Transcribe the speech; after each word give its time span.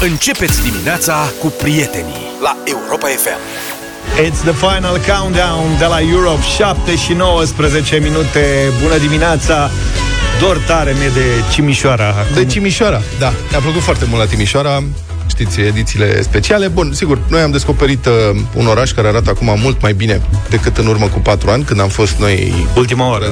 Începeți 0.00 0.62
dimineața 0.62 1.32
cu 1.40 1.46
prietenii 1.46 2.14
la 2.42 2.56
Europa 2.64 3.06
FM. 3.06 3.40
It's 4.26 4.40
the 4.42 4.52
final 4.52 5.00
countdown 5.14 5.78
de 5.78 5.84
la 5.84 6.00
Europe 6.00 6.42
7 6.56 6.96
și 6.96 7.12
19 7.12 7.96
minute 7.96 8.72
Bună 8.82 8.98
dimineața 8.98 9.70
Dor 10.40 10.58
tare 10.66 10.94
mie 10.98 11.08
de 11.08 11.24
Cimișoara 11.52 12.14
De 12.34 12.44
Cimișoara, 12.44 13.02
da. 13.18 13.32
Mi-a 13.50 13.60
plăcut 13.60 13.82
foarte 13.82 14.04
mult 14.08 14.20
la 14.20 14.26
Timișoara 14.28 14.82
știți, 15.36 15.60
edițiile 15.60 16.22
speciale. 16.22 16.68
Bun, 16.68 16.92
sigur, 16.94 17.18
noi 17.28 17.40
am 17.40 17.50
descoperit 17.50 18.06
uh, 18.06 18.12
un 18.54 18.66
oraș 18.66 18.92
care 18.92 19.08
arată 19.08 19.30
acum 19.30 19.58
mult 19.60 19.82
mai 19.82 19.92
bine 19.92 20.20
decât 20.50 20.76
în 20.76 20.86
urmă 20.86 21.06
cu 21.06 21.18
patru 21.18 21.50
ani, 21.50 21.64
când 21.64 21.80
am 21.80 21.88
fost 21.88 22.16
noi 22.18 22.66
Ultima 22.76 23.10
oară. 23.10 23.26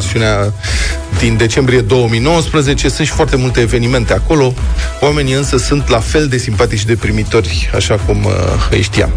din 1.19 1.37
decembrie 1.37 1.81
2019. 1.81 2.89
Sunt 2.89 3.07
și 3.07 3.13
foarte 3.13 3.37
multe 3.37 3.61
evenimente 3.61 4.13
acolo. 4.13 4.55
Oamenii 5.01 5.33
însă 5.33 5.57
sunt 5.57 5.89
la 5.89 5.99
fel 5.99 6.27
de 6.27 6.37
simpatici 6.37 6.79
și 6.79 6.87
de 6.87 6.97
primitori, 6.97 7.71
așa 7.75 7.95
cum 7.95 8.25
uh, 8.25 8.33
îi 8.71 8.83
știam. 8.83 9.11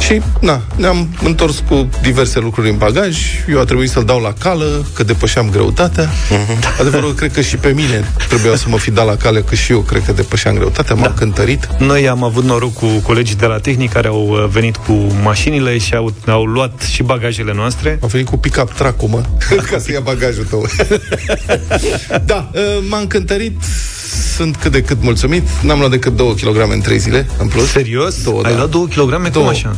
Și, 0.00 0.20
na, 0.40 0.62
ne-am 0.76 1.08
întors 1.22 1.62
cu 1.68 1.88
diverse 2.02 2.38
lucruri 2.38 2.68
în 2.68 2.76
bagaj. 2.76 3.18
Eu 3.48 3.60
a 3.60 3.64
trebuit 3.64 3.90
să-l 3.90 4.04
dau 4.04 4.20
la 4.20 4.32
cală, 4.38 4.86
că 4.94 5.02
depășeam 5.02 5.50
greutatea. 5.50 6.08
Uh-huh. 6.08 6.78
Adevărul, 6.80 7.14
cred 7.14 7.32
că 7.32 7.40
și 7.40 7.56
pe 7.56 7.68
mine 7.68 8.12
trebuia 8.28 8.56
să 8.56 8.64
mă 8.68 8.78
fi 8.78 8.90
dat 8.90 9.06
la 9.06 9.16
cale, 9.16 9.40
că 9.40 9.54
și 9.54 9.72
eu 9.72 9.80
cred 9.80 10.02
că 10.04 10.12
depășeam 10.12 10.54
greutatea. 10.54 10.94
M-am 10.94 11.04
da. 11.04 11.14
cântărit. 11.18 11.68
Noi 11.78 12.08
am 12.08 12.21
avut 12.22 12.44
noroc 12.44 12.72
cu 12.72 12.86
colegii 12.86 13.36
de 13.36 13.46
la 13.46 13.58
tehnic 13.58 13.92
care 13.92 14.08
au 14.08 14.28
uh, 14.28 14.44
venit 14.50 14.76
cu 14.76 14.92
mașinile 15.22 15.78
și 15.78 15.94
au, 15.94 16.14
au 16.26 16.44
luat 16.44 16.80
și 16.82 17.02
bagajele 17.02 17.52
noastre. 17.54 17.98
Au 18.02 18.08
venit 18.08 18.28
cu 18.28 18.36
pick-up 18.36 18.72
track 18.72 19.08
mă, 19.08 19.22
ca 19.70 19.78
să 19.78 19.92
ia 19.92 20.00
bagajul 20.00 20.44
tău. 20.44 20.66
da, 22.30 22.50
uh, 22.54 22.60
m-am 22.88 23.06
cântărit 23.06 23.56
sunt 24.36 24.56
cât 24.56 24.72
de 24.72 24.82
cât 24.82 25.02
mulțumit. 25.02 25.48
N-am 25.62 25.78
luat 25.78 25.90
decât 25.90 26.16
2 26.16 26.34
kg 26.34 26.72
în 26.72 26.80
3 26.80 26.98
zile, 26.98 27.26
în 27.38 27.48
plus. 27.48 27.70
Serios? 27.70 28.22
Două, 28.22 28.42
Ai 28.42 28.50
da. 28.50 28.56
luat 28.56 28.70
2 28.70 28.86
kg? 28.86 29.30
Cum 29.32 29.46
așa? 29.46 29.76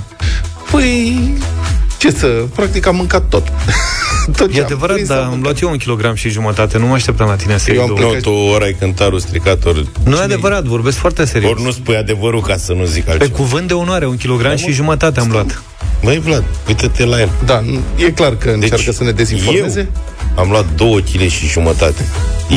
Păi, 0.70 1.32
ce 1.98 2.10
să... 2.10 2.26
Practic 2.54 2.86
am 2.86 2.96
mâncat 2.96 3.28
tot. 3.28 3.52
tot 4.36 4.56
e 4.56 4.60
adevărat, 4.60 5.00
dar 5.00 5.18
am 5.18 5.40
luat 5.42 5.60
eu 5.60 5.70
un 5.70 5.76
kilogram 5.76 6.14
și 6.14 6.28
jumătate. 6.28 6.78
Nu 6.78 6.86
mă 6.86 6.94
așteptam 6.94 7.28
la 7.28 7.34
tine 7.34 7.58
să 7.58 7.72
iei 7.72 7.86
două. 7.86 7.98
Nu, 7.98 8.20
tu 8.20 8.30
ori 8.30 8.64
ai 8.64 8.72
cântarul 8.72 9.18
stricat, 9.18 9.64
ori... 9.64 9.88
Nu 10.04 10.16
e 10.16 10.20
adevărat, 10.20 10.64
vorbesc 10.64 10.96
foarte 10.96 11.24
serios. 11.24 11.50
Ori 11.50 11.62
nu 11.62 11.70
spui 11.70 11.96
adevărul 11.96 12.42
ca 12.42 12.56
să 12.56 12.72
nu 12.72 12.84
zic 12.84 13.08
altceva. 13.08 13.30
Pe 13.30 13.42
cuvânt 13.42 13.68
de 13.68 13.74
onoare, 13.74 14.06
un 14.06 14.16
kilogram 14.16 14.50
da, 14.50 14.56
și 14.56 14.72
jumătate 14.72 15.20
am 15.20 15.28
luat. 15.30 15.62
Băi, 16.02 16.18
Vlad, 16.18 16.44
uite-te 16.68 17.04
la 17.04 17.20
el. 17.20 17.30
Da, 17.44 17.62
e 17.96 18.10
clar 18.10 18.36
că 18.36 18.50
deci, 18.50 18.62
încearcă 18.62 18.92
să 18.92 19.04
ne 19.04 19.10
dezinformeze. 19.10 19.80
Eu 19.80 19.86
am 20.34 20.50
luat 20.50 20.66
două 20.76 20.98
kg 20.98 21.28
și 21.28 21.46
jumătate. 21.46 22.04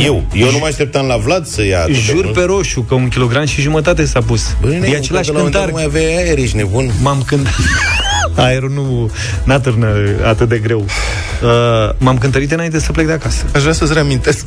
Eu. 0.06 0.26
Eu 0.34 0.52
nu 0.52 0.58
mă 0.58 0.66
așteptam 0.66 1.06
la 1.06 1.18
Vlad 1.18 1.46
să 1.46 1.64
ia 1.64 1.86
Jur 1.92 2.32
pe 2.32 2.42
roșu 2.42 2.82
că 2.82 2.94
un 2.94 3.08
kilogram 3.08 3.46
și 3.46 3.62
jumătate 3.62 4.06
s-a 4.06 4.22
pus. 4.22 4.56
Băi, 4.62 4.92
e 4.92 4.96
același 4.96 5.32
cântar. 5.32 5.66
Nu 5.66 5.72
mai 5.72 5.84
aveai 5.84 6.16
aer, 6.16 6.38
ești 6.38 6.56
nebun. 6.56 6.92
M-am 7.02 7.24
cântat. 7.26 7.54
Aerul 8.36 8.70
nu 8.70 9.12
n-atârnă 9.44 9.88
atât 10.24 10.50
de 10.50 10.58
greu. 10.58 10.80
Uh, 10.80 11.94
m-am 11.98 12.18
cântărit 12.18 12.52
înainte 12.52 12.80
să 12.80 12.92
plec 12.92 13.06
de 13.06 13.12
acasă. 13.12 13.46
Aș 13.56 13.62
vrea 13.62 13.74
să-ți 13.74 13.94
reamintesc 13.94 14.46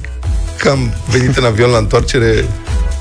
că 0.57 0.69
am 0.69 0.93
venit 1.11 1.37
în 1.37 1.45
avion 1.45 1.71
la 1.71 1.79
întoarcere 1.79 2.45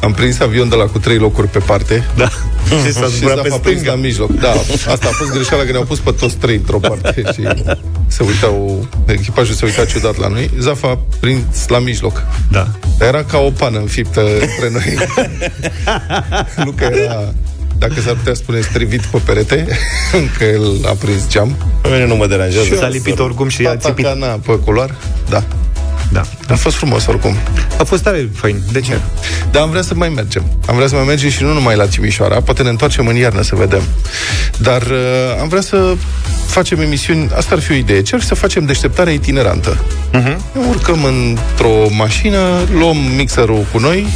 am 0.01 0.13
prins 0.13 0.39
avion 0.39 0.69
de 0.69 0.75
la 0.75 0.85
cu 0.85 0.99
trei 0.99 1.17
locuri 1.17 1.47
pe 1.47 1.59
parte. 1.59 2.07
Da. 2.15 2.29
și 2.85 2.91
s-a 2.91 3.05
și 3.05 3.19
pe 3.19 3.59
prins 3.61 3.83
la 3.83 3.95
mijloc. 3.95 4.31
Da, 4.31 4.51
asta 4.91 5.07
a 5.07 5.11
fost 5.11 5.31
greșeala 5.31 5.63
că 5.63 5.71
ne-au 5.71 5.83
pus 5.83 5.99
pe 5.99 6.11
toți 6.11 6.35
trei 6.35 6.55
într-o 6.55 6.79
parte 6.79 7.23
și 7.33 7.47
se 8.07 8.23
uitau, 8.23 8.87
echipajul 9.05 9.55
se 9.55 9.65
uita 9.65 9.85
ciudat 9.85 10.17
la 10.17 10.27
noi. 10.27 10.49
Zaf 10.59 10.83
a 10.83 10.99
prins 11.19 11.67
la 11.67 11.79
mijloc. 11.79 12.23
Da. 12.51 12.67
Era 12.99 13.23
ca 13.23 13.37
o 13.37 13.49
pană 13.49 13.79
înfiptă 13.79 14.21
între 14.21 14.69
noi. 14.71 15.07
nu 16.65 16.71
că 16.71 16.83
era 16.83 17.33
dacă 17.77 18.01
s-ar 18.01 18.13
putea 18.13 18.33
spune 18.33 18.61
strivit 18.61 19.01
pe 19.01 19.21
perete, 19.25 19.67
că 20.37 20.43
el 20.43 20.85
a 20.85 20.91
prins 20.91 21.29
geam. 21.29 21.55
Pe 21.81 21.89
mine 21.89 22.05
nu 22.05 22.15
mă 22.15 22.27
deranjează. 22.27 22.75
S-a 22.75 22.87
lipit 22.87 23.19
oricum 23.19 23.47
și 23.47 23.65
a 23.65 23.75
țipit. 23.75 24.07
Na, 24.07 24.27
pe 24.27 24.59
culoar, 24.65 24.95
da. 25.29 25.43
Da. 26.49 26.55
A 26.55 26.57
fost 26.57 26.75
frumos 26.75 27.05
oricum. 27.05 27.35
A 27.79 27.83
fost 27.83 28.03
tare 28.03 28.29
fain. 28.35 28.61
De 28.71 28.79
ce? 28.79 28.99
Dar 29.51 29.61
am 29.61 29.69
vrea 29.69 29.81
să 29.81 29.93
mai 29.95 30.09
mergem. 30.09 30.43
Am 30.67 30.75
vrea 30.75 30.87
să 30.87 30.95
mai 30.95 31.03
mergem 31.03 31.29
și 31.29 31.43
nu 31.43 31.53
numai 31.53 31.75
la 31.75 31.85
Timișoara. 31.85 32.41
Poate 32.41 32.63
ne 32.63 32.69
întoarcem 32.69 33.07
în 33.07 33.15
iarnă 33.15 33.41
să 33.41 33.55
vedem. 33.55 33.81
Dar 34.57 34.81
uh, 34.81 35.41
am 35.41 35.47
vrea 35.47 35.61
să 35.61 35.95
facem 36.45 36.79
emisiuni. 36.81 37.29
Asta 37.35 37.55
ar 37.55 37.61
fi 37.61 37.71
o 37.71 37.75
idee. 37.75 38.01
Cer 38.01 38.21
să 38.21 38.35
facem 38.35 38.65
deșteptare 38.65 39.13
itinerantă. 39.13 39.77
Uh-huh. 40.13 40.37
urcăm 40.69 41.03
într-o 41.03 41.87
mașină, 41.89 42.39
luăm 42.71 42.97
mixerul 42.97 43.65
cu 43.71 43.79
noi, 43.79 44.07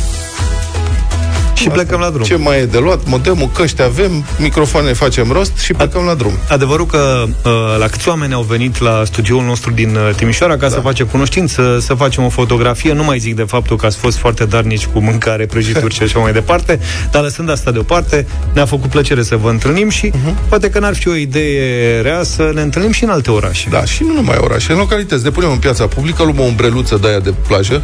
și 1.64 1.70
Asta. 1.70 1.82
plecăm 1.82 2.00
la 2.00 2.10
drum. 2.10 2.24
Ce 2.24 2.36
mai 2.36 2.60
e 2.60 2.66
de 2.66 2.78
luat? 2.78 3.00
Modemul, 3.06 3.50
căști 3.54 3.82
avem, 3.82 4.26
microfoane 4.38 4.94
facem 4.94 5.32
rost 5.32 5.58
și 5.58 5.74
plecăm 5.74 6.02
Ad- 6.02 6.06
la 6.06 6.14
drum. 6.14 6.32
Adevărul 6.50 6.86
că 6.86 7.24
uh, 7.28 7.52
la 7.80 7.88
câți 7.88 8.10
oameni 8.10 8.34
au 8.34 8.42
venit 8.42 8.80
la 8.80 9.04
studioul 9.06 9.44
nostru 9.44 9.72
din 9.72 9.96
uh, 9.96 10.16
Timișoara 10.16 10.58
ca 10.58 10.68
da. 10.68 10.74
să 10.74 10.80
facem 10.80 11.06
cunoștință, 11.06 11.78
să 11.82 11.94
facem 11.94 12.24
o 12.24 12.30
fotografie. 12.30 12.94
Nu 12.94 13.04
mai 13.04 13.20
zic 13.20 13.36
de 13.36 13.44
faptul 13.44 13.78
că 13.78 13.86
ați 13.86 13.98
fost 13.98 14.18
foarte 14.18 14.46
darnici 14.46 14.86
cu 14.86 15.00
mâncare, 15.00 15.46
prăjituri 15.46 15.94
și 15.98 16.04
așa 16.04 16.20
mai 16.20 16.34
departe, 16.34 16.80
dar 17.12 17.22
lăsând 17.22 17.50
asta 17.50 17.72
deoparte, 17.72 18.28
ne-a 18.54 18.66
făcut 18.66 18.90
plăcere 18.90 19.24
să 19.24 19.36
vă 19.36 19.50
întâlnim 19.50 19.90
și 19.90 20.10
uh-huh. 20.10 20.50
poate 20.50 20.70
că 20.70 20.80
n-ar 20.80 20.96
fi 20.96 21.08
o 21.08 21.16
idee 21.16 22.02
rea 22.02 22.24
să 22.24 22.52
ne 22.54 22.62
întâlnim 22.62 22.92
și 22.92 23.04
în 23.04 23.10
alte 23.10 23.32
orașe. 23.32 23.68
Da, 23.70 23.86
și 23.86 24.04
nu 24.04 24.14
numai 24.14 24.38
orașe, 24.40 24.72
în 24.72 24.78
localități. 24.78 25.24
Ne 25.24 25.30
punem 25.30 25.52
în 25.52 25.58
piața 25.58 25.88
publică, 25.88 26.24
luăm 26.24 26.40
o 26.40 26.44
umbreluță 26.44 26.98
de 27.02 27.08
aia 27.08 27.20
de 27.20 27.34
plajă, 27.48 27.84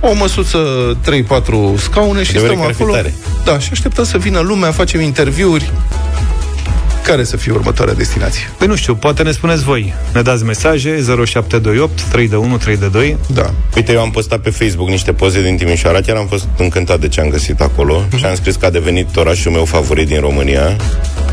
o 0.00 0.14
măsuță, 0.14 0.58
3-4 1.76 1.78
scaune 1.78 2.22
și 2.22 2.32
de 2.32 2.38
stăm 2.38 2.60
acolo. 2.60 2.92
Fitare. 2.92 3.14
Da, 3.44 3.58
și 3.58 3.68
așteptăm 3.72 4.04
să 4.04 4.18
vină 4.18 4.40
lumea, 4.40 4.70
facem 4.70 5.00
interviuri. 5.00 5.72
Care 7.02 7.24
să 7.24 7.36
fie 7.36 7.52
următoarea 7.52 7.94
destinație? 7.94 8.50
Păi 8.58 8.66
nu 8.66 8.76
știu, 8.76 8.94
poate 8.94 9.22
ne 9.22 9.30
spuneți 9.30 9.62
voi. 9.62 9.94
Ne 10.14 10.22
dați 10.22 10.44
mesaje 10.44 11.04
0728 11.26 12.02
3 12.02 12.28
de 12.28 12.36
1 12.36 12.56
3 12.56 12.76
de 12.76 12.86
2. 12.86 13.16
Da. 13.26 13.54
Uite, 13.76 13.92
eu 13.92 14.00
am 14.00 14.10
postat 14.10 14.38
pe 14.38 14.50
Facebook 14.50 14.88
niște 14.88 15.12
poze 15.12 15.42
din 15.42 15.56
Timișoara, 15.56 16.00
chiar 16.00 16.16
am 16.16 16.26
fost 16.26 16.48
încântat 16.56 17.00
de 17.00 17.08
ce 17.08 17.20
am 17.20 17.28
găsit 17.28 17.60
acolo 17.60 18.02
mm-hmm. 18.06 18.18
și 18.18 18.24
am 18.24 18.34
scris 18.34 18.56
că 18.56 18.66
a 18.66 18.70
devenit 18.70 19.16
orașul 19.16 19.52
meu 19.52 19.64
favorit 19.64 20.06
din 20.06 20.20
România. 20.20 20.76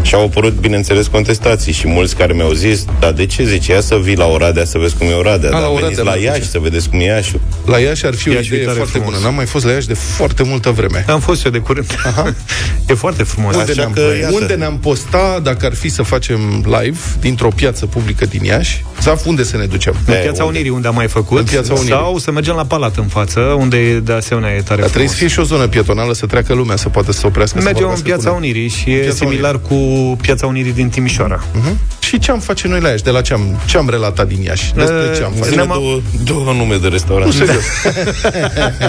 Și 0.02 0.16
au 0.16 0.24
apărut, 0.24 0.54
bineînțeles, 0.54 1.08
contestații 1.08 1.74
și 1.74 1.88
mulți 1.88 2.16
care 2.16 2.34
mi-au 2.34 2.52
zis, 2.52 2.86
dar 3.00 3.12
de 3.12 3.26
ce 3.26 3.44
zice, 3.44 3.72
ia 3.72 3.82
să 3.82 3.96
vii 3.96 4.16
la 4.16 4.26
Oradea 4.26 4.66
să 4.66 4.78
vezi 4.78 4.96
cum 4.96 5.08
e 5.08 5.14
Oradea, 5.14 5.50
dar 5.50 5.62
veniți 5.82 6.04
la 6.04 6.16
Iași 6.16 6.50
să 6.50 6.60
vedeți 6.60 6.90
cum 6.90 7.00
e 7.00 7.04
Iași. 7.04 7.36
La 7.66 7.80
Iași 7.80 8.06
ar 8.06 8.14
fi 8.14 8.30
Iași 8.30 8.54
o 8.54 8.56
idee 8.56 8.68
foarte 8.68 8.92
frumos. 8.92 9.10
bună. 9.10 9.24
N-am 9.24 9.36
mai 9.36 9.46
fost 9.46 9.66
la 9.66 9.72
Iași 9.72 9.88
de 9.88 9.94
foarte 9.94 10.44
multă 10.44 10.70
vreme. 10.70 11.06
Am 11.08 11.20
fost 11.20 11.46
eu 11.46 11.52
de 11.52 11.58
curând. 11.58 11.86
Aha. 12.06 12.34
e 12.90 12.94
foarte 12.94 13.24
frumos. 13.24 13.56
Unde, 13.56 13.74
ne-am, 13.74 13.92
că, 13.92 14.02
unde 14.32 14.54
ne-am 14.54 14.78
posta, 14.78 15.40
dacă 15.44 15.55
ar 15.64 15.74
fi 15.74 15.90
să 15.90 16.02
facem 16.02 16.40
live, 16.66 17.00
dintr-o 17.20 17.50
piață 17.56 17.86
publică 17.86 18.26
din 18.26 18.44
Iași, 18.44 18.84
Zaf, 19.02 19.26
unde 19.26 19.44
să 19.44 19.58
ne 19.58 19.66
ducem? 19.66 19.94
În 20.06 20.14
Piața 20.14 20.30
unde? 20.30 20.44
Unirii, 20.44 20.70
unde 20.70 20.88
am 20.88 20.96
mai 20.96 21.08
făcut, 21.08 21.38
în 21.38 21.44
Piața 21.44 21.74
Unirii. 21.74 21.92
sau 21.92 22.18
să 22.18 22.32
mergem 22.32 22.56
la 22.56 22.64
Palat 22.64 22.98
în 22.98 23.08
față, 23.08 23.40
unde 23.40 24.00
de 24.00 24.14
asemenea 24.14 24.56
e 24.56 24.62
tare 24.62 24.82
Dar 24.82 24.90
trebuie 24.90 25.10
să 25.10 25.16
fie 25.16 25.28
și 25.28 25.40
o 25.40 25.44
zonă 25.44 25.68
pietonală, 25.68 26.14
să 26.14 26.26
treacă 26.26 26.54
lumea, 26.54 26.76
să 26.76 26.90
poată 26.90 27.12
să 27.12 27.28
oprească. 27.28 27.62
Mergem 27.62 27.92
în 27.96 28.02
Piața 28.02 28.32
Unirii 28.32 28.68
și 28.68 28.92
e 28.92 29.12
similar 29.12 29.60
Unirii. 29.70 30.10
cu 30.10 30.16
Piața 30.16 30.48
Unirii 30.48 30.72
din 30.72 30.90
Timișoara. 30.90 31.44
Uh-huh. 31.44 31.74
Și 32.00 32.20
ce 32.20 32.32
am 32.32 32.40
face 32.40 32.68
noi 32.68 32.80
la 32.80 32.90
Iași? 32.90 33.04
De 33.04 33.10
la 33.10 33.22
ce 33.22 33.34
am, 33.34 33.60
ce 33.66 33.78
am 33.78 33.90
relatat 33.90 34.28
din 34.28 34.42
Iași? 34.42 34.74
Despre 34.74 35.12
ce 35.16 35.24
am 35.24 35.32
face? 35.32 35.56
Ne-am 35.56 35.68
două, 35.68 36.02
două 36.24 36.54
nume 36.54 36.76
de 36.76 36.88
restaurant. 36.88 37.34
Nu, 37.34 37.46
serios. 37.46 37.64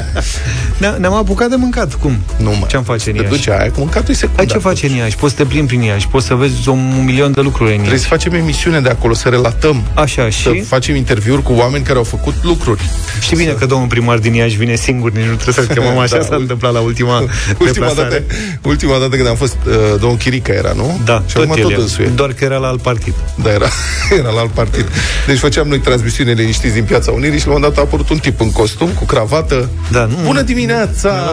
ne- 0.78 0.97
ne-am 0.98 1.14
apucat 1.14 1.48
de 1.48 1.56
mâncat. 1.56 1.94
Cum? 1.94 2.19
Nu, 2.37 2.50
mă. 2.50 2.66
Ce 2.69 2.76
am 2.76 2.82
face 2.82 3.10
în 3.10 3.16
Iași? 3.16 3.28
duce 3.28 3.50
aia, 3.53 3.70
cu 3.70 3.81
mâncatul 3.81 4.14
e 4.14 4.16
secundar. 4.16 4.44
Ai 4.44 4.53
ce 4.53 4.59
face 4.59 4.87
în 4.87 4.94
Iași? 4.94 5.16
Poți 5.16 5.34
să 5.34 5.42
te 5.42 5.48
plimbi 5.48 5.66
prin 5.66 5.81
Iași, 5.81 6.09
poți 6.09 6.26
să 6.26 6.34
vezi 6.34 6.69
un 6.69 7.03
milion 7.04 7.32
de 7.32 7.41
lucruri 7.41 7.69
în 7.70 7.76
Iași. 7.76 7.81
Trebuie 7.81 8.00
să 8.00 8.09
facem 8.09 8.32
emisiune 8.32 8.81
de 8.81 8.88
acolo, 8.88 9.15
să 9.15 9.28
relatăm. 9.28 9.82
Așa, 9.94 10.31
și? 10.31 10.42
Să 10.42 10.53
facem 10.66 10.97
interviuri 10.97 11.42
cu 11.42 11.53
oameni 11.53 11.84
care 11.84 11.98
au 11.98 12.04
făcut 12.04 12.34
lucruri. 12.42 12.91
Știi 13.20 13.36
bine 13.36 13.50
să... 13.50 13.56
că 13.56 13.66
domnul 13.66 13.88
primar 13.88 14.19
din 14.19 14.34
Iași 14.34 14.56
vine 14.56 14.75
singur, 14.75 15.12
nici 15.12 15.25
nu 15.25 15.34
trebuie 15.34 15.54
să-l 15.54 15.66
chemăm 15.76 15.98
așa, 15.98 16.16
da, 16.16 16.22
s-a 16.22 16.36
întâmplat 16.36 16.72
la 16.72 16.81
ultima 16.81 17.25
ultima 17.66 17.92
dată, 17.97 18.22
ultima 18.62 18.98
dată 18.98 19.16
când 19.16 19.28
am 19.28 19.36
fost, 19.36 19.56
uh, 19.66 19.75
domnul 20.00 20.18
Chirica 20.18 20.53
era, 20.53 20.72
nu? 20.72 21.00
Da, 21.04 21.22
și 21.27 21.34
tot, 21.34 21.47
tot 21.47 21.71
el, 21.71 22.12
Doar 22.15 22.33
că 22.33 22.45
era 22.45 22.56
la 22.56 22.66
alt 22.66 22.83
partid. 22.83 23.15
Da, 23.42 23.50
era, 23.53 23.66
era 24.21 24.30
la 24.30 24.41
alt 24.41 24.50
partid. 24.50 24.86
Deci 25.27 25.39
făceam 25.39 25.68
noi 25.68 25.78
transmisiune 25.78 26.33
liniștiți 26.33 26.74
din 26.74 26.84
Piața 26.84 27.10
Unirii 27.12 27.39
și 27.39 27.47
la 27.47 27.53
un 27.53 27.56
moment 27.59 27.74
dat 27.74 27.84
a 27.84 27.86
apărut 27.86 28.10
un 28.10 28.18
tip 28.18 28.41
în 28.41 28.53
costum, 28.53 28.89
cu 28.89 29.04
cravată. 29.04 29.68
Da, 29.91 30.04
nu, 30.04 30.16
Bună 30.24 30.42
dimineața! 30.42 30.66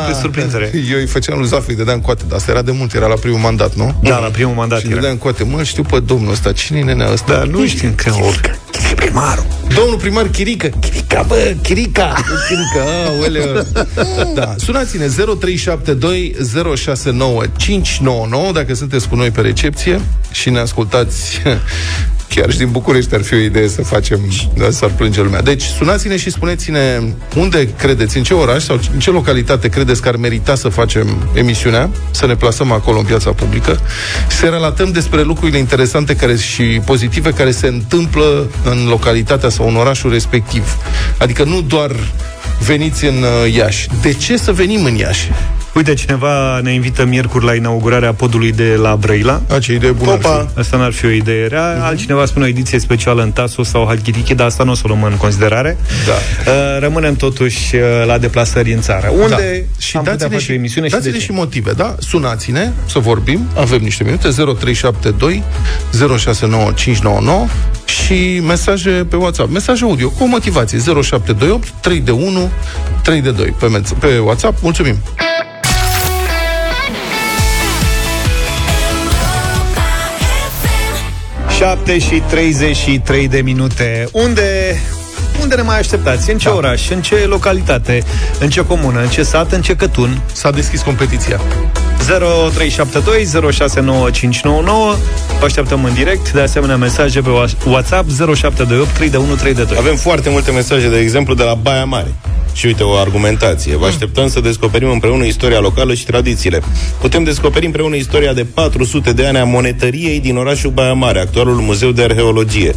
Pe 0.07 0.13
surprindere. 0.21 0.71
Eu 0.91 0.97
îi 0.97 1.05
făceam 1.05 1.37
lui 1.37 1.47
Zafri, 1.47 1.75
dădeam 1.75 1.99
coate, 1.99 2.23
dar 2.27 2.37
asta 2.37 2.51
era 2.51 2.61
de 2.61 2.71
mult, 2.71 2.93
era 2.93 3.07
la 3.07 3.15
primul 3.15 3.39
mandat, 3.39 3.75
nu? 3.75 3.99
Da, 4.03 4.19
la 4.19 4.27
primul 4.27 4.55
mandat 4.55 4.79
și 4.79 4.85
era. 4.85 4.95
dădeam 4.95 5.15
coate, 5.15 5.43
mă, 5.43 5.63
știu 5.63 5.83
pe 5.83 5.99
domnul 5.99 6.31
ăsta, 6.31 6.51
cine 6.51 6.79
e 6.79 6.83
nenea 6.83 7.11
ăsta? 7.11 7.33
Da, 7.33 7.43
nu 7.43 7.65
știu 7.65 7.93
că 7.95 8.11
primarul. 8.95 9.45
Domnul 9.75 9.97
primar 9.97 10.27
Chirică. 10.27 10.69
Chirica, 10.79 11.23
bă, 11.27 11.55
Chirica. 11.61 12.13
Chirica, 12.47 12.83
aoleu. 13.07 13.65
Da, 14.33 14.55
sunați-ne 14.57 15.07
0372 15.07 16.35
069 16.75 17.43
599 17.55 18.51
dacă 18.51 18.73
sunteți 18.73 19.07
cu 19.07 19.15
noi 19.15 19.31
pe 19.31 19.41
recepție 19.41 20.01
și 20.31 20.49
ne 20.49 20.59
ascultați 20.59 21.41
Chiar 22.35 22.51
și 22.51 22.57
din 22.57 22.71
București 22.71 23.15
ar 23.15 23.23
fi 23.23 23.33
o 23.33 23.37
idee 23.37 23.67
să 23.67 23.81
facem, 23.81 24.19
da, 24.55 24.69
să 24.69 24.85
ar 24.85 24.91
plânge 24.91 25.21
lumea. 25.21 25.41
Deci, 25.41 25.63
sunați-ne 25.63 26.17
și 26.17 26.29
spuneți-ne 26.29 27.01
unde 27.35 27.69
credeți, 27.77 28.17
în 28.17 28.23
ce 28.23 28.33
oraș 28.33 28.63
sau 28.63 28.79
în 28.93 28.99
ce 28.99 29.11
localitate 29.11 29.69
credeți 29.69 30.01
că 30.01 30.07
ar 30.07 30.15
merita 30.15 30.55
să 30.55 30.69
facem 30.69 31.29
emisiunea, 31.33 31.89
să 32.11 32.25
ne 32.25 32.35
plasăm 32.35 32.71
acolo 32.71 32.97
în 32.97 33.05
piața 33.05 33.31
publică, 33.31 33.79
să 34.27 34.45
relatăm 34.45 34.91
despre 34.91 35.21
lucrurile 35.21 35.57
interesante 35.57 36.15
care 36.15 36.35
și 36.35 36.63
pozitive 36.85 37.29
care 37.29 37.51
se 37.51 37.67
întâmplă 37.67 38.49
în 38.63 38.87
localitatea 38.87 39.49
sau 39.49 39.67
în 39.67 39.75
orașul 39.75 40.11
respectiv. 40.11 40.77
Adică 41.17 41.43
nu 41.43 41.61
doar 41.61 41.91
veniți 42.65 43.05
în 43.05 43.23
uh, 43.23 43.53
Iași. 43.53 43.87
De 44.01 44.13
ce 44.13 44.37
să 44.37 44.51
venim 44.51 44.85
în 44.85 44.95
Iași? 44.95 45.31
Uite, 45.73 45.93
cineva 45.93 46.59
ne 46.59 46.73
invită 46.73 47.05
miercuri 47.05 47.45
la 47.45 47.55
inaugurarea 47.55 48.13
podului 48.13 48.51
de 48.51 48.75
la 48.75 48.95
Brăila. 48.95 49.41
A, 49.49 49.59
ce 49.59 49.73
idee 49.73 49.91
bună 49.91 50.11
Opa, 50.11 50.51
asta 50.57 50.77
n-ar 50.77 50.91
fi 50.91 51.05
o 51.05 51.09
idee 51.09 51.47
rea. 51.47 51.77
Uh-huh. 51.77 51.85
Altcineva 51.85 52.25
spune 52.25 52.45
o 52.45 52.47
ediție 52.47 52.79
specială 52.79 53.23
în 53.23 53.31
Taso 53.31 53.63
sau 53.63 53.85
Halkidiki, 53.85 54.35
dar 54.35 54.45
asta 54.45 54.63
nu 54.63 54.71
o 54.71 54.73
să 54.73 54.81
o 54.85 54.87
luăm 54.87 55.03
în 55.03 55.17
considerare. 55.17 55.77
Da. 56.05 56.11
Uh, 56.51 56.79
rămânem 56.79 57.15
totuși 57.15 57.75
uh, 57.75 57.81
la 58.05 58.17
deplasări 58.17 58.73
în 58.73 58.81
țară. 58.81 59.07
Unde 59.07 59.27
da. 59.27 59.81
și 59.81 59.97
am 59.97 60.03
putea 60.03 60.17
dați-ne 60.17 60.29
face 60.29 60.43
și, 60.43 60.51
o 60.51 60.53
emisiune 60.53 60.87
și 60.87 60.93
de 60.93 60.99
dați-ne 60.99 61.17
ce? 61.17 61.23
și 61.23 61.31
motive, 61.31 61.71
da? 61.71 61.95
Sunați-ne 61.99 62.71
să 62.85 62.99
vorbim, 62.99 63.47
avem 63.57 63.81
niște 63.81 64.03
minute, 64.03 64.29
0372 64.29 65.43
069599 65.91 67.47
și 67.85 68.41
mesaje 68.47 69.05
pe 69.09 69.15
WhatsApp, 69.15 69.51
mesaje 69.51 69.83
audio 69.83 70.09
cu 70.09 70.23
o 70.23 70.25
motivație 70.25 70.77
0728 70.77 71.67
3 71.81 71.99
de 71.99 72.11
1 72.11 72.51
3 73.03 73.21
de 73.21 73.31
2 73.31 73.55
pe, 73.59 73.67
mens- 73.67 73.93
pe 73.99 74.17
WhatsApp. 74.17 74.61
Mulțumim! 74.61 74.97
7 81.63 81.99
și 81.99 82.21
33 82.29 83.27
de 83.27 83.41
minute. 83.41 84.07
Unde 84.11 84.81
unde 85.41 85.55
ne 85.55 85.61
mai 85.61 85.79
așteptați? 85.79 86.31
În 86.31 86.37
ce 86.37 86.49
Da. 86.49 86.55
oraș? 86.55 86.89
În 86.89 87.01
ce 87.01 87.15
localitate? 87.15 88.03
În 88.39 88.49
ce 88.49 88.65
comună? 88.65 89.01
În 89.01 89.07
ce 89.07 89.23
sat? 89.23 89.51
În 89.51 89.61
ce 89.61 89.75
cătun? 89.75 90.21
S-a 90.31 90.51
deschis 90.51 90.81
competiția. 90.81 91.39
0372 92.07 93.25
069599 93.51 94.95
Vă 95.39 95.45
așteptăm 95.45 95.83
în 95.83 95.93
direct 95.93 96.31
De 96.31 96.41
asemenea 96.41 96.77
mesaje 96.77 97.21
pe 97.21 97.29
WhatsApp 97.65 98.09
0728 98.09 98.93
3132 98.93 99.77
Avem 99.77 99.95
foarte 99.95 100.29
multe 100.29 100.51
mesaje, 100.51 100.89
de 100.89 100.99
exemplu, 100.99 101.33
de 101.33 101.43
la 101.43 101.53
Baia 101.53 101.85
Mare. 101.85 102.13
Și 102.53 102.65
uite, 102.65 102.83
o 102.83 102.93
argumentație. 102.93 103.75
Vă 103.75 103.85
așteptăm 103.85 104.29
să 104.29 104.39
descoperim 104.39 104.89
împreună 104.89 105.25
istoria 105.25 105.59
locală 105.59 105.93
și 105.93 106.05
tradițiile. 106.05 106.61
Putem 107.01 107.23
descoperi 107.23 107.65
împreună 107.65 107.95
istoria 107.95 108.33
de 108.33 108.45
400 108.53 109.13
de 109.13 109.25
ani 109.25 109.37
a 109.37 109.43
monetăriei 109.43 110.19
din 110.19 110.37
orașul 110.37 110.71
Baia 110.71 110.93
Mare, 110.93 111.19
actualul 111.19 111.55
Muzeu 111.55 111.91
de 111.91 112.03
Arheologie. 112.03 112.73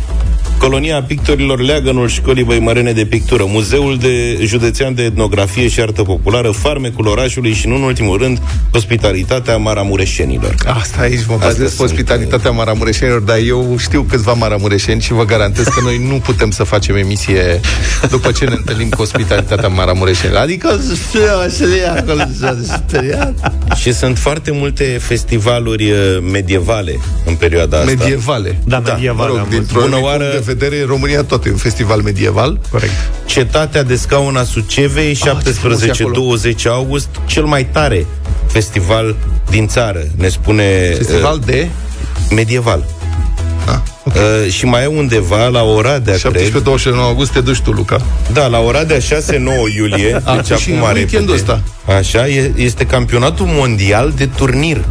Colonia 0.58 1.03
pictorilor 1.03 1.61
Leagănul 1.61 2.08
Școlii 2.08 2.44
Băimărene 2.44 2.93
de 2.93 3.05
Pictură, 3.05 3.44
Muzeul 3.47 3.97
de 3.99 4.38
Județean 4.44 4.94
de 4.94 5.03
Etnografie 5.03 5.69
și 5.69 5.81
Artă 5.81 6.03
Populară, 6.03 6.50
Farmecul 6.50 7.06
orașului 7.06 7.53
și, 7.53 7.69
nu 7.69 7.75
în 7.75 7.82
ultimul 7.82 8.19
rând, 8.19 8.38
Hospitalitatea 8.73 9.56
Maramureșenilor. 9.56 10.55
Asta 10.67 11.00
aici 11.00 11.26
mă 11.26 11.32
Astea 11.35 11.47
bazez 11.49 11.69
pe 11.70 11.76
sunt, 11.76 11.88
ospitalitatea 11.91 12.50
maramureșenilor, 12.50 13.20
dar 13.20 13.37
eu 13.47 13.76
știu 13.79 14.03
câțiva 14.03 14.32
maramureșeni 14.32 15.00
și 15.00 15.12
vă 15.12 15.25
garantez 15.25 15.64
că 15.64 15.81
noi 15.82 16.06
nu 16.08 16.14
putem 16.14 16.50
să 16.50 16.62
facem 16.64 16.97
emisie 16.97 17.61
după 18.11 18.31
ce 18.32 18.44
ne 18.44 18.55
întâlnim 18.56 18.88
cu 18.88 19.02
ospitalitatea 19.02 19.69
maramureșenilor. 19.69 20.41
Adică, 20.43 20.81
să 21.49 21.64
le 21.64 21.76
ia 21.76 21.93
acolo, 21.94 22.23
s-a 22.41 22.56
speriat. 22.62 23.52
Și 23.76 23.93
sunt 23.93 24.19
foarte 24.19 24.50
multe 24.50 24.85
festivaluri 24.85 25.91
uh, 25.91 25.99
medievale 26.32 26.99
în 27.25 27.35
perioada 27.35 27.76
asta. 27.79 27.91
Medievale. 27.99 28.59
Da, 28.64 28.79
medievale 28.79 29.31
Mă 29.32 29.38
am 29.38 29.38
rog, 29.38 29.47
văzut. 29.49 29.50
dintr-un 29.50 29.81
Bună 29.82 29.94
anumit 29.97 30.05
oară- 30.05 30.25
punct 30.25 30.44
de 30.45 30.45
vedere, 30.46 30.84
România 30.87 31.22
tot 31.25 31.44
e 31.46 31.50
un 31.50 31.56
festival 31.56 32.00
medieval. 32.00 32.60
Corect 32.70 32.93
Cetatea 33.25 33.82
de 33.82 33.96
scaun 33.96 34.37
a 34.37 34.44
Sucevei, 34.44 35.19
Ah, 35.25 35.37
ce 35.44 35.50
frumos 35.50 35.82
e 35.82 35.90
acolo. 36.02 36.37
17-20 36.37 36.66
august, 36.66 37.08
cel 37.26 37.44
mai 37.44 37.64
tare 37.64 38.06
festival 38.46 39.16
din 39.50 39.66
țară, 39.69 40.04
ne 40.16 40.28
spune 40.28 40.93
Festival 40.96 41.40
de 41.46 41.66
uh, 41.69 42.34
medieval. 42.34 42.84
ah, 43.66 43.78
okay. 44.04 44.22
Uh, 44.44 44.50
și 44.52 44.64
mai 44.64 44.82
e 44.82 44.87
undeva 44.87 45.46
la 45.48 45.62
Oradea, 45.62 46.16
cred. 46.22 46.62
17-29 46.62 46.94
august 46.94 47.32
te 47.32 47.40
duci 47.40 47.60
tu, 47.60 47.70
Luca. 47.70 48.00
Da, 48.32 48.46
la 48.46 48.58
Oradea 48.58 48.99
6-9 48.99 49.02
iulie, 49.76 50.20
A, 50.25 50.34
deci 50.37 50.58
și 50.58 50.70
acum 50.70 50.82
în 50.82 50.88
are 50.88 50.99
weekendul 50.99 51.34
ăsta. 51.34 51.62
Așa, 51.99 52.28
e, 52.28 52.52
este 52.56 52.87
campionatul 52.87 53.46
mondial 53.49 54.12
de 54.16 54.26
turnir 54.37 54.84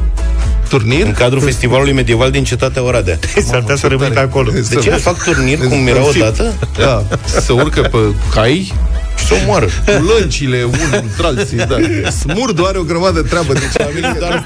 Turnir? 0.70 1.06
în 1.06 1.12
cadrul 1.12 1.42
festivalului 1.42 1.94
medieval 1.94 2.32
din 2.32 2.44
cetatea 2.44 2.84
Oradea. 2.84 3.20
S-ar 3.50 3.60
putea 3.60 3.76
să 3.76 3.88
rămâi 3.88 4.08
pe 4.08 4.20
acolo 4.20 4.52
De 4.70 4.76
ce 4.76 4.90
fac 4.90 5.24
turnir 5.24 5.58
cum 5.58 5.88
era 5.88 6.08
odată? 6.08 6.54
Da, 6.78 7.04
să 7.40 7.54
urcă 7.54 7.82
pe 7.82 7.98
cai 8.34 8.74
Și 9.20 9.26
să 9.26 9.34
o 9.34 9.38
moară. 9.46 9.66
cu 9.66 10.04
lăncile 10.20 10.64
unul 10.64 10.90
între 11.02 11.26
alții, 11.26 11.58
da. 11.58 11.78
Smurdu 12.20 12.64
are 12.66 12.78
o 12.78 12.82
grămadă 12.84 13.22
de 13.22 13.28
treabă, 13.28 13.54
deci 13.54 13.64
la 13.78 13.88
mine 13.96 14.16
doar... 14.20 14.46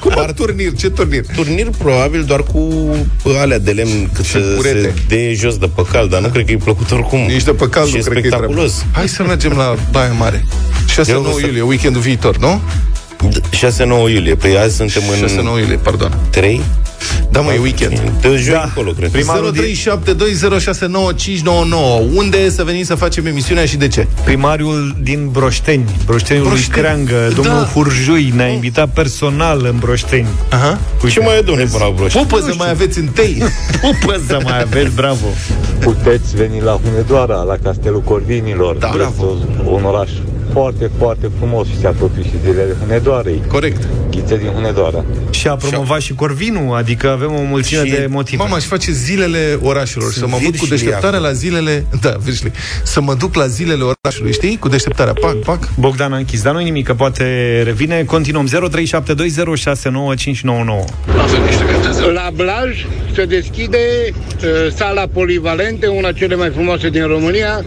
Cum 0.00 0.12
ar 0.16 0.32
turnir? 0.32 0.72
Ce 0.74 0.90
turnir? 0.90 1.24
Turnir 1.34 1.68
probabil 1.78 2.24
doar 2.24 2.42
cu 2.42 2.72
alea 3.40 3.58
de 3.58 3.70
lemn 3.70 4.10
cât 4.12 4.24
Și 4.24 4.30
să 4.30 4.52
burete. 4.56 4.80
se 4.80 4.92
dee 5.08 5.34
jos 5.34 5.56
de 5.56 5.68
păcal, 5.74 6.08
dar 6.08 6.20
nu 6.20 6.28
cred 6.28 6.44
că 6.46 6.52
e 6.52 6.56
plăcut 6.56 6.90
oricum. 6.90 7.18
Nici 7.20 7.42
de 7.42 7.50
păcal 7.52 7.86
și 7.86 7.92
nu 7.92 7.98
e 7.98 8.02
cred 8.02 8.12
că 8.20 8.26
e 8.26 8.28
treabă. 8.28 8.44
spectaculos. 8.44 8.84
Hai 8.92 9.08
să 9.08 9.22
mergem 9.22 9.52
la 9.52 9.74
Baia 9.90 10.12
Mare. 10.12 10.44
6-9 10.92 11.08
Eu 11.08 11.22
o 11.34 11.38
să- 11.38 11.46
iulie, 11.46 11.62
weekendul 11.62 12.00
viitor, 12.00 12.36
nu? 12.36 12.60
6-9 13.28 14.10
iulie. 14.10 14.34
Păi 14.34 14.58
azi 14.58 14.76
suntem 14.76 15.02
6-9 15.02 15.38
în 15.38 15.44
iulie, 15.60 15.76
pardon. 15.76 16.12
3. 16.30 16.60
Da, 17.30 17.40
mă, 17.40 17.52
e 17.52 17.58
weekend. 17.58 18.00
De 18.20 18.28
joi 18.36 18.52
Da. 18.52 18.62
încolo, 18.64 18.90
cred. 18.90 19.10
Primarul 19.10 19.52
din- 19.52 19.62
0372069599 19.62 22.00
Unde 22.14 22.38
e 22.38 22.50
să 22.50 22.64
venim 22.64 22.84
să 22.84 22.94
facem 22.94 23.26
emisiunea 23.26 23.64
și 23.64 23.76
de 23.76 23.88
ce? 23.88 24.06
Primariul 24.24 24.96
din 25.02 25.28
Broșteni 25.32 25.84
Broșteniul 26.06 26.44
lui 26.46 26.52
Broșteni. 26.54 26.82
Creangă 26.82 27.28
Domnul 27.34 27.54
Da. 27.54 27.68
Hurjui 27.72 28.32
ne-a 28.36 28.46
invitat 28.48 28.88
personal 28.88 29.64
în 29.64 29.76
Broșteni 29.78 30.26
Aha. 30.50 30.78
Ce 31.10 31.20
mai 31.20 31.36
e, 31.38 31.40
domnule, 31.40 31.68
până 31.72 31.84
la 31.84 31.90
broș? 31.96 32.12
Pupă 32.12 32.38
să 32.40 32.52
mai 32.56 32.70
aveți 32.70 32.98
întâi. 32.98 33.42
Pupă 34.00 34.20
să 34.26 34.38
mai 34.44 34.60
aveți, 34.60 34.94
bravo 34.94 35.26
Puteți 35.80 36.36
veni 36.36 36.60
la 36.60 36.80
Hunedoara, 36.84 37.42
la 37.42 37.56
Castelul 37.62 38.00
Corvinilor. 38.00 38.76
Da, 38.76 38.86
Este 38.86 38.98
bravo. 38.98 39.34
Un 39.64 39.84
oraș 39.84 40.08
foarte, 40.54 40.90
foarte 40.98 41.30
frumos 41.38 41.66
și 41.66 41.78
se 41.80 41.86
apropie 41.86 42.22
și 42.22 42.30
zilele 42.44 42.76
Hunedoarei. 42.80 43.42
Corect. 43.48 43.82
Ghițe 44.10 44.36
din 44.36 44.46
Hunedoara. 44.48 45.04
Și 45.30 45.48
a 45.48 45.54
promovat 45.56 46.00
și 46.00 46.14
Corvinul 46.14 46.74
Adică 46.76 47.10
avem 47.10 47.32
o 47.34 47.40
mulțime 47.48 47.84
Și- 47.84 47.90
de 47.90 48.06
motive 48.10 48.42
Mama, 48.42 48.56
aș 48.56 48.64
face 48.64 48.92
zilele 48.92 49.58
orașelor 49.62 50.12
Sunt 50.12 50.24
Să 50.24 50.26
mă 50.30 50.36
duc 50.42 50.44
cu 50.44 50.50
virșlii 50.50 50.68
deșteptarea 50.68 51.08
acolo. 51.18 51.22
la 51.26 51.32
zilele 51.32 51.86
Da, 52.00 52.14
virșli 52.24 52.52
Să 52.82 53.00
mă 53.00 53.14
duc 53.14 53.34
la 53.34 53.46
zilele 53.46 53.82
orașului, 53.82 54.32
știi? 54.32 54.56
Cu 54.58 54.68
deșteptarea, 54.68 55.12
pac, 55.20 55.34
pac 55.34 55.68
Bogdan 55.78 56.12
a 56.12 56.16
închis, 56.16 56.42
dar 56.42 56.52
nu 56.54 56.58
nimic, 56.60 56.86
că 56.86 56.94
poate 56.94 57.24
revine. 57.64 58.02
Continuăm 58.04 58.46
0372069599. 58.48 58.54
La 62.12 62.30
Blaj 62.34 62.86
se 63.14 63.24
deschide 63.24 63.78
uh, 64.10 64.72
sala 64.74 65.04
polivalentă, 65.12 65.88
una 65.88 66.12
cele 66.12 66.34
mai 66.34 66.50
frumoase 66.54 66.88
din 66.88 67.06
România. 67.06 67.64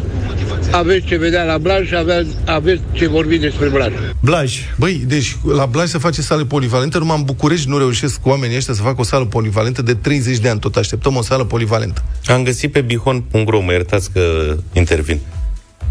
Aveți 0.71 1.05
ce 1.05 1.17
vedea 1.17 1.43
la 1.43 1.57
Blaj 1.57 1.87
și 1.87 1.95
aveți, 1.95 2.29
aveți 2.45 2.81
ce 2.91 3.07
vorbi 3.07 3.37
despre 3.37 3.67
Blaj. 3.67 3.93
Blaj, 4.19 4.59
Băi, 4.77 5.03
deci 5.07 5.37
la 5.55 5.65
Blaj 5.65 5.89
se 5.89 5.97
face 5.97 6.21
sală 6.21 6.45
polivalentă 6.45 6.97
Numai 6.97 7.17
în 7.17 7.23
București 7.23 7.69
nu 7.69 7.77
reușesc 7.77 8.19
cu 8.19 8.29
oamenii 8.29 8.57
ăștia 8.57 8.73
Să 8.73 8.81
facă 8.81 9.01
o 9.01 9.03
sală 9.03 9.25
polivalentă 9.25 9.81
de 9.81 9.93
30 9.93 10.37
de 10.37 10.49
ani 10.49 10.59
Tot 10.59 10.75
așteptăm 10.75 11.15
o 11.15 11.21
sală 11.21 11.43
polivalentă 11.43 12.03
Am 12.25 12.43
găsit 12.43 12.71
pe 12.71 12.81
bihon.ro, 12.81 13.59
mă 13.59 13.71
iertați 13.71 14.11
că 14.11 14.55
intervin. 14.73 15.19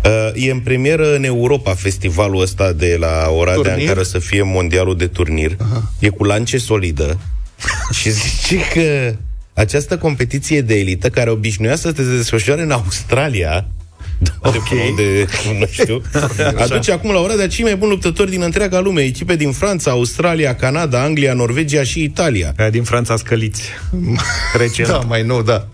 Uh, 0.05 0.47
e 0.47 0.51
în 0.51 0.61
premieră 0.61 1.15
în 1.15 1.25
Europa 1.25 1.75
festivalul 1.75 2.41
ăsta 2.41 2.73
de 2.73 2.97
la 3.01 3.29
Oradea 3.31 3.63
Turnir? 3.63 3.81
în 3.81 3.87
care 3.87 4.01
o 4.01 4.03
să 4.03 4.19
fie 4.19 4.43
mondialul 4.43 4.97
de 4.97 5.07
turnir. 5.07 5.57
Aha. 5.61 5.93
E 5.99 6.09
cu 6.09 6.25
lance 6.25 6.59
solidă 6.59 7.19
și 8.01 8.11
zice 8.11 8.57
că 8.75 9.15
această 9.55 9.99
competiție 9.99 10.61
de 10.61 10.79
elită 10.79 11.09
care 11.09 11.31
obișnuia 11.31 11.77
să 11.77 11.93
se 11.97 12.17
desfășoare 12.17 12.63
în 12.63 12.71
Australia 12.71 13.67
Okay. 14.43 14.93
De, 14.97 15.27
nu 15.59 15.67
știu. 15.71 16.03
Aduce 16.65 16.93
acum 16.93 17.11
la 17.11 17.21
Oradea 17.21 17.49
cei 17.49 17.65
mai 17.65 17.77
buni 17.77 17.91
luptători 17.91 18.31
din 18.31 18.43
întreaga 18.43 18.81
lume, 18.81 19.03
echipe 19.03 19.37
din 19.37 19.53
Franța, 19.53 19.91
Australia, 19.91 20.55
Canada, 20.55 21.03
Anglia, 21.03 21.33
Norvegia 21.35 21.83
și 21.83 22.03
Italia. 22.03 22.53
aia 22.57 22.71
din 22.71 22.83
Franța 22.83 23.17
scăliți. 23.17 23.63
Recent. 24.61 24.89
Da, 24.89 24.99
mai 24.99 25.23
nou, 25.23 25.43
da 25.43 25.69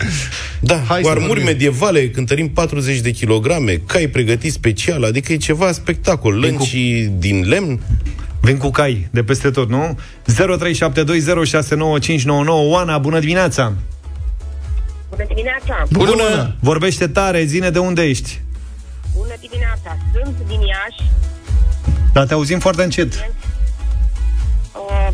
Da, 0.61 0.75
Hai 0.75 0.85
Hai 0.89 1.01
cu 1.01 1.05
să 1.07 1.11
armuri 1.11 1.29
vorbim. 1.29 1.47
medievale, 1.47 2.09
cântărim 2.09 2.49
40 2.49 2.99
de 2.99 3.11
kilograme, 3.11 3.83
cai 3.87 4.07
pregătiți 4.07 4.55
special, 4.55 5.05
adică 5.05 5.33
e 5.33 5.37
ceva 5.37 5.73
spectacol. 5.73 6.35
Lânci 6.39 6.77
din 7.19 7.45
lemn, 7.49 7.81
Vin 8.41 8.57
cu 8.57 8.71
cai 8.71 9.09
de 9.11 9.23
peste 9.23 9.51
tot, 9.51 9.69
nu? 9.69 9.99
0372069599 10.33 10.35
Oana, 12.47 12.99
bună 12.99 13.19
dimineața! 13.19 13.73
Bună 15.13 15.25
dimineața! 15.29 15.87
Bună, 15.91 16.11
Bună! 16.11 16.23
bună. 16.29 16.55
Vorbește 16.61 17.09
tare, 17.09 17.45
zine 17.45 17.71
de 17.71 17.79
unde 17.79 18.03
ești. 18.03 18.41
Bună 19.17 19.35
dimineața! 19.41 19.97
Sunt 20.13 20.37
din 20.47 20.61
Iași. 20.61 21.11
Dar 22.13 22.27
te 22.27 22.35
auzim 22.35 22.59
foarte 22.59 22.83
încet. 22.83 23.13
Uh, 23.15 25.09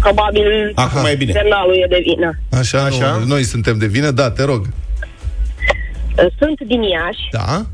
probabil 0.00 0.72
Acum 0.74 1.04
e 1.04 1.14
bine. 1.14 1.32
semnalul 1.32 1.74
e 1.74 1.86
de 1.88 2.02
vină. 2.02 2.38
Așa, 2.60 2.82
Așa. 2.84 3.16
Nu, 3.16 3.24
noi 3.24 3.42
suntem 3.44 3.78
de 3.78 3.86
vină, 3.86 4.10
da, 4.10 4.30
te 4.30 4.42
rog. 4.44 4.66
Uh, 4.66 6.26
Sunt 6.38 6.60
din 6.66 6.82
Iași, 6.82 7.28
Da? 7.32 7.66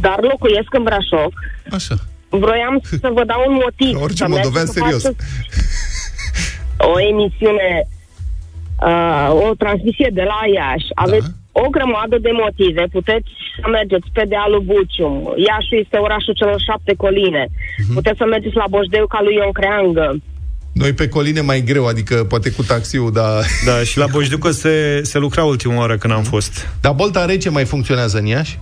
dar 0.00 0.18
locuiesc 0.20 0.70
în 0.74 0.82
Brașov. 0.82 1.32
Așa. 1.72 1.94
Vroiam 2.28 2.80
să 3.00 3.10
vă 3.14 3.24
dau 3.24 3.44
un 3.48 3.54
motiv. 3.64 4.00
Orice 4.02 4.22
să 4.22 4.28
mergeți 4.28 4.30
moldovean 4.30 4.66
să 4.66 4.72
serios. 4.72 5.02
faceți 5.02 5.24
O 6.76 7.00
emisiune, 7.00 7.68
uh, 8.88 9.28
o 9.46 9.54
transmisie 9.62 10.10
de 10.12 10.24
la 10.32 10.40
Iași. 10.56 10.88
Aveți 10.94 11.28
o 11.52 11.68
grămadă 11.76 12.16
de 12.26 12.32
motive. 12.44 12.84
Puteți 12.98 13.28
să 13.60 13.66
mergeți 13.78 14.08
pe 14.12 14.24
dealul 14.32 14.62
Bucium. 14.70 15.14
Iași 15.48 15.72
este 15.82 15.96
orașul 16.06 16.34
celor 16.40 16.58
șapte 16.68 16.92
coline. 17.04 17.44
Puteți 17.94 18.18
să 18.18 18.24
mergeți 18.24 18.56
la 18.62 18.66
Boșdeu 18.74 19.06
ca 19.06 19.20
lui 19.22 19.34
Ion 19.34 19.52
Creangă. 19.52 20.06
Noi 20.72 20.92
pe 20.92 21.08
coline 21.08 21.40
mai 21.40 21.60
greu, 21.60 21.86
adică 21.86 22.14
poate 22.24 22.50
cu 22.50 22.62
taxiul, 22.62 23.12
dar... 23.12 23.44
Da, 23.66 23.76
și 23.82 23.98
la 23.98 24.06
Bojducă 24.06 24.50
se, 24.50 25.00
se 25.02 25.18
lucra 25.18 25.44
ultima 25.44 25.76
oară 25.76 25.96
când 25.96 26.12
am 26.12 26.22
fost. 26.22 26.68
Dar 26.80 26.92
bolta 26.92 27.24
rece 27.24 27.50
mai 27.50 27.64
funcționează 27.64 28.18
în 28.18 28.26
Iași? 28.26 28.58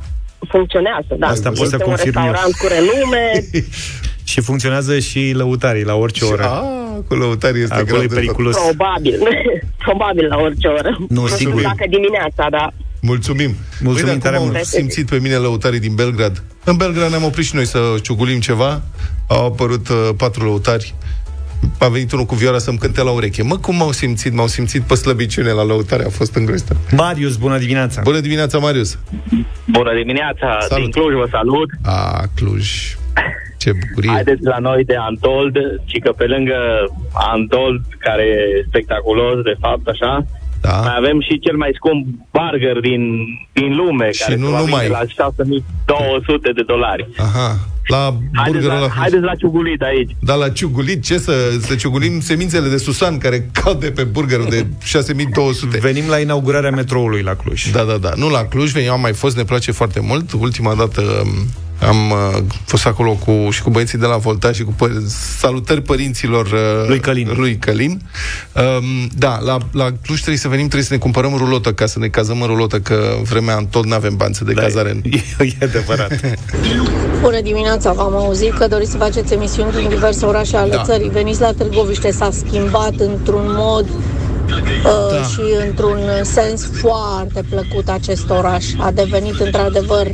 Funcționează, 0.49 1.14
da. 1.18 1.26
Asta 1.26 1.49
pot 1.49 1.56
să 1.56 1.62
este 1.64 1.76
un 1.76 1.83
confirm 1.83 2.18
eu. 2.18 2.23
restaurant 2.23 2.54
cu 2.54 2.66
renume. 2.66 3.25
Și 4.25 4.40
funcționează 4.40 4.99
și 4.99 5.33
lăutarii 5.37 5.85
la 5.85 5.95
orice 5.95 6.25
oră. 6.25 6.45
A, 6.45 6.62
cu 7.09 7.14
lăutarii 7.14 7.62
este 7.62 7.75
Acolo 7.75 7.87
greu 7.90 8.02
e 8.02 8.07
de 8.07 8.14
periculos. 8.14 8.57
Probabil. 8.57 9.19
Probabil 9.85 10.26
la 10.26 10.37
orice 10.37 10.66
oră. 10.69 10.97
Nu, 11.09 11.26
știu 11.26 11.37
sigur. 11.37 11.62
Dacă 11.62 11.85
dimineața, 11.88 12.47
da. 12.50 12.71
Mulțumim. 13.00 13.54
Mulțumim 13.81 14.09
Uite, 14.12 14.23
tare 14.25 14.37
acum 14.37 14.47
mult. 14.47 14.59
au 14.59 14.64
simțit 14.64 15.09
pe 15.09 15.19
mine 15.19 15.35
lăutarii 15.37 15.81
din 15.81 15.95
Belgrad. 15.95 16.43
În 16.64 16.76
Belgrad 16.76 17.11
ne-am 17.11 17.25
oprit 17.25 17.45
și 17.45 17.54
noi 17.54 17.66
să 17.66 17.78
ciugulim 18.02 18.40
ceva. 18.40 18.83
Au 19.28 19.47
apărut 19.47 19.88
uh, 19.88 20.09
patru 20.16 20.45
lăutari. 20.45 20.95
A 21.78 21.88
venit 21.88 22.12
unul 22.12 22.25
cu 22.25 22.35
vioara 22.35 22.59
să-mi 22.59 22.78
cânte 22.78 23.02
la 23.02 23.11
ureche. 23.11 23.43
Mă, 23.43 23.57
cum 23.57 23.76
m-au 23.76 23.93
simțit? 23.93 24.33
M-au 24.33 24.47
simțit 24.47 24.83
pe 24.83 24.95
slăbiciune 24.95 25.50
la 25.50 25.64
lăutare. 25.64 26.04
A 26.04 26.09
fost 26.09 26.35
îngrozitor. 26.35 26.76
Marius, 26.90 27.37
bună 27.37 27.59
dimineața! 27.59 28.00
Bună 28.04 28.21
dimineața, 28.21 28.59
Marius! 28.59 28.99
Bună 29.64 29.95
dimineața, 29.97 30.57
Salut. 30.69 30.83
din 30.83 30.90
Cluj 31.02 31.14
vă 31.14 31.26
salut. 31.31 31.71
A, 31.83 32.23
Cluj. 32.35 32.97
Ce 33.64 33.73
bucurie. 33.83 34.11
Haideți 34.11 34.42
la 34.54 34.59
noi 34.68 34.85
de 34.85 34.97
Antold, 35.11 35.54
și 35.90 35.99
că 36.04 36.11
pe 36.21 36.26
lângă 36.35 36.59
Antold, 37.33 37.80
care 38.06 38.23
e 38.23 38.64
spectaculos, 38.71 39.37
de 39.50 39.56
fapt, 39.64 39.87
așa, 39.94 40.12
Da. 40.61 40.76
mai 40.87 40.94
avem 41.02 41.18
și 41.28 41.35
cel 41.44 41.56
mai 41.62 41.71
scump 41.78 42.02
burger 42.37 42.76
din, 42.88 43.02
din 43.59 43.71
lume, 43.80 44.09
Și 44.11 44.23
care 44.23 44.37
nu 44.37 44.47
se 44.47 44.52
va 44.52 44.61
numai. 44.64 44.80
vinde 44.85 44.97
la 45.00 45.04
6200 45.16 46.50
de 46.59 46.62
dolari. 46.66 47.09
Aha. 47.16 47.49
La 47.87 47.97
Haideți 47.97 48.52
burgerul 48.52 48.68
la, 48.68 48.76
ăla. 48.76 48.88
haideți 48.88 49.23
la 49.23 49.35
ciugulit 49.35 49.83
aici. 49.83 50.11
Da, 50.21 50.35
la 50.35 50.49
ciugulit, 50.49 51.02
ce 51.04 51.18
să, 51.18 51.33
să 51.61 51.75
ciugulim 51.75 52.21
semințele 52.21 52.68
de 52.68 52.76
susan 52.76 53.18
care 53.18 53.49
cad 53.52 53.80
de 53.80 53.90
pe 53.90 54.02
burgerul 54.04 54.47
de 54.50 54.66
6200. 54.85 55.78
Venim 55.78 56.04
la 56.09 56.18
inaugurarea 56.18 56.71
metroului 56.71 57.23
la 57.23 57.35
Cluj. 57.35 57.71
Da, 57.71 57.83
da, 57.83 57.97
da. 57.97 58.11
Nu 58.16 58.30
la 58.30 58.44
Cluj, 58.44 58.73
eu 58.75 58.92
am 58.92 59.00
mai 59.00 59.12
fost, 59.12 59.37
ne 59.37 59.42
place 59.44 59.73
foarte 59.73 60.00
mult. 60.00 60.33
Ultima 60.33 60.75
dată 60.75 61.00
um, 61.00 61.28
am 61.81 62.11
uh, 62.11 62.43
fost 62.64 62.87
acolo 62.87 63.12
cu, 63.12 63.49
și 63.50 63.62
cu 63.62 63.71
băieții 63.71 63.99
de 63.99 64.07
la 64.07 64.16
Volta 64.16 64.52
și 64.52 64.62
cu 64.62 64.73
pă- 64.73 65.07
salutări 65.38 65.83
părinților 65.83 66.47
uh, 66.47 66.88
Lui 66.88 67.00
Călin. 67.00 67.31
Lui 67.37 67.57
Călin. 67.57 68.00
Um, 68.54 69.09
da, 69.16 69.38
la, 69.45 69.59
la 69.73 69.85
Cluj 70.02 70.16
trebuie 70.19 70.38
să 70.38 70.49
venim, 70.49 70.64
trebuie 70.64 70.85
să 70.88 70.93
ne 70.93 70.99
cumpărăm 70.99 71.35
rulotă 71.37 71.73
ca 71.73 71.87
să 71.87 71.99
ne 71.99 72.07
cazăm 72.09 72.40
în 72.40 72.47
rulotă, 72.47 72.81
că 72.81 73.14
vremea 73.23 73.57
în 73.57 73.66
tot 73.66 73.85
n-avem 73.87 74.16
bani 74.16 74.35
să 74.35 74.45
de 74.45 74.52
Da, 74.52 74.62
cazare. 74.62 74.90
în- 74.90 75.00
e, 75.12 75.45
e 75.45 75.64
adevărat. 75.64 76.21
Bună 77.21 77.40
dimineața, 77.40 77.93
v-am 77.93 78.14
auzit 78.16 78.52
că 78.59 78.66
doriți 78.66 78.90
să 78.90 78.97
faceți 78.97 79.33
emisiuni 79.33 79.73
din 79.73 79.88
diverse 79.88 80.25
orașe 80.25 80.57
ale 80.57 80.75
Da. 80.75 80.83
țării. 80.83 81.09
Veniți 81.09 81.40
la 81.40 81.52
Târgoviște, 81.52 82.11
s-a 82.11 82.31
schimbat 82.47 82.95
într-un 82.99 83.45
mod 83.47 83.85
uh, 83.88 83.95
Da. 84.46 85.22
și 85.22 85.66
într-un 85.66 85.98
sens 86.22 86.66
foarte 86.80 87.42
plăcut 87.50 87.88
acest 87.88 88.30
oraș. 88.30 88.64
A 88.78 88.90
devenit 88.90 89.40
într-adevăr 89.40 90.06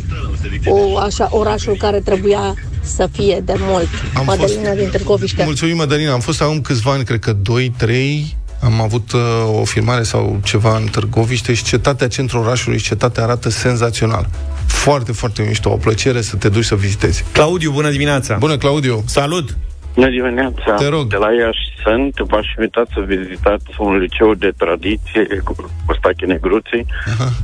o, 0.67 0.99
așa, 0.99 1.29
orașul 1.31 1.77
care 1.79 2.01
trebuia 2.01 2.55
să 2.83 3.09
fie 3.13 3.43
de 3.45 3.55
mult. 3.59 3.89
Am 4.15 4.25
Mădălina 4.25 4.69
fost- 4.69 4.79
din 4.79 4.89
Târgoviște. 4.89 5.45
Mulțumim, 5.45 5.77
Mădălina. 5.77 6.13
Am 6.13 6.21
fost 6.21 6.43
acum 6.43 6.61
câțiva 6.61 6.93
ani, 6.93 7.05
cred 7.05 7.19
că 7.19 7.33
2-3, 7.33 8.37
am 8.63 8.81
avut 8.81 9.13
uh, 9.13 9.21
o 9.61 9.65
filmare 9.65 10.03
sau 10.03 10.41
ceva 10.45 10.77
în 10.77 10.85
Târgoviște 10.85 11.55
și 11.55 11.65
cetatea 11.65 12.09
centrul 12.09 12.41
orașului 12.41 12.79
și 12.79 12.85
cetatea 12.85 13.23
arată 13.23 13.49
senzațional. 13.51 14.29
Foarte, 14.67 15.13
foarte 15.13 15.43
mișto. 15.43 15.71
O 15.71 15.77
plăcere 15.77 16.21
să 16.21 16.37
te 16.37 16.49
duci 16.49 16.65
să 16.65 16.75
vizitezi. 16.75 17.25
Claudiu, 17.33 17.71
bună 17.71 17.91
dimineața! 17.91 18.37
Bună, 18.39 18.57
Claudiu! 18.57 19.03
Salut! 19.07 19.57
Bună 19.95 20.09
dimineața! 20.09 20.75
Te 20.75 20.89
rog. 20.89 21.07
De 21.09 21.17
la 21.17 21.33
Iași 21.33 21.65
sunt, 21.85 22.15
v-aș 22.31 22.47
invita 22.59 22.83
să 22.95 23.01
vizitați 23.07 23.65
un 23.79 23.97
liceu 23.97 24.35
de 24.35 24.51
tradiție 24.57 25.27
cu 25.45 25.55
Costache 25.87 26.27
Negruții, 26.27 26.87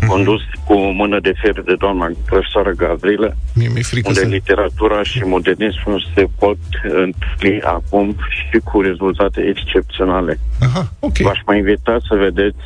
condus 0.08 0.40
cu 0.64 0.72
o 0.72 0.90
mână 0.90 1.20
de 1.20 1.32
fier 1.40 1.60
de 1.62 1.74
doamna 1.78 2.10
profesoară 2.26 2.70
Gavrilă, 2.70 3.36
Mie 3.54 3.68
mi-e 3.72 3.82
frică 3.82 4.08
unde 4.08 4.20
să... 4.20 4.26
literatura 4.26 5.02
și 5.02 5.18
modernismul 5.24 6.06
se 6.14 6.26
pot 6.38 6.58
întâlni 6.82 7.60
acum 7.62 8.16
și 8.28 8.58
cu 8.64 8.80
rezultate 8.80 9.40
excepționale. 9.40 10.38
Aha, 10.60 10.92
ok. 11.00 11.16
V-aș 11.16 11.40
mai 11.46 11.58
invita 11.58 11.96
să 12.08 12.14
vedeți 12.16 12.64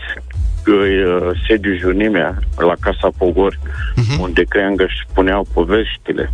uh, 0.67 1.31
sediul 1.49 1.79
Junimea 1.79 2.39
la 2.57 2.75
Casa 2.81 3.09
Pogori, 3.19 3.59
Mhm. 3.97 4.21
unde 4.21 4.43
Creangă 4.49 4.85
își 4.85 5.05
puneau 5.15 5.47
poveștile. 5.53 6.33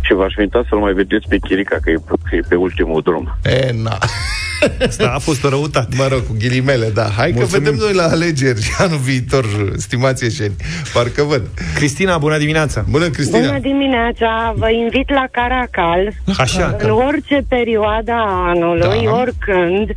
Și 0.00 0.14
v-aș 0.14 0.34
invita 0.34 0.64
să-l 0.68 0.78
mai 0.78 0.92
vedeți 0.92 1.28
pe 1.28 1.38
Chirica, 1.38 1.76
că 1.82 1.90
e, 1.90 1.94
că 2.28 2.36
e 2.36 2.40
pe 2.48 2.54
ultimul 2.54 3.00
drum. 3.00 3.36
E, 3.44 3.70
na. 3.82 3.98
Asta 4.86 5.12
a 5.14 5.18
fost 5.18 5.44
o 5.44 5.48
răutate. 5.48 5.96
Mă 5.96 6.06
rog, 6.10 6.26
cu 6.26 6.36
ghilimele, 6.38 6.88
da. 6.94 7.02
Hai 7.16 7.30
Mulțumim. 7.34 7.64
că 7.64 7.70
vedem 7.70 7.74
noi 7.84 7.92
la 7.94 8.02
alegeri 8.08 8.70
anul 8.84 8.98
viitor, 8.98 9.44
stimați 9.76 10.22
ieșeni. 10.24 10.54
Parcă 10.92 11.22
văd. 11.22 11.42
Cristina, 11.74 12.18
bună 12.18 12.38
dimineața! 12.38 12.84
Bună, 12.90 13.08
Cristina! 13.08 13.46
Bună 13.46 13.58
dimineața! 13.58 14.54
Vă 14.56 14.70
invit 14.70 15.10
la 15.10 15.24
Caracal 15.30 16.12
Așa, 16.38 16.76
în 16.78 16.90
orice 16.90 17.44
perioadă 17.48 18.12
a 18.12 18.48
anului, 18.48 19.04
Da. 19.04 19.10
oricând. 19.12 19.88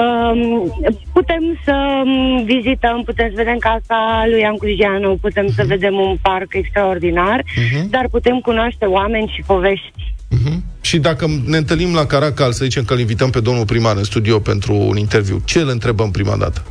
Um, 0.00 0.72
putem 1.12 1.42
să 1.64 1.74
um, 2.04 2.44
vizităm, 2.44 3.02
putem 3.04 3.26
să 3.28 3.34
vedem 3.36 3.56
casa 3.58 4.24
lui 4.30 4.44
Ancujianu, 4.44 5.18
putem 5.20 5.46
să 5.56 5.64
vedem 5.66 5.94
un 5.94 6.16
parc 6.22 6.54
extraordinar, 6.54 7.42
Mhm. 7.56 7.90
dar 7.90 8.08
putem 8.10 8.38
cunoaște 8.38 8.84
oameni 8.84 9.32
și 9.34 9.42
povești. 9.46 10.14
Mhm. 10.30 10.64
Și 10.94 11.00
dacă 11.00 11.26
ne 11.46 11.56
întâlnim 11.56 11.94
la 11.94 12.06
Caracal, 12.06 12.52
să 12.52 12.64
zicem 12.64 12.84
că 12.84 12.92
îl 12.92 13.00
invităm 13.00 13.30
pe 13.30 13.40
domnul 13.40 13.64
primar 13.64 13.96
în 13.96 14.04
studio 14.04 14.38
pentru 14.38 14.74
un 14.74 14.96
interviu, 14.96 15.42
ce 15.44 15.58
îl 15.58 15.68
întrebăm 15.68 16.10
prima 16.10 16.36
dată? 16.36 16.62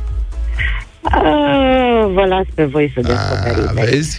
Uh, 1.02 2.12
vă 2.12 2.24
las 2.28 2.46
pe 2.54 2.64
voi 2.64 2.92
să 2.94 3.00
A, 3.02 3.06
descoperiți. 3.06 3.90
vezi? 3.90 4.16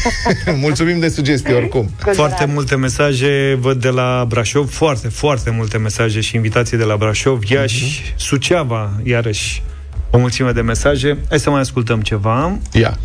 Mulțumim 0.66 0.98
de 0.98 1.08
sugestii, 1.08 1.54
oricum. 1.54 1.90
Foarte 2.12 2.44
multe 2.44 2.76
mesaje 2.76 3.56
văd 3.60 3.80
de 3.80 3.88
la 3.88 4.24
Brașov, 4.28 4.70
foarte, 4.70 5.08
foarte 5.08 5.50
multe 5.50 5.78
mesaje 5.78 6.20
și 6.20 6.36
invitații 6.36 6.76
de 6.76 6.84
la 6.84 6.96
Brașov, 6.96 7.42
Iași, 7.50 8.14
Suceava, 8.16 8.90
iarăși 9.02 9.62
o 10.10 10.18
mulțime 10.18 10.52
de 10.52 10.60
mesaje. 10.60 11.18
Hai 11.28 11.38
să 11.38 11.50
mai 11.50 11.60
ascultăm 11.60 12.00
ceva. 12.00 12.58
Ia. 12.72 12.98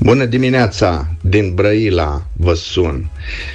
Bună 0.00 0.24
dimineața! 0.24 1.08
Din 1.20 1.54
Brăila 1.54 2.26
vă 2.32 2.54
sun 2.54 3.10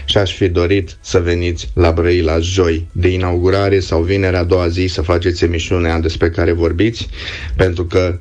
și 0.05 0.17
aș 0.17 0.35
fi 0.35 0.47
dorit 0.47 0.97
să 1.01 1.19
veniți 1.19 1.69
la 1.73 1.91
Brăila 1.91 2.39
joi 2.39 2.87
de 2.91 3.07
inaugurare 3.07 3.79
sau 3.79 4.01
vinerea 4.01 4.39
a 4.39 4.43
doua 4.43 4.67
zi 4.67 4.85
să 4.85 5.01
faceți 5.01 5.43
emisiunea 5.43 5.99
despre 5.99 6.29
care 6.29 6.51
vorbiți, 6.51 7.09
pentru 7.55 7.85
că 7.85 8.19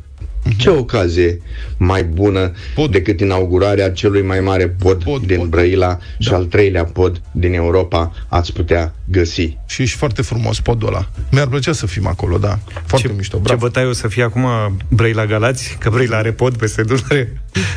ce 0.57 0.71
ocazie 0.71 1.41
mai 1.77 2.05
bună 2.05 2.53
Pod. 2.75 2.91
decât 2.91 3.21
inaugurarea 3.21 3.91
celui 3.91 4.23
mai 4.23 4.41
mare 4.41 4.69
pod, 4.69 5.05
Pod, 5.05 5.27
din 5.27 5.39
pod. 5.39 5.49
Brăila 5.49 5.99
și 6.19 6.33
al 6.33 6.45
treilea 6.45 6.85
pod 6.85 7.21
din 7.33 7.55
Europa 7.55 8.13
ați 8.29 8.53
putea 8.53 8.95
găsi. 9.11 9.57
Și 9.67 9.83
ești 9.83 9.97
foarte 9.97 10.23
frumos 10.23 10.61
podul 10.61 10.89
ăla. 10.89 11.07
Mi-ar 11.31 11.47
plăcea 11.47 11.73
să 11.73 11.87
fim 11.87 12.07
acolo, 12.07 12.39
da. 12.39 12.59
Foarte 12.87 13.07
ce, 13.09 13.15
mișto, 13.17 13.37
ce 13.37 13.43
bravo. 13.43 13.61
bătaie 13.61 13.87
o 13.87 13.93
să 13.93 14.09
fie 14.09 14.23
acum 14.23 14.47
Brăila 14.89 15.27
Galați? 15.27 15.77
Că 15.81 15.91
Brăila 15.91 16.17
are 16.17 16.33
pod 16.33 16.57
peste 16.57 16.83
Dunăre. 16.83 17.33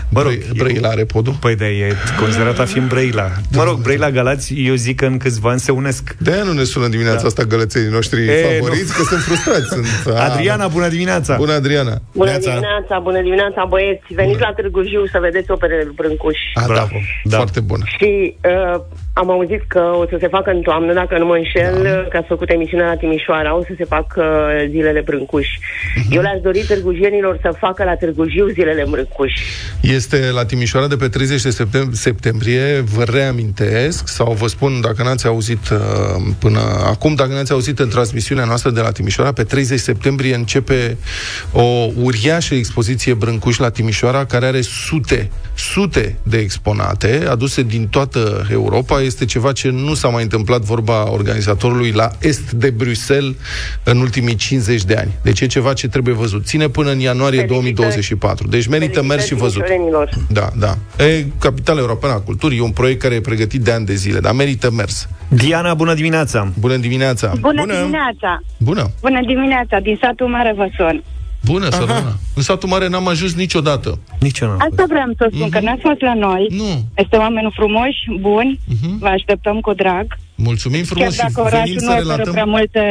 Mă 0.09 0.21
rog, 0.21 0.31
Brăi- 0.31 0.55
Brăila 0.57 0.89
are 0.89 1.05
podul? 1.05 1.33
Păi 1.39 1.55
de 1.55 1.65
e 1.65 1.93
considerat 2.19 2.59
a 2.59 2.65
fi 2.65 2.77
în 2.77 2.87
Brăila. 2.87 3.31
Mă 3.51 3.63
rog, 3.63 3.81
Brăila 3.81 4.11
Galați, 4.11 4.53
eu 4.57 4.73
zic 4.75 4.95
că 4.99 5.05
în 5.05 5.17
câțiva 5.17 5.49
ani 5.49 5.59
se 5.59 5.71
unesc. 5.71 6.15
De-aia 6.19 6.43
nu 6.43 6.51
ne 6.51 6.63
sună 6.63 6.87
dimineața 6.87 7.21
Da. 7.21 7.27
asta 7.27 7.43
gălățenii 7.43 7.89
noștri 7.89 8.27
E, 8.27 8.57
favoriți, 8.59 8.91
nu. 8.97 9.03
că 9.03 9.03
sunt 9.09 9.21
frustrați. 9.21 9.67
Sunt, 9.67 9.85
Adriana, 10.29 10.67
bună 10.67 10.87
dimineața! 10.87 11.35
Bună, 11.35 11.53
Adriana! 11.53 12.01
Bună 12.13 12.29
Neața. 12.29 12.49
dimineața, 12.49 12.99
bună 13.03 13.21
dimineața, 13.21 13.65
băieți. 13.69 14.05
Veniți 14.13 14.39
la 14.39 14.53
Târgu 14.53 14.81
Jiu 14.83 15.05
să 15.11 15.17
vedeți 15.21 15.51
operele 15.51 15.83
lui 15.83 15.93
Brâncuș. 15.95 16.37
A, 16.53 16.59
da, 16.61 16.65
Bravo. 16.73 16.95
Da. 17.23 17.35
foarte 17.37 17.59
bună. 17.59 17.83
Și 17.97 18.35
uh, 18.75 18.81
Am 19.15 19.29
auzit 19.31 19.63
că 19.67 19.79
o 19.79 20.05
să 20.09 20.17
se 20.19 20.27
facă 20.27 20.49
în 20.49 20.61
toamnă, 20.61 20.93
dacă 20.93 21.17
nu 21.17 21.25
mă 21.25 21.35
înșel, 21.35 21.83
da. 21.83 22.07
că 22.09 22.17
ați 22.17 22.27
făcut 22.27 22.49
emisiunea 22.49 22.87
la 22.87 22.95
Timișoara, 22.95 23.57
o 23.57 23.61
să 23.61 23.73
se 23.77 23.85
facă 23.85 24.23
zilele 24.69 25.01
Brâncuși. 25.01 25.59
Uh-huh. 25.59 26.15
Eu 26.15 26.21
le-aș 26.21 26.39
dori 26.41 26.59
târgujienilor 26.67 27.39
să 27.41 27.55
facă 27.59 27.83
la 27.83 27.95
Târgu 27.95 28.27
Jiu 28.29 28.47
zilele 28.47 28.85
Brâncuși. 28.89 29.43
Este 29.81 30.31
la 30.33 30.45
Timișoara 30.45 30.87
de 30.87 30.95
pe 30.95 31.07
30 31.07 31.41
de 31.41 31.49
septem- 31.49 31.91
septembrie, 31.91 32.79
vă 32.79 33.03
reamintesc, 33.03 34.07
sau 34.07 34.33
vă 34.33 34.47
spun 34.47 34.81
dacă 34.81 35.03
n-ați 35.03 35.27
auzit 35.27 35.69
uh, 35.69 35.79
până 36.39 36.59
acum, 36.85 37.15
dacă 37.15 37.33
n-ați 37.33 37.51
auzit 37.51 37.79
în 37.79 37.89
transmisiunea 37.89 38.45
noastră 38.45 38.69
de 38.69 38.81
la 38.81 38.91
Timișoara, 38.91 39.31
pe 39.31 39.43
30 39.43 39.79
septembrie 39.79 40.35
începe 40.35 40.97
o 41.51 41.87
uriașă 42.01 42.55
expoziție 42.55 43.13
Brâncuși 43.13 43.61
la 43.61 43.69
Timișoara, 43.69 44.25
care 44.25 44.45
are 44.45 44.61
sute, 44.61 45.29
sute 45.55 46.17
de 46.23 46.37
exponate 46.37 47.25
aduse 47.29 47.61
din 47.61 47.87
toată 47.87 48.47
Europa. 48.51 49.01
Este 49.03 49.25
ceva 49.25 49.51
ce 49.51 49.69
nu 49.69 49.93
s-a 49.93 50.07
mai 50.07 50.23
întâmplat, 50.23 50.61
vorba 50.61 51.11
organizatorului, 51.11 51.91
la 51.91 52.09
est 52.21 52.51
de 52.51 52.69
Bruxelles 52.69 53.35
în 53.83 53.99
ultimii 53.99 54.35
50 54.35 54.83
de 54.83 54.95
ani. 54.95 55.11
Deci 55.21 55.41
e 55.41 55.45
ceva 55.45 55.73
ce 55.73 55.87
trebuie 55.87 56.13
văzut. 56.13 56.45
Ține 56.45 56.67
până 56.67 56.91
în 56.91 56.99
ianuarie 56.99 57.39
Felicitări. 57.39 57.73
2024. 57.73 58.47
Deci 58.47 58.67
merită 58.67 59.03
mers 59.03 59.25
și 59.25 59.33
văzut. 59.33 59.63
timișorenilor. 59.63 60.09
Da, 60.29 60.49
da. 60.57 61.03
E 61.05 61.25
Capitala 61.39 61.79
Europeană 61.79 62.15
a 62.15 62.19
Culturii, 62.19 62.57
e 62.57 62.61
un 62.61 62.71
proiect 62.71 63.01
care 63.01 63.15
e 63.15 63.21
pregătit 63.21 63.61
de 63.61 63.71
ani 63.71 63.85
de 63.85 63.93
zile, 63.93 64.19
dar 64.19 64.33
merită 64.33 64.71
mers. 64.71 65.07
Diana, 65.27 65.73
bună 65.73 65.93
dimineața! 65.93 66.51
Bună 66.59 66.77
dimineața! 66.77 67.33
Bună, 67.39 67.61
Bună 67.61 67.73
dimineața! 67.73 68.41
Bună! 68.57 68.89
Bună 69.01 69.19
dimineața, 69.25 69.79
din 69.79 69.97
satul 70.01 70.27
Mare 70.27 70.53
vă 70.55 70.67
sun. 70.77 71.03
Bună, 71.45 71.69
Săruna! 71.69 72.15
În 72.35 72.41
satul 72.41 72.69
mare 72.69 72.87
n-am 72.87 73.07
ajuns 73.07 73.33
niciodată. 73.35 73.99
Nici 74.19 74.39
eu 74.39 74.47
n-am 74.47 74.57
Asta 74.69 74.83
vreau 74.87 75.11
să 75.17 75.29
spun, 75.35 75.49
că 75.49 75.59
n-ați 75.59 75.81
fost 75.81 76.01
la 76.01 76.13
noi. 76.13 76.47
Nu. 76.49 76.85
Este 76.95 77.15
oameni 77.17 77.51
frumoși, 77.53 77.99
buni, 78.19 78.59
vă 78.99 79.07
așteptăm 79.07 79.59
cu 79.59 79.73
drag. 79.73 80.05
Mulțumim 80.35 80.83
frumos 80.83 81.15
Chiar 81.15 81.29
și 81.29 81.33
dacă 81.35 81.49
venim 81.49 81.55
orașul 81.55 81.79
să 81.79 81.85
nu 81.85 81.91
oferă 81.91 82.03
relatăm, 82.07 82.31
prea 82.31 82.45
multe... 82.45 82.81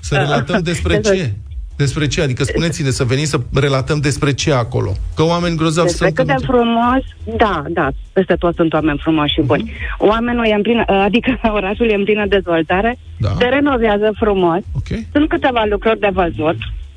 să 0.00 0.14
relatăm 0.16 0.60
despre 0.62 0.94
Despre- 0.96 1.16
ce. 1.16 1.32
Despre 1.76 2.06
ce? 2.06 2.20
Adică 2.22 2.44
spuneți-ne 2.44 2.90
să 2.90 3.04
venim 3.04 3.24
să 3.24 3.40
relatăm 3.54 3.98
despre 4.00 4.32
ce 4.34 4.52
acolo. 4.52 4.92
Că 5.16 5.22
oameni 5.22 5.56
grozavi 5.56 5.86
Despre 5.86 6.04
sunt. 6.06 6.16
cât 6.16 6.26
de 6.26 6.32
în- 6.32 6.44
frumos, 6.46 7.02
da, 7.36 7.62
da, 7.68 7.88
peste 8.12 8.34
tot 8.34 8.54
sunt 8.54 8.72
oameni 8.72 8.98
frumoși 9.02 9.32
și 9.32 9.40
buni. 9.40 9.72
Oamenul 9.98 10.46
e 10.46 10.54
în 10.54 10.62
plină, 10.62 10.84
adică 10.86 11.40
orașul 11.58 11.88
e 11.90 11.94
în 11.94 12.04
plină 12.04 12.26
dezvoltare, 12.26 12.98
Da. 13.18 13.28
se 13.38 13.44
renovează 13.44 14.10
frumos, 14.14 14.60
okay. 14.72 15.06
sunt 15.12 15.28
câteva 15.28 15.64
lucruri 15.70 15.98
de 16.00 16.10
văzut, 16.12 16.56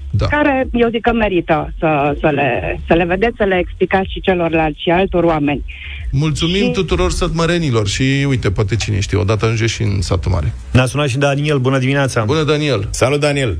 da. 0.09 0.25
care 0.25 0.67
eu 0.73 0.89
zic 0.89 1.01
că 1.01 1.13
merită 1.13 1.73
să, 1.79 2.15
să, 2.19 2.29
le, 2.29 2.79
să 2.87 2.93
le 2.93 3.05
vedeți, 3.05 3.35
să 3.37 3.43
le 3.43 3.57
explicați 3.57 4.11
și 4.11 4.21
celorlalți 4.21 4.81
și 4.81 4.89
altor 4.89 5.23
oameni. 5.23 5.63
Mulțumim 6.11 6.63
Și- 6.63 6.71
tuturor 6.71 7.11
sătmărenilor 7.11 7.87
și 7.87 8.25
uite, 8.29 8.51
poate 8.51 8.75
cine 8.75 8.99
știe, 8.99 9.17
odată 9.17 9.45
ajunge 9.45 9.65
și 9.65 9.81
în 9.81 10.01
satul 10.01 10.31
mare. 10.31 10.53
Ne-a 10.71 10.85
sunat 10.85 11.07
și 11.07 11.17
Daniel, 11.17 11.57
bună 11.57 11.77
dimineața! 11.77 12.23
Bună, 12.23 12.43
Daniel! 12.43 12.87
Salut, 12.89 13.19
Daniel! 13.19 13.57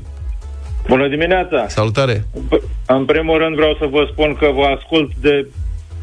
Bună 0.88 1.08
dimineața! 1.08 1.68
Salutare! 1.68 2.26
În 2.86 3.04
primul 3.04 3.38
rând 3.38 3.54
vreau 3.54 3.76
să 3.78 3.86
vă 3.90 4.08
spun 4.12 4.36
că 4.38 4.50
vă 4.54 4.64
ascult 4.76 5.10
de, 5.20 5.46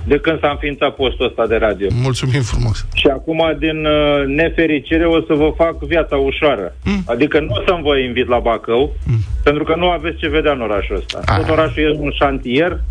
de 0.07 0.17
când 0.19 0.39
s-a 0.39 0.49
înființat 0.49 0.95
postul 0.95 1.25
ăsta 1.25 1.47
de 1.47 1.55
radio. 1.55 1.87
Mulțumim 2.01 2.41
frumos! 2.41 2.85
Și 2.93 3.07
acum, 3.07 3.39
din 3.59 3.85
uh, 3.85 4.25
nefericire, 4.27 5.05
o 5.05 5.19
să 5.27 5.33
vă 5.33 5.53
fac 5.55 5.75
viața 5.93 6.15
ușoară. 6.15 6.75
Mm. 6.83 7.03
Adică 7.05 7.39
nu 7.39 7.53
o 7.57 7.61
să-mi 7.65 7.83
vă 7.83 7.97
invit 7.97 8.27
la 8.27 8.39
Bacău, 8.39 8.95
mm. 9.05 9.19
pentru 9.43 9.63
că 9.63 9.75
nu 9.75 9.89
aveți 9.89 10.17
ce 10.17 10.29
vedea 10.29 10.51
în 10.51 10.61
orașul 10.61 10.95
ăsta. 10.95 11.21
Ah. 11.25 11.37
Tot 11.37 11.49
orașul 11.49 11.83
e 11.83 11.97
un 11.99 12.11
șantier, 12.19 12.81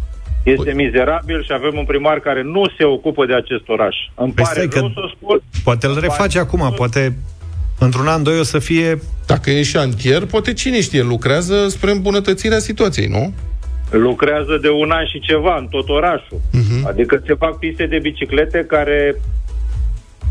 este 0.42 0.72
mizerabil 0.72 1.42
și 1.42 1.52
avem 1.52 1.74
un 1.76 1.84
primar 1.84 2.18
care 2.18 2.42
nu 2.42 2.62
se 2.76 2.84
ocupă 2.84 3.26
de 3.26 3.34
acest 3.34 3.68
oraș. 3.68 3.96
Îmi 4.14 4.32
Păi 4.32 4.44
pare 4.44 4.60
stai 4.60 4.80
rău 4.80 4.88
că 4.88 5.00
să 5.00 5.12
spun. 5.14 5.42
Poate 5.64 5.86
îl 5.86 5.98
reface 6.00 6.38
acum, 6.38 6.72
poate 6.76 7.16
într-un 7.78 8.06
an, 8.06 8.22
doi 8.22 8.38
o 8.38 8.42
să 8.42 8.58
fie... 8.58 8.98
Dacă 9.26 9.50
e 9.50 9.62
șantier, 9.62 10.24
poate 10.24 10.52
cine 10.52 10.80
știe, 10.80 11.02
lucrează 11.02 11.68
spre 11.68 11.90
îmbunătățirea 11.90 12.58
situației, 12.58 13.06
nu? 13.06 13.32
Lucrează 13.90 14.58
de 14.62 14.68
un 14.70 14.90
an 14.90 15.06
și 15.06 15.20
ceva 15.20 15.56
în 15.58 15.66
tot 15.66 15.88
orașul. 15.88 16.40
Uh-huh. 16.54 16.82
Adică 16.88 17.22
se 17.26 17.34
fac 17.34 17.58
piste 17.58 17.86
de 17.86 17.98
biciclete 17.98 18.64
care 18.68 19.16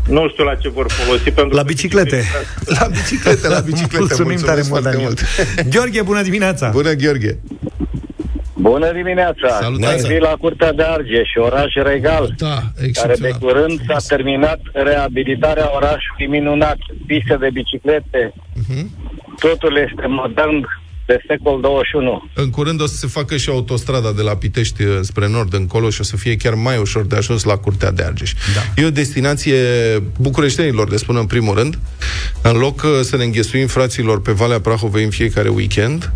nu 0.08 0.28
știu 0.28 0.44
la 0.44 0.54
ce 0.54 0.68
vor 0.68 0.86
folosi 0.90 1.30
pentru 1.30 1.54
La 1.56 1.60
că 1.60 1.66
biciclete. 1.66 2.22
La 2.64 2.86
biciclete, 2.86 3.48
la 3.48 3.60
biciclete. 3.70 3.98
Mulțumim 3.98 4.36
tare 4.38 4.54
mult, 4.54 4.66
foarte 4.66 4.90
Daniel. 4.90 5.14
Gheorghe, 5.72 6.02
bună 6.02 6.22
dimineața! 6.22 6.68
Bună, 6.70 6.92
Gheorghe! 6.92 7.38
Bună 8.54 8.92
dimineața! 8.92 9.48
Salutare. 9.60 10.00
Ne 10.08 10.18
la 10.18 10.34
Curtea 10.40 10.72
de 10.72 10.82
Argeș, 10.82 11.28
oraș 11.36 11.74
regal, 11.74 12.34
Da, 12.38 12.46
care 12.48 12.62
de 12.76 12.84
excepțional. 12.86 13.38
curând 13.40 13.80
s-a 13.88 13.96
terminat 14.16 14.60
reabilitarea 14.72 15.70
orașului 15.74 16.26
minunat, 16.26 16.76
piste 17.06 17.36
de 17.40 17.48
biciclete, 17.52 18.32
Mhm. 18.68 18.90
totul 19.38 19.76
este 19.90 20.06
modern 20.06 20.66
de 21.06 21.20
secol 21.26 21.60
21. 21.60 22.28
În 22.34 22.50
curând 22.50 22.80
o 22.80 22.86
să 22.86 22.94
se 22.94 23.06
facă 23.06 23.36
și 23.36 23.48
autostrada 23.48 24.12
de 24.12 24.22
la 24.22 24.36
Pitești 24.36 24.82
uh, 24.82 24.98
spre 25.00 25.28
nord 25.28 25.54
încolo 25.54 25.90
și 25.90 26.00
o 26.00 26.04
să 26.04 26.16
fie 26.16 26.36
chiar 26.36 26.54
mai 26.54 26.78
ușor 26.78 27.06
de 27.06 27.16
ajuns 27.16 27.44
la 27.44 27.56
Curtea 27.56 27.90
de 27.90 28.02
Argeș. 28.02 28.32
Da. 28.32 28.82
E 28.82 28.86
o 28.86 28.90
destinație 28.90 29.56
bucureștenilor, 30.20 30.90
le 30.90 30.96
spun 30.96 31.16
în 31.16 31.26
primul 31.26 31.54
rând. 31.54 31.78
În 32.42 32.56
loc 32.56 32.82
uh, 32.82 32.90
să 33.00 33.16
ne 33.16 33.24
înghesuim 33.24 33.66
fraților 33.66 34.22
pe 34.22 34.32
Valea 34.32 34.60
Prahovei 34.60 35.04
în 35.04 35.10
fiecare 35.10 35.48
weekend, 35.48 36.12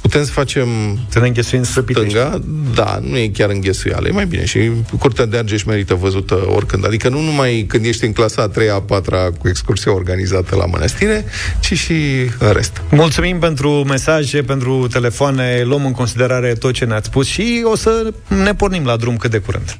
putem 0.00 0.24
să 0.24 0.30
facem 0.30 0.68
Să 1.08 1.18
ne 1.18 1.26
înghesuim 1.26 1.62
spre 1.62 1.82
Pitești. 1.82 2.10
stânga, 2.10 2.40
da, 2.74 2.98
nu 3.02 3.16
e 3.16 3.28
chiar 3.28 3.50
înghesuială, 3.50 4.08
e 4.08 4.10
mai 4.10 4.26
bine. 4.26 4.44
Și 4.44 4.70
Curtea 4.98 5.26
de 5.26 5.36
Argeș 5.36 5.62
merită 5.62 5.94
văzută 5.94 6.34
oricând. 6.54 6.86
Adică 6.86 7.08
nu 7.08 7.20
numai 7.20 7.64
când 7.68 7.84
ești 7.84 8.04
în 8.04 8.12
clasa 8.12 8.42
a 8.42 8.48
3 8.48 8.70
a 8.70 8.80
4 8.80 9.16
cu 9.38 9.48
excursia 9.48 9.94
organizată 9.94 10.56
la 10.56 10.66
mănăstire, 10.66 11.24
ci 11.60 11.78
și 11.78 11.94
în 12.38 12.52
rest. 12.52 12.82
Mulțumim 12.90 13.38
pentru 13.38 13.70
mesaje, 13.70 14.42
pentru 14.42 14.86
telefoane, 14.92 15.62
luăm 15.64 15.84
în 15.84 15.92
considerare 15.92 16.52
tot 16.52 16.72
ce 16.72 16.84
ne-ați 16.84 17.06
spus 17.06 17.26
și 17.26 17.62
o 17.64 17.76
să 17.76 18.12
ne 18.28 18.54
pornim 18.54 18.84
la 18.84 18.96
drum 18.96 19.16
cât 19.16 19.30
de 19.30 19.38
curând. 19.38 19.76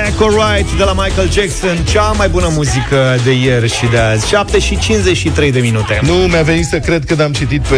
Black 0.00 0.20
or 0.20 0.32
White 0.32 0.68
de 0.76 0.82
la 0.84 0.92
Michael 0.92 1.30
Jackson, 1.30 1.84
cea 1.84 2.10
mai 2.10 2.28
bună 2.28 2.48
muzică 2.50 3.16
de 3.24 3.32
ieri 3.32 3.72
și 3.72 3.86
de 3.86 3.98
azi. 3.98 4.28
7 4.28 4.58
și 4.58 4.78
53 4.78 5.52
de 5.52 5.60
minute. 5.60 6.00
Nu 6.02 6.12
mi-a 6.12 6.42
venit 6.42 6.66
să 6.66 6.78
cred 6.78 7.04
când 7.04 7.20
am 7.20 7.32
citit 7.32 7.60
pe 7.60 7.76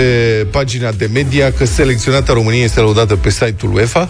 pagina 0.50 0.90
de 0.90 1.08
media 1.12 1.52
că 1.52 1.64
selecționata 1.64 2.32
României 2.32 2.64
este 2.64 2.80
lăudată 2.80 3.16
pe 3.16 3.30
site-ul 3.30 3.74
UEFA. 3.74 4.08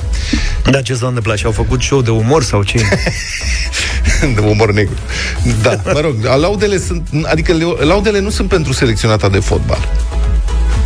Da, 0.70 0.82
ce 0.82 0.94
s-a 0.94 1.06
întâmplat? 1.06 1.36
Și-au 1.36 1.52
făcut 1.52 1.82
show 1.82 2.02
de 2.02 2.10
umor 2.10 2.42
sau 2.42 2.62
ce? 2.62 2.78
de 4.34 4.40
umor 4.40 4.72
negru. 4.72 4.94
Da, 5.62 5.80
mă 5.92 6.00
rog, 6.00 6.14
laudele 6.40 6.78
sunt, 6.78 7.08
adică 7.24 7.52
le- 7.52 7.84
laudele 7.86 8.20
nu 8.20 8.30
sunt 8.30 8.48
pentru 8.48 8.72
selecționata 8.72 9.28
de 9.28 9.38
fotbal. 9.38 9.88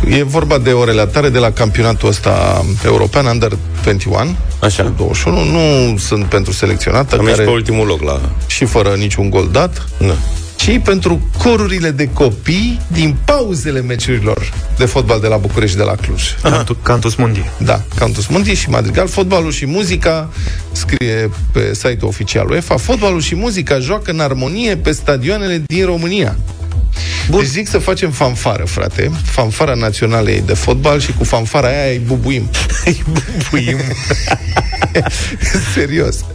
E 0.09 0.23
vorba 0.23 0.57
de 0.57 0.71
o 0.71 0.83
relatare 0.83 1.29
de 1.29 1.39
la 1.39 1.51
campionatul 1.51 2.09
ăsta 2.09 2.65
european 2.85 3.25
Under 3.25 3.57
21 3.83 4.35
Așa 4.61 4.93
21, 4.97 5.43
nu 5.43 5.97
sunt 5.97 6.25
pentru 6.25 6.51
selecționată 6.51 7.15
Am 7.15 7.21
ieșit 7.21 7.35
care 7.37 7.47
pe 7.49 7.53
ultimul 7.55 7.87
loc 7.87 8.01
la... 8.01 8.21
și 8.47 8.65
fără 8.65 8.89
niciun 8.97 9.29
gol 9.29 9.49
dat 9.51 9.87
Da. 9.99 10.13
ci 10.55 10.79
pentru 10.83 11.29
corurile 11.37 11.89
de 11.91 12.09
copii 12.13 12.81
din 12.87 13.15
pauzele 13.25 13.81
meciurilor 13.81 14.51
de 14.77 14.85
fotbal 14.85 15.19
de 15.19 15.27
la 15.27 15.37
București 15.37 15.77
de 15.77 15.83
la 15.83 15.95
Cluj. 15.95 16.21
Cantu, 16.41 16.73
Cantus 16.83 17.15
Mundi. 17.15 17.49
Da, 17.57 17.81
Cantus 17.95 18.27
Mundi 18.27 18.53
și 18.53 18.69
Madrigal. 18.69 19.07
Fotbalul 19.07 19.51
și 19.51 19.65
muzica, 19.65 20.29
scrie 20.71 21.29
pe 21.51 21.73
site-ul 21.73 22.07
oficial 22.07 22.49
UEFA, 22.49 22.77
fotbalul 22.77 23.21
și 23.21 23.35
muzica 23.35 23.79
joacă 23.79 24.11
în 24.11 24.19
armonie 24.19 24.77
pe 24.77 24.91
stadioanele 24.91 25.63
din 25.65 25.85
România. 25.85 26.35
Bun. 27.29 27.39
Deci 27.39 27.49
zic 27.49 27.67
să 27.67 27.77
facem 27.77 28.11
fanfară, 28.11 28.63
frate. 28.63 29.11
Fanfara 29.23 29.73
națională 29.73 30.29
e 30.29 30.43
de 30.45 30.53
fotbal 30.53 30.99
și 30.99 31.13
cu 31.13 31.23
fanfara 31.23 31.67
aia 31.67 31.91
îi 31.91 32.01
bubuim. 32.05 32.49
Îi 32.85 33.03
bubuim. 33.05 33.77
Serios. 35.75 36.25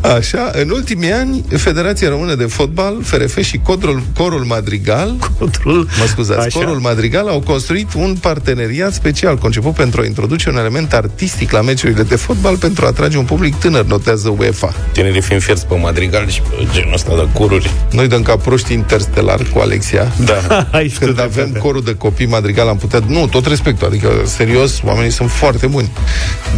Așa, 0.00 0.50
în 0.52 0.70
ultimii 0.70 1.12
ani, 1.12 1.44
Federația 1.56 2.08
Română 2.08 2.34
de 2.34 2.44
Fotbal, 2.44 3.02
FRF 3.02 3.42
și 3.42 3.58
Corul, 3.62 4.02
Corul 4.14 4.44
Madrigal, 4.44 5.16
Corul, 5.38 5.88
mă 5.98 6.06
scuzați, 6.06 6.46
Așa. 6.46 6.58
Corul 6.58 6.78
Madrigal 6.78 7.28
au 7.28 7.40
construit 7.40 7.94
un 7.94 8.16
parteneriat 8.20 8.92
special 8.92 9.36
conceput 9.36 9.74
pentru 9.74 10.00
a 10.00 10.04
introduce 10.04 10.48
un 10.48 10.56
element 10.56 10.92
artistic 10.92 11.50
la 11.50 11.60
meciurile 11.60 12.02
de 12.02 12.16
fotbal 12.16 12.56
pentru 12.56 12.84
a 12.84 12.88
atrage 12.88 13.18
un 13.18 13.24
public 13.24 13.54
tânăr, 13.54 13.84
notează 13.84 14.34
UEFA. 14.38 14.74
Tinerii 14.92 15.20
fiind 15.20 15.42
fierți 15.42 15.66
pe 15.66 15.74
Madrigal 15.74 16.28
și 16.28 16.40
pe 16.40 16.66
genul 16.72 16.92
ăsta 16.92 17.14
de 17.16 17.28
cururi. 17.32 17.70
Noi 17.92 18.08
dăm 18.08 18.22
ca 18.22 18.36
proști 18.36 18.72
interstelar 18.72 19.40
cu 19.52 19.58
Alexia. 19.58 20.05
Da. 20.24 20.66
Aici 20.78 20.92
tu 20.92 20.98
Când 21.04 21.14
dreptate. 21.14 21.40
avem 21.40 21.52
corul 21.60 21.82
de 21.82 21.94
copii 21.94 22.26
Madrigal 22.26 22.68
am 22.68 22.76
putea... 22.76 23.00
Nu, 23.06 23.26
tot 23.26 23.46
respectul, 23.46 23.86
adică 23.86 24.08
serios, 24.24 24.80
oamenii 24.84 25.10
sunt 25.10 25.30
foarte 25.30 25.66
buni. 25.66 25.90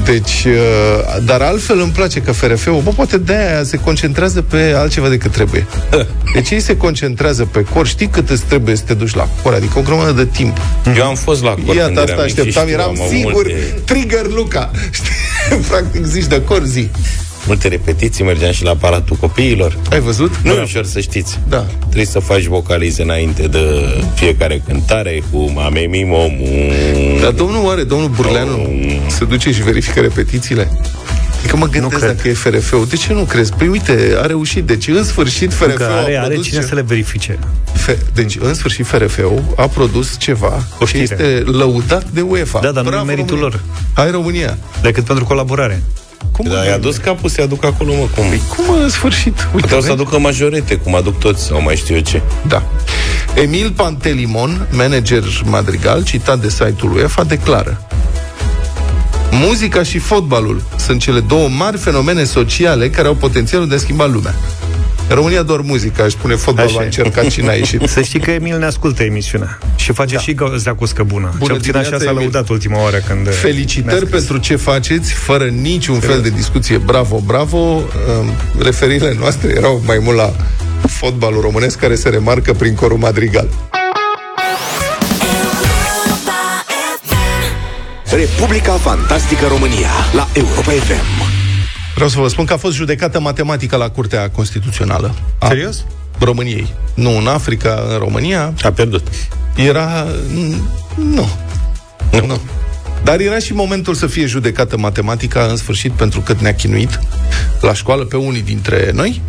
Deci, 0.05 0.45
uh, 0.47 1.23
dar 1.25 1.41
altfel 1.41 1.81
îmi 1.81 1.91
place 1.93 2.21
că 2.21 2.33
FRF-ul, 2.33 2.81
bă, 2.85 2.91
poate 2.91 3.19
de-aia 3.19 3.63
se 3.63 3.77
concentrează 3.77 4.43
pe 4.43 4.75
altceva 4.77 5.09
decât 5.09 5.33
trebuie. 5.33 5.67
Deci 6.35 6.51
ei 6.51 6.61
se 6.61 6.77
concentrează 6.77 7.45
pe 7.45 7.63
cor, 7.75 7.87
știi 7.87 8.07
cât 8.07 8.31
îți 8.31 8.43
trebuie 8.45 8.77
să 8.77 8.83
te 8.87 8.95
duci 8.95 9.15
la 9.15 9.29
cor, 9.43 9.55
adică 9.55 9.79
o 9.79 9.83
grămadă 9.83 10.13
de 10.13 10.25
timp. 10.25 10.57
Eu 10.97 11.05
am 11.07 11.15
fost 11.15 11.43
la 11.43 11.51
cor 11.51 11.59
când 11.65 11.77
Iată, 11.77 11.91
eram 11.91 12.03
asta 12.05 12.23
mic 12.23 12.35
și 12.35 12.39
așteptam, 12.41 12.63
știu, 12.67 12.75
eram 12.79 12.89
am 12.89 13.01
avut 13.01 13.15
sigur, 13.17 13.33
multe- 13.33 13.81
trigger 13.85 14.27
Luca. 14.27 14.71
Știi? 14.91 15.57
Practic 15.69 16.05
zici 16.05 16.27
de 16.27 16.43
cor, 16.43 16.63
zi. 16.65 16.91
Multe 17.49 17.69
repetiții, 17.69 18.25
mergeam 18.25 18.53
și 18.53 18.63
la 18.65 18.71
aparatul 18.71 19.17
copiilor. 19.17 19.77
Ai 19.91 20.01
văzut? 20.01 20.37
Nu 20.43 20.51
e 20.53 20.55
Da. 20.57 20.63
ușor 20.63 20.85
să 20.85 21.01
știți. 21.01 21.39
Da. 21.49 21.67
Trebuie 21.81 22.05
să 22.05 22.19
faci 22.19 22.45
vocalize 22.45 23.03
înainte 23.03 23.47
de 23.47 23.65
fiecare 24.15 24.63
cântare 24.67 25.23
cu 25.31 25.51
mame 25.55 25.81
mimomu. 25.81 26.49
Dar 27.21 27.31
domnul 27.33 27.65
oare, 27.65 27.83
domnul 27.83 28.09
Burleanu, 28.09 28.69
se 29.07 29.25
duce 29.25 29.53
și 29.53 29.63
verifică 29.63 30.01
repetițiile? 30.01 30.71
Adică 31.39 31.57
mă 31.57 31.67
gândesc 31.69 32.07
dacă 32.07 32.29
e 32.29 32.33
FRF-ul. 32.33 32.87
De 32.89 32.97
ce 32.97 33.13
nu 33.13 33.23
crezi? 33.25 33.53
Păi 33.53 33.69
uite, 33.69 34.17
a 34.23 34.27
reușit. 34.27 34.65
Deci 34.67 34.89
în 34.89 35.05
sfârșit 35.05 35.53
FRF-ul 35.53 35.73
Că 35.77 35.85
are, 35.85 36.17
a 36.17 36.21
are 36.21 36.29
produs 36.29 36.47
cine 36.47 36.61
ce- 36.61 36.67
să 36.67 36.75
le 36.75 36.81
verifice. 36.87 37.39
Fe- 37.73 37.99
deci, 38.15 38.37
în 38.41 38.55
sfârșit, 38.55 38.87
FRF-ul 38.87 39.43
a 39.57 39.67
produs 39.67 40.17
ceva 40.19 40.63
O 40.81 40.85
și 40.87 40.97
știre. 40.97 41.03
este 41.25 41.51
lăudat 41.51 42.05
de 42.11 42.21
UEFA. 42.21 42.61
Da, 42.61 42.71
dar 42.71 42.83
nu 42.83 42.89
e 42.89 42.91
Bravo, 42.93 43.05
meritul 43.05 43.37
România. 43.37 43.59
lor. 43.67 43.83
Hai 43.95 44.11
România! 44.11 44.59
Decât 44.83 45.05
pentru 45.05 45.25
colaborare. 45.25 45.83
Cum 46.33 46.47
Da, 46.49 46.65
i-a 46.65 46.79
dus 46.79 46.97
capul 46.97 47.31
să-i 47.31 47.45
aduc 47.45 47.65
acolo, 47.65 47.93
mă, 47.93 48.07
cum? 48.17 48.29
Păi 48.29 48.43
cum 48.57 48.75
în 48.83 48.89
sfârșit? 48.89 49.37
Uite, 49.39 49.51
Puteau 49.51 49.81
să 49.81 49.87
vezi? 49.87 50.01
aducă 50.01 50.19
majorete, 50.19 50.75
cum 50.77 50.95
aduc 50.95 51.19
toți, 51.19 51.45
sau 51.45 51.63
mai 51.63 51.77
știu 51.77 51.95
eu 51.95 52.01
ce. 52.01 52.23
Da. 52.49 52.63
Emil 53.35 53.73
Pantelimon, 53.77 54.67
manager 54.71 55.23
Madrigal, 55.45 56.05
citat 56.05 56.39
de 56.41 56.49
site-ul 56.49 56.93
UEFA, 56.95 57.25
declară 57.25 57.83
Muzica 59.31 59.83
și 59.83 59.99
fotbalul 59.99 60.63
sunt 60.77 61.01
cele 61.01 61.21
două 61.21 61.49
mari 61.49 61.77
fenomene 61.77 62.25
sociale 62.25 62.91
care 62.91 63.09
au 63.09 63.15
potențialul 63.15 63.69
de 63.69 63.75
a 63.75 63.79
schimba 63.79 64.07
lumea. 64.07 64.35
În 65.09 65.15
România 65.15 65.43
doar 65.43 65.61
muzica, 65.61 66.03
aș 66.05 66.13
spune 66.13 66.35
fotbalul 66.35 66.71
Așa 66.71 66.79
a 66.79 66.83
e. 66.83 66.85
încercat 66.85 67.25
și 67.25 67.41
n-a 67.41 67.53
ieșit. 67.53 67.83
Să 67.95 68.01
știi 68.01 68.21
că 68.21 68.31
Emil 68.31 68.59
ne 68.59 68.65
ascultă 68.65 69.03
emisiunea 69.03 69.59
și 69.77 69.93
face 69.93 70.15
da. 70.15 70.21
și 70.21 70.35
găzea 70.35 70.75
cu 70.75 70.87
scăbună. 70.87 71.35
Bună 71.39 71.45
Cel 71.53 71.57
puțin 71.57 71.71
așa 71.77 71.83
dimineața, 71.83 72.05
s-a 72.05 72.11
Emil. 72.11 72.23
lăudat 72.23 72.49
ultima 72.49 72.83
oară 72.83 72.97
când 73.07 73.23
ne-a 73.23 73.33
Felicitări 73.33 73.97
scris. 73.97 74.11
pentru 74.11 74.37
ce 74.37 74.57
faceți, 74.57 75.13
fără 75.13 75.45
niciun 75.45 76.01
fel 76.01 76.21
de 76.21 76.29
discuție. 76.31 76.77
Bravo, 76.77 77.21
bravo! 77.27 77.57
Um, 77.59 77.83
Referirile 78.59 79.17
noastre 79.19 79.53
erau 79.57 79.83
mai 79.87 79.99
mult 80.03 80.17
la 80.17 80.33
fotbalul 80.89 81.41
românesc 81.41 81.79
care 81.79 81.95
se 81.95 82.09
remarcă 82.09 82.53
prin 82.53 82.75
corul 82.75 82.99
madrigal. 82.99 83.49
Republica 88.11 88.73
Fantastică 88.73 89.47
România 89.47 89.91
la 90.13 90.29
Europa 90.35 90.71
FM. 90.71 91.48
Vreau 91.99 92.13
să 92.13 92.21
vă 92.21 92.29
spun 92.29 92.45
că 92.45 92.53
a 92.53 92.57
fost 92.57 92.75
judecată 92.75 93.21
matematică 93.21 93.77
la 93.77 93.91
Curtea 93.91 94.31
Constituțională. 94.31 95.15
A 95.39 95.47
Serios? 95.47 95.85
României. 96.19 96.75
Nu 96.95 97.17
în 97.17 97.27
Africa, 97.27 97.85
în 97.89 97.99
România. 97.99 98.53
A 98.63 98.71
pierdut. 98.71 99.09
Era... 99.57 100.07
Nu. 100.97 101.29
Nu. 102.13 102.27
nu. 102.27 102.41
Dar 103.05 103.21
era 103.21 103.39
și 103.39 103.53
momentul 103.53 103.95
să 103.95 104.07
fie 104.07 104.27
judecată 104.27 104.77
matematica 104.77 105.43
în 105.43 105.57
sfârșit, 105.57 105.93
pentru 105.93 106.21
că 106.21 106.35
ne-a 106.41 106.55
chinuit 106.55 107.01
la 107.61 107.75
școală 107.75 108.05
pe 108.05 108.17
unii 108.17 108.43
dintre 108.43 108.91
noi. 108.95 109.23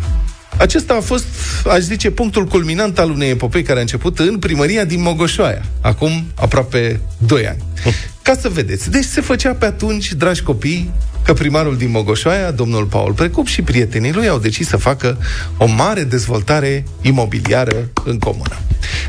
Acesta 0.56 0.94
a 0.94 1.00
fost, 1.00 1.26
aș 1.66 1.80
zice, 1.80 2.10
punctul 2.10 2.44
culminant 2.44 2.98
al 2.98 3.10
unei 3.10 3.30
epopei 3.30 3.62
care 3.62 3.78
a 3.78 3.80
început 3.80 4.18
în 4.18 4.38
primăria 4.38 4.84
din 4.84 5.02
Mogoșoaia, 5.02 5.62
acum 5.80 6.24
aproape 6.34 7.00
2 7.18 7.48
ani. 7.48 7.62
Ca 8.22 8.34
să 8.40 8.48
vedeți. 8.48 8.90
Deci 8.90 9.04
se 9.04 9.20
făcea 9.20 9.52
pe 9.52 9.64
atunci, 9.64 10.12
dragi 10.12 10.42
copii, 10.42 10.92
că 11.24 11.32
primarul 11.32 11.76
din 11.76 11.90
Mogoșoaia, 11.90 12.50
domnul 12.50 12.84
Paul 12.84 13.12
Precup 13.12 13.46
și 13.46 13.62
prietenii 13.62 14.12
lui 14.12 14.28
au 14.28 14.38
decis 14.38 14.68
să 14.68 14.76
facă 14.76 15.18
o 15.56 15.66
mare 15.66 16.02
dezvoltare 16.02 16.84
imobiliară 17.02 17.90
în 18.04 18.18
comună. 18.18 18.56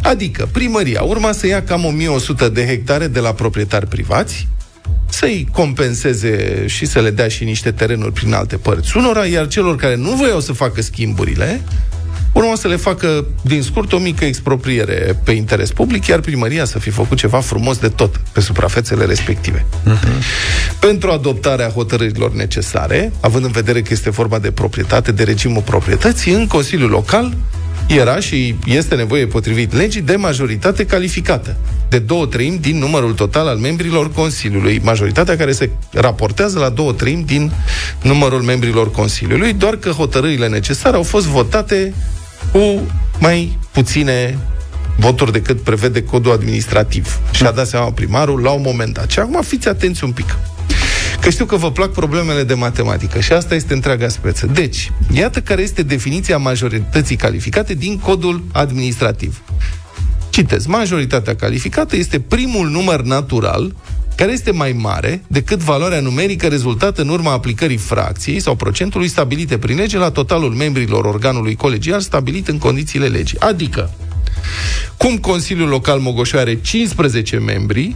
Adică 0.01 0.49
primăria 0.51 1.01
urma 1.01 1.31
să 1.31 1.47
ia 1.47 1.63
cam 1.63 1.85
1100 1.85 2.49
de 2.49 2.65
hectare 2.65 3.07
de 3.07 3.19
la 3.19 3.33
proprietari 3.33 3.87
privați, 3.87 4.47
să-i 5.21 5.47
compenseze 5.51 6.63
și 6.67 6.85
să 6.85 6.99
le 6.99 7.09
dea 7.09 7.27
și 7.27 7.43
niște 7.43 7.71
terenuri 7.71 8.11
prin 8.11 8.33
alte 8.33 8.57
părți 8.57 8.97
unora, 8.97 9.25
iar 9.25 9.47
celor 9.47 9.75
care 9.75 9.95
nu 9.95 10.11
voiau 10.11 10.39
să 10.39 10.53
facă 10.53 10.81
schimburile, 10.81 11.61
urma 12.33 12.55
să 12.55 12.67
le 12.67 12.75
facă, 12.75 13.25
din 13.41 13.61
scurt, 13.61 13.93
o 13.93 13.97
mică 13.97 14.25
expropriere 14.25 15.19
pe 15.23 15.31
interes 15.31 15.71
public, 15.71 16.05
iar 16.07 16.19
primăria 16.19 16.65
să 16.65 16.79
fi 16.79 16.89
făcut 16.89 17.17
ceva 17.17 17.39
frumos 17.39 17.77
de 17.77 17.87
tot 17.87 18.15
pe 18.31 18.39
suprafețele 18.39 19.05
respective. 19.05 19.65
Pentru 20.79 21.11
adoptarea 21.11 21.67
hotărârilor 21.67 22.33
necesare, 22.33 23.11
având 23.19 23.45
în 23.45 23.51
vedere 23.51 23.81
că 23.81 23.89
este 23.91 24.09
vorba 24.09 24.39
de 24.39 24.51
proprietate, 24.51 25.11
de 25.11 25.23
regimul 25.23 25.61
proprietății, 25.61 26.33
în 26.33 26.47
Consiliul 26.47 26.89
Local 26.89 27.33
era 27.97 28.19
și 28.19 28.55
este 28.65 28.95
nevoie, 28.95 29.25
potrivit 29.27 29.73
legii, 29.73 30.01
de 30.01 30.15
majoritate 30.15 30.85
calificată, 30.85 31.57
de 31.89 31.99
două 31.99 32.25
treimi 32.25 32.57
din 32.57 32.77
numărul 32.77 33.13
total 33.13 33.47
al 33.47 33.57
membrilor 33.57 34.11
Consiliului, 34.11 34.79
majoritatea 34.83 35.37
care 35.37 35.51
se 35.51 35.69
raportează 35.91 36.59
la 36.59 36.69
două 36.69 36.93
treimi 36.93 37.23
din 37.23 37.51
numărul 38.03 38.41
membrilor 38.41 38.91
Consiliului, 38.91 39.53
doar 39.53 39.75
că 39.75 39.89
hotărârile 39.89 40.47
necesare 40.47 40.95
au 40.95 41.03
fost 41.03 41.25
votate 41.25 41.93
cu 42.51 42.91
mai 43.19 43.57
puține 43.71 44.37
voturi 44.97 45.31
decât 45.31 45.61
prevede 45.61 46.03
codul 46.03 46.31
administrativ. 46.31 47.19
Și 47.31 47.45
a 47.45 47.51
dat 47.51 47.67
seama 47.67 47.91
primarul 47.91 48.41
la 48.41 48.49
un 48.51 48.61
moment 48.65 48.93
dat. 48.93 49.09
Și 49.09 49.19
acum 49.19 49.41
fiți 49.41 49.67
atenți 49.67 50.03
un 50.03 50.11
pic. 50.11 50.37
Că 51.21 51.29
știu 51.29 51.45
că 51.45 51.55
vă 51.55 51.71
plac 51.71 51.91
problemele 51.91 52.43
de 52.43 52.53
matematică 52.53 53.19
și 53.19 53.33
asta 53.33 53.55
este 53.55 53.73
întreaga 53.73 54.07
speță. 54.07 54.45
Deci, 54.45 54.91
iată 55.13 55.41
care 55.41 55.61
este 55.61 55.83
definiția 55.83 56.37
majorității 56.37 57.15
calificate 57.15 57.73
din 57.73 57.97
codul 57.97 58.43
administrativ. 58.51 59.41
Citez, 60.29 60.65
majoritatea 60.65 61.35
calificată 61.35 61.95
este 61.95 62.19
primul 62.19 62.69
număr 62.69 63.01
natural 63.01 63.75
care 64.15 64.31
este 64.31 64.51
mai 64.51 64.71
mare 64.71 65.23
decât 65.27 65.59
valoarea 65.59 65.99
numerică 65.99 66.47
rezultată 66.47 67.01
în 67.01 67.09
urma 67.09 67.31
aplicării 67.31 67.77
fracției 67.77 68.39
sau 68.39 68.55
procentului 68.55 69.07
stabilite 69.07 69.57
prin 69.57 69.77
lege 69.77 69.97
la 69.97 70.11
totalul 70.11 70.51
membrilor 70.53 71.05
organului 71.05 71.55
colegial 71.55 71.99
stabilit 71.99 72.47
în 72.47 72.57
condițiile 72.57 73.07
legii. 73.07 73.39
Adică, 73.39 73.93
cum 74.97 75.17
Consiliul 75.17 75.67
Local 75.67 75.99
Mogoșoa 75.99 76.39
are 76.39 76.61
15 76.61 77.37
membri, 77.37 77.95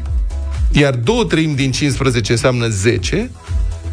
iar 0.71 0.93
două 0.93 1.23
treimi 1.23 1.56
din 1.56 1.71
15 1.71 2.32
înseamnă 2.32 2.67
10, 2.67 3.32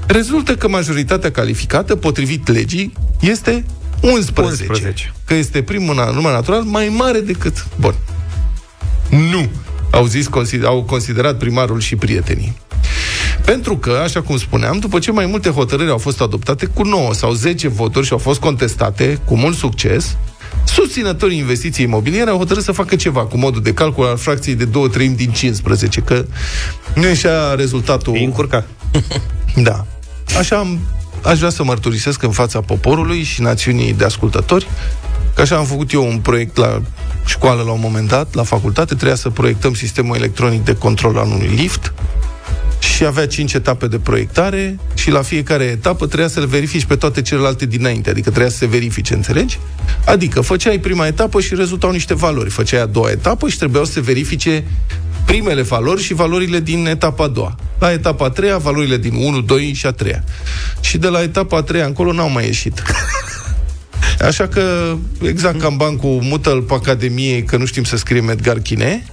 rezultă 0.07 0.57
că 0.57 0.69
majoritatea 0.69 1.31
calificată, 1.31 1.97
potrivit 1.97 2.49
legii, 2.49 2.93
este 3.21 3.65
11. 4.01 4.67
11. 4.67 5.13
Că 5.25 5.35
este 5.35 5.63
primul 5.63 5.95
na- 5.95 6.15
număr 6.15 6.33
natural 6.33 6.63
mai 6.63 6.93
mare 6.97 7.21
decât... 7.21 7.67
Bun. 7.81 7.95
Nu. 9.11 9.49
Au 9.91 10.07
zis, 10.07 10.27
consider, 10.27 10.67
au 10.67 10.83
considerat 10.83 11.39
primarul 11.39 11.81
și 11.81 11.97
prietenii. 11.97 12.57
Pentru 13.45 13.77
că, 13.77 14.01
așa 14.03 14.23
cum 14.23 14.39
spuneam, 14.39 14.79
după 14.79 14.99
ce 14.99 15.13
mai 15.13 15.27
multe 15.27 15.51
hotărâri 15.51 15.91
au 15.91 15.99
fost 15.99 16.21
adoptate 16.21 16.67
cu 16.67 16.83
9 16.83 17.15
sau 17.15 17.33
10 17.33 17.69
voturi 17.69 18.07
și 18.07 18.13
au 18.13 18.19
fost 18.19 18.41
contestate 18.41 19.19
cu 19.25 19.37
mult 19.37 19.57
succes, 19.57 20.17
susținătorii 20.65 21.39
investiției 21.39 21.87
imobiliare 21.87 22.31
au 22.31 22.39
hotărât 22.39 22.63
să 22.63 22.73
facă 22.73 22.97
ceva 22.97 23.25
cu 23.27 23.37
modul 23.37 23.63
de 23.63 23.75
calcul 23.75 24.07
al 24.07 24.17
fracției 24.17 24.55
de 24.55 24.65
2 24.65 24.89
treimi 24.89 25.17
din 25.17 25.31
15, 25.31 26.01
că 26.01 26.25
nu 26.95 27.07
ieșea 27.07 27.55
rezultatul... 27.55 28.17
E 28.17 28.25
încurca. 28.25 28.65
Da. 29.55 29.87
Așa 30.39 30.57
am, 30.57 30.79
aș 31.23 31.39
vrea 31.39 31.51
să 31.51 31.65
mărturisesc 31.65 32.23
în 32.23 32.31
fața 32.31 32.61
poporului 32.61 33.23
și 33.23 33.43
națiunii 33.43 33.93
de 33.93 34.05
ascultători 34.05 34.67
că 35.35 35.41
așa 35.41 35.57
am 35.57 35.65
făcut 35.65 35.93
eu 35.93 36.07
un 36.07 36.19
proiect 36.19 36.57
la 36.57 36.83
școală 37.25 37.63
la 37.63 37.71
un 37.71 37.81
moment 37.83 38.09
dat, 38.09 38.35
la 38.35 38.43
facultate, 38.43 38.95
trebuia 38.95 39.17
să 39.17 39.31
proiectăm 39.31 39.75
sistemul 39.75 40.17
electronic 40.17 40.65
de 40.65 40.75
control 40.75 41.17
al 41.19 41.27
unui 41.27 41.51
lift 41.55 41.93
și 42.83 43.05
avea 43.05 43.27
cinci 43.27 43.53
etape 43.53 43.87
de 43.87 43.99
proiectare 43.99 44.79
și 44.95 45.11
la 45.11 45.23
fiecare 45.23 45.65
etapă 45.65 46.07
trebuia 46.07 46.29
să 46.29 46.41
le 46.41 46.47
verifici 46.47 46.85
pe 46.85 46.97
toate 46.97 47.23
celelalte 47.23 47.67
dinainte, 47.67 48.11
adică 48.11 48.29
trebuia 48.29 48.51
să 48.51 48.57
se 48.57 48.67
verifice, 48.67 49.15
înțelegi? 49.15 49.59
Adică 50.07 50.41
făceai 50.41 50.79
prima 50.79 51.07
etapă 51.07 51.41
și 51.41 51.55
rezultau 51.55 51.91
niște 51.91 52.15
valori, 52.15 52.51
făceai 52.51 52.81
a 52.81 52.87
doua 52.87 53.11
etapă 53.11 53.49
și 53.49 53.57
trebuiau 53.57 53.85
să 53.85 53.93
se 53.93 54.01
verifice 54.01 54.65
primele 55.27 55.63
valori 55.63 56.03
și 56.03 56.15
valorile 56.15 56.61
din 56.61 56.87
etapa 56.87 57.25
a 57.25 57.29
doua. 57.29 57.57
La 57.79 57.93
etapa 57.93 58.25
a 58.25 58.31
treia, 58.31 58.57
valorile 58.57 58.97
din 58.97 59.15
1, 59.15 59.41
2 59.41 59.73
și 59.73 59.87
a 59.87 59.91
treia. 59.91 60.25
Și 60.81 60.99
de 60.99 61.09
la 61.09 61.23
etapa 61.23 61.57
a 61.57 61.63
treia 61.63 61.87
încolo 61.87 62.13
n-au 62.13 62.31
mai 62.31 62.45
ieșit. 62.45 62.83
Așa 64.29 64.49
că, 64.49 64.97
exact 65.23 65.61
ca 65.61 65.67
în 65.67 65.77
bancul 65.77 66.19
mută-l 66.23 66.63
pe 66.63 66.75
Academiei 66.75 67.45
că 67.45 67.57
nu 67.57 67.65
știm 67.65 67.85
să 67.85 67.97
scriem 67.97 68.29
Edgar 68.29 68.59
Chine, 68.59 69.07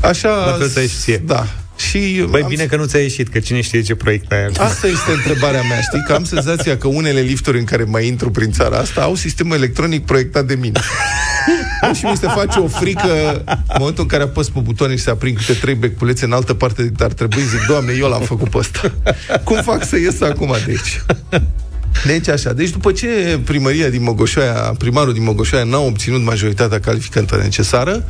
așa... 0.00 0.28
La 0.28 0.56
fel 0.58 0.68
ți-a 0.68 0.80
ieșit 0.80 0.98
ție. 0.98 1.22
Da. 1.26 1.46
Și 1.88 2.24
Băi, 2.30 2.42
am 2.42 2.48
bine 2.48 2.64
că 2.64 2.76
nu 2.76 2.84
ți-a 2.84 3.00
ieșit, 3.00 3.28
că 3.28 3.38
cine 3.38 3.60
știe 3.60 3.82
ce 3.82 3.94
proiect 3.94 4.32
ai 4.32 4.44
acum. 4.44 4.64
Asta 4.64 4.86
este 4.86 5.10
întrebarea 5.12 5.62
mea, 5.62 5.80
știi? 5.80 6.02
Că 6.06 6.12
am 6.12 6.24
senzația 6.24 6.76
că 6.76 6.88
unele 6.88 7.20
lifturi 7.20 7.58
în 7.58 7.64
care 7.64 7.84
mai 7.84 8.06
intru 8.06 8.30
prin 8.30 8.50
țara 8.52 8.76
asta 8.78 9.02
au 9.02 9.14
sistemul 9.14 9.56
electronic 9.56 10.04
proiectat 10.04 10.44
de 10.44 10.54
mine. 10.54 10.80
și 11.98 12.04
mi 12.04 12.16
se 12.16 12.26
face 12.26 12.58
o 12.58 12.66
frică 12.66 13.42
în 13.46 13.76
momentul 13.78 14.02
în 14.02 14.08
care 14.08 14.22
apăs 14.22 14.48
pe 14.48 14.60
butoane 14.60 14.96
și 14.96 15.02
se 15.02 15.10
aprind 15.10 15.36
câte 15.36 15.52
trei 15.52 15.74
beculețe 15.74 16.24
în 16.24 16.32
altă 16.32 16.54
parte 16.54 16.82
decât 16.82 17.00
ar 17.00 17.12
trebui, 17.12 17.42
zic, 17.42 17.66
Doamne, 17.66 17.92
eu 17.98 18.08
l-am 18.08 18.22
făcut 18.22 18.48
pe 18.48 18.58
ăsta. 18.58 18.94
Cum 19.44 19.62
fac 19.62 19.86
să 19.86 19.98
ies 19.98 20.20
acum 20.20 20.54
de 20.64 20.70
aici? 20.70 21.02
Deci 22.06 22.28
așa, 22.28 22.52
deci 22.52 22.70
după 22.70 22.92
ce 22.92 23.40
primăria 23.44 23.88
din 23.88 24.02
Mogoșoaia, 24.02 24.74
primarul 24.78 25.12
din 25.12 25.22
Mogoșoaia 25.22 25.64
n-a 25.64 25.78
obținut 25.78 26.24
majoritatea 26.24 26.80
calificantă 26.80 27.36
necesară, 27.42 28.04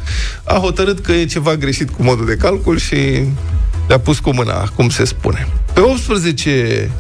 a 0.44 0.54
hotărât 0.54 0.98
că 1.00 1.12
e 1.12 1.24
ceva 1.24 1.56
greșit 1.56 1.90
cu 1.90 2.02
modul 2.02 2.26
de 2.26 2.36
calcul 2.36 2.78
și 2.78 2.96
le-a 3.88 3.98
pus 3.98 4.18
cu 4.18 4.34
mâna, 4.34 4.68
cum 4.74 4.88
se 4.88 5.04
spune. 5.04 5.48
Pe 5.72 5.80
18 5.80 6.90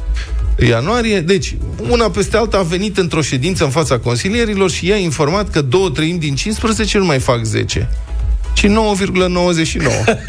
ianuarie. 0.58 1.20
Deci, 1.20 1.56
una 1.88 2.10
peste 2.10 2.36
alta 2.36 2.58
a 2.58 2.62
venit 2.62 2.98
într-o 2.98 3.20
ședință 3.20 3.64
în 3.64 3.70
fața 3.70 3.98
consilierilor 3.98 4.70
și 4.70 4.86
i-a 4.86 4.96
informat 4.96 5.50
că 5.50 5.60
două 5.60 5.90
treimi 5.90 6.18
din 6.18 6.34
15 6.34 6.98
nu 6.98 7.04
mai 7.04 7.18
fac 7.18 7.44
10 7.44 7.88
ci 8.54 8.66
9,99. 8.66 8.70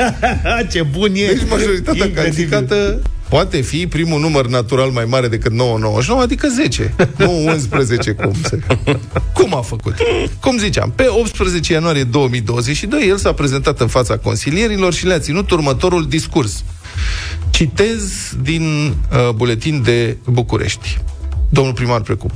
Ce 0.71 0.83
bun 0.91 1.11
e! 1.15 1.25
Deci 1.25 1.49
majoritatea 1.49 2.05
Incredibil. 2.05 2.13
calificată 2.13 3.01
poate 3.33 3.61
fi 3.61 3.87
primul 3.87 4.19
număr 4.19 4.47
natural 4.47 4.89
mai 4.89 5.05
mare 5.05 5.27
decât 5.27 5.51
9,99, 5.51 5.57
adică 6.21 6.47
10, 6.47 6.93
nu 7.17 7.45
11 7.45 8.11
cum 8.11 8.33
se... 8.43 8.59
Cum 9.33 9.55
a 9.55 9.61
făcut? 9.61 9.95
Cum 10.39 10.57
ziceam, 10.57 10.93
pe 10.95 11.05
18 11.07 11.73
ianuarie 11.73 12.03
2022 12.03 13.07
el 13.07 13.17
s-a 13.17 13.33
prezentat 13.33 13.79
în 13.79 13.87
fața 13.87 14.17
consilierilor 14.17 14.93
și 14.93 15.05
le-a 15.05 15.19
ținut 15.19 15.51
următorul 15.51 16.07
discurs. 16.07 16.63
Citez 17.49 18.33
din 18.41 18.87
uh, 18.87 19.29
buletin 19.35 19.81
de 19.81 20.17
București. 20.25 20.97
Domnul 21.49 21.73
primar 21.73 22.01
Precup. 22.01 22.31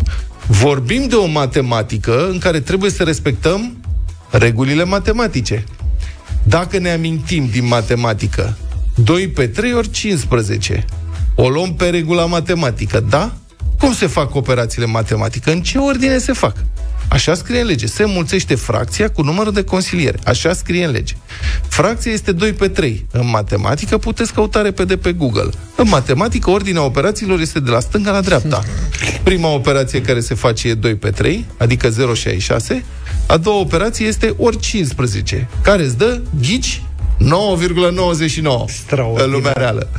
Vorbim 0.47 1.07
de 1.07 1.15
o 1.15 1.25
matematică 1.25 2.27
în 2.29 2.37
care 2.37 2.59
trebuie 2.59 2.91
să 2.91 3.03
respectăm 3.03 3.77
regulile 4.29 4.83
matematice. 4.83 5.63
Dacă 6.43 6.77
ne 6.77 6.89
amintim 6.89 7.49
din 7.51 7.67
matematică, 7.67 8.57
2 9.03 9.27
pe 9.27 9.47
3 9.47 9.73
ori 9.73 9.89
15. 9.89 10.85
O 11.35 11.49
luăm 11.49 11.73
pe 11.73 11.89
regula 11.89 12.25
matematică, 12.25 13.05
da? 13.09 13.33
Cum 13.79 13.93
se 13.93 14.07
fac 14.07 14.35
operațiile 14.35 14.85
matematică? 14.85 15.51
În 15.51 15.61
ce 15.61 15.77
ordine 15.77 16.17
se 16.17 16.33
fac? 16.33 16.55
Așa 17.09 17.33
scrie 17.33 17.59
în 17.61 17.67
lege. 17.67 17.87
Se 17.87 18.05
mulțește 18.05 18.55
fracția 18.55 19.09
cu 19.09 19.21
numărul 19.21 19.53
de 19.53 19.63
consiliere. 19.63 20.19
Așa 20.23 20.53
scrie 20.53 20.85
în 20.85 20.91
lege. 20.91 21.13
Fracția 21.67 22.11
este 22.11 22.31
2 22.31 22.53
pe 22.53 22.67
3. 22.67 23.05
În 23.11 23.29
matematică 23.29 23.97
puteți 23.97 24.33
căuta 24.33 24.61
repede 24.61 24.97
pe 24.97 25.11
Google. 25.11 25.49
În 25.75 25.87
matematică, 25.87 26.49
ordinea 26.49 26.83
operațiilor 26.83 27.39
este 27.39 27.59
de 27.59 27.69
la 27.69 27.79
stânga 27.79 28.11
la 28.11 28.21
dreapta. 28.21 28.63
Prima 29.23 29.49
operație 29.49 30.01
care 30.01 30.19
se 30.19 30.33
face 30.33 30.67
e 30.67 30.73
2 30.73 30.95
pe 30.95 31.09
3, 31.09 31.45
adică 31.57 31.89
0,66. 31.89 32.83
A 33.27 33.37
doua 33.37 33.59
operație 33.59 34.05
este 34.05 34.33
ori 34.37 34.59
15, 34.59 35.47
care 35.61 35.83
îți 35.83 35.97
dă, 35.97 36.21
ghici, 36.41 36.81
9,99 37.17 37.25
în 39.15 39.31
lumea 39.31 39.53
reală. 39.55 39.89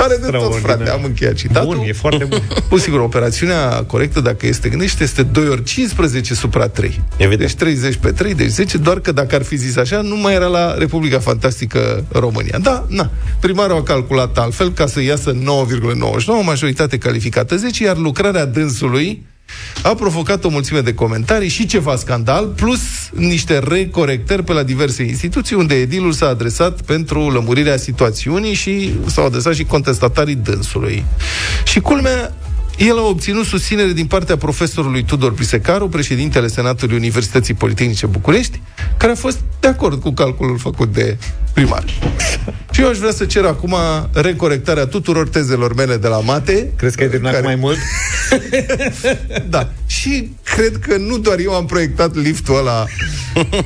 Tare 0.00 0.16
de 0.16 0.30
tot, 0.30 0.60
frate, 0.60 0.90
am 0.90 1.04
încheiat 1.04 1.34
citatul. 1.34 1.76
Bun, 1.76 1.86
e 1.86 1.92
foarte 1.92 2.24
bun. 2.24 2.42
Cu 2.70 2.78
sigur, 2.78 3.00
operațiunea 3.00 3.84
corectă, 3.86 4.20
dacă 4.20 4.46
este 4.46 4.68
gândește, 4.68 5.02
este 5.02 5.22
2 5.22 5.48
ori 5.48 5.62
15 5.62 6.34
supra 6.34 6.68
3. 6.68 7.00
Evident. 7.16 7.40
Deci 7.40 7.54
30 7.54 7.94
pe 7.94 8.10
3, 8.10 8.34
deci 8.34 8.48
10, 8.48 8.78
doar 8.78 9.00
că 9.00 9.12
dacă 9.12 9.34
ar 9.34 9.42
fi 9.42 9.56
zis 9.56 9.76
așa, 9.76 10.00
nu 10.00 10.16
mai 10.16 10.34
era 10.34 10.46
la 10.46 10.74
Republica 10.74 11.18
Fantastică 11.18 12.04
România. 12.12 12.58
Da, 12.58 12.86
na. 12.88 13.10
Primarul 13.40 13.76
a 13.76 13.82
calculat 13.82 14.38
altfel 14.38 14.72
ca 14.72 14.86
să 14.86 15.00
iasă 15.00 15.34
9,99, 15.34 15.40
majoritate 16.44 16.98
calificată 16.98 17.56
10, 17.56 17.84
iar 17.84 17.96
lucrarea 17.96 18.44
dânsului 18.44 19.26
a 19.82 19.94
provocat 19.94 20.44
o 20.44 20.48
mulțime 20.48 20.80
de 20.80 20.94
comentarii 20.94 21.48
și 21.48 21.66
ceva 21.66 21.96
scandal, 21.96 22.46
plus 22.46 22.80
niște 23.12 23.58
recorectări 23.58 24.44
pe 24.44 24.52
la 24.52 24.62
diverse 24.62 25.02
instituții, 25.02 25.56
unde 25.56 25.74
edilul 25.74 26.12
s-a 26.12 26.26
adresat 26.26 26.80
pentru 26.80 27.30
lămurirea 27.30 27.76
situațiunii 27.76 28.54
și 28.54 28.92
s-au 29.06 29.24
adresat 29.24 29.54
și 29.54 29.64
contestatarii 29.64 30.34
dânsului. 30.34 31.04
Și 31.64 31.80
culmea, 31.80 32.34
el 32.86 32.98
a 32.98 33.02
obținut 33.02 33.44
susținere 33.44 33.92
din 33.92 34.06
partea 34.06 34.36
profesorului 34.36 35.04
Tudor 35.04 35.34
Prisecaru, 35.34 35.88
președintele 35.88 36.46
Senatului 36.46 36.96
Universității 36.96 37.54
Politehnice 37.54 38.06
București, 38.06 38.60
care 38.96 39.12
a 39.12 39.14
fost 39.14 39.38
de 39.60 39.68
acord 39.68 40.00
cu 40.00 40.10
calculul 40.10 40.58
făcut 40.58 40.92
de 40.92 41.16
primar. 41.52 41.84
Și 42.72 42.80
eu 42.80 42.88
aș 42.88 42.98
vrea 42.98 43.12
să 43.12 43.24
cer 43.24 43.44
acum 43.44 43.74
recorectarea 44.12 44.86
tuturor 44.86 45.28
tezelor 45.28 45.74
mele 45.74 45.96
de 45.96 46.08
la 46.08 46.20
mate. 46.20 46.72
Crezi 46.76 46.96
că 46.96 47.02
ai 47.02 47.08
terminat 47.08 47.34
care... 47.34 47.46
mai 47.46 47.54
mult? 47.54 47.78
da. 49.48 49.70
Și 49.86 50.30
cred 50.42 50.76
că 50.76 50.96
nu 50.96 51.18
doar 51.18 51.38
eu 51.38 51.54
am 51.54 51.66
proiectat 51.66 52.16
liftul 52.16 52.56
ăla 52.56 52.84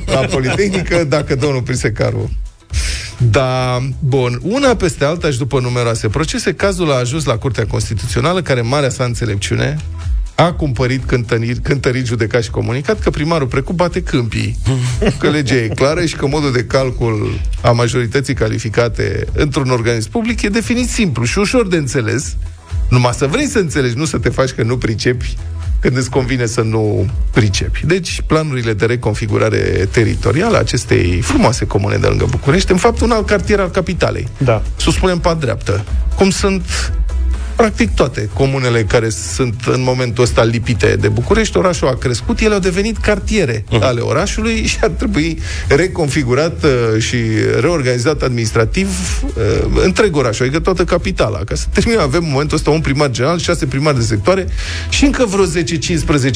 la 0.05 0.19
Politehnică, 0.19 1.03
dacă 1.03 1.35
domnul 1.35 1.61
Prisecaru 1.61 2.31
da, 3.17 3.79
bun. 3.99 4.39
Una 4.43 4.75
peste 4.75 5.05
alta 5.05 5.29
și 5.29 5.37
după 5.37 5.59
numeroase 5.59 6.07
procese, 6.07 6.53
cazul 6.53 6.91
a 6.91 6.95
ajuns 6.95 7.25
la 7.25 7.37
Curtea 7.37 7.65
Constituțională, 7.65 8.41
care, 8.41 8.61
marea 8.61 8.89
sa 8.89 9.03
înțelepciune, 9.03 9.77
a 10.35 10.51
cumpărit 10.51 11.03
cântărit, 11.03 11.57
cântărit 11.57 12.05
judecat 12.05 12.43
și 12.43 12.49
comunicat 12.49 12.99
că 12.99 13.09
primarul 13.09 13.47
precup 13.47 13.75
bate 13.75 14.01
câmpii, 14.01 14.57
că 15.19 15.29
legea 15.29 15.55
e 15.55 15.67
clară 15.67 16.05
și 16.05 16.15
că 16.15 16.27
modul 16.27 16.51
de 16.51 16.63
calcul 16.63 17.39
a 17.61 17.71
majorității 17.71 18.33
calificate 18.33 19.25
într-un 19.33 19.69
organism 19.69 20.09
public 20.09 20.41
e 20.41 20.49
definit 20.49 20.89
simplu 20.89 21.23
și 21.23 21.39
ușor 21.39 21.67
de 21.67 21.77
înțeles, 21.77 22.35
numai 22.89 23.13
să 23.13 23.27
vrei 23.27 23.47
să 23.47 23.59
înțelegi, 23.59 23.97
nu 23.97 24.05
să 24.05 24.17
te 24.17 24.29
faci 24.29 24.49
că 24.49 24.63
nu 24.63 24.77
pricepi 24.77 25.37
când 25.85 25.97
îți 25.97 26.09
convine 26.09 26.45
să 26.45 26.61
nu 26.61 27.05
pricepi. 27.31 27.85
Deci, 27.85 28.21
planurile 28.27 28.73
de 28.73 28.85
reconfigurare 28.85 29.87
teritorială 29.91 30.55
a 30.55 30.59
acestei 30.59 31.21
frumoase 31.21 31.65
comune 31.65 31.97
de 31.97 32.07
lângă 32.07 32.25
București, 32.29 32.71
în 32.71 32.77
fapt, 32.77 33.01
un 33.01 33.11
alt 33.11 33.27
cartier 33.27 33.59
al 33.59 33.69
capitalei. 33.69 34.27
Da. 34.37 34.61
Să 34.75 34.85
o 34.87 34.91
spunem 34.91 35.19
pe 35.19 35.35
dreaptă. 35.39 35.85
Cum 36.15 36.29
sunt 36.29 36.91
practic 37.55 37.95
toate 37.95 38.29
comunele 38.33 38.83
care 38.83 39.09
sunt 39.09 39.55
în 39.65 39.81
momentul 39.81 40.23
ăsta 40.23 40.43
lipite 40.43 40.95
de 40.99 41.07
București, 41.07 41.57
orașul 41.57 41.87
a 41.87 41.95
crescut, 41.95 42.39
ele 42.39 42.53
au 42.53 42.59
devenit 42.59 42.97
cartiere 42.97 43.63
uh-huh. 43.63 43.79
ale 43.79 43.99
orașului 43.99 44.65
și 44.71 44.77
ar 44.81 44.89
trebui 44.89 45.39
reconfigurat 45.67 46.63
uh, 46.63 47.01
și 47.01 47.17
reorganizat 47.59 48.21
administrativ 48.21 48.89
uh, 49.25 49.81
întreg 49.83 50.15
orașul, 50.15 50.45
adică 50.45 50.59
toată 50.59 50.83
capitala. 50.83 51.37
Ca 51.37 51.55
să 51.55 51.65
terminăm, 51.73 52.01
avem 52.01 52.23
în 52.23 52.31
momentul 52.31 52.57
ăsta 52.57 52.69
un 52.69 52.81
primar 52.81 53.11
general, 53.11 53.39
șase 53.39 53.65
primari 53.65 53.97
de 53.97 54.03
sectoare 54.03 54.47
și 54.89 55.05
încă 55.05 55.25
vreo 55.25 55.45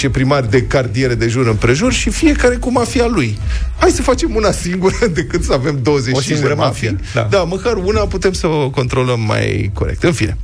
10-15 0.08 0.12
primari 0.12 0.50
de 0.50 0.62
cartiere 0.62 1.16
de 1.16 1.28
jur 1.28 1.48
împrejur 1.48 1.94
și 1.94 2.10
fiecare 2.10 2.56
cu 2.56 2.72
mafia 2.72 3.08
lui. 3.08 3.40
Hai 3.80 3.90
să 3.90 4.02
facem 4.02 4.36
una 4.36 4.52
singură 4.52 5.08
decât 5.14 5.44
să 5.44 5.54
avem 5.54 5.80
25 5.82 6.40
O 6.40 6.48
de 6.48 6.54
mafie. 6.54 6.90
mafii. 6.90 7.06
Da. 7.14 7.28
da, 7.30 7.44
măcar 7.44 7.74
una 7.74 8.00
putem 8.00 8.34
să 8.34 8.48
o 8.48 8.70
controlăm 8.70 9.20
mai 9.20 9.72
corect. 9.74 10.04
În 10.04 10.12
fine. 10.12 10.38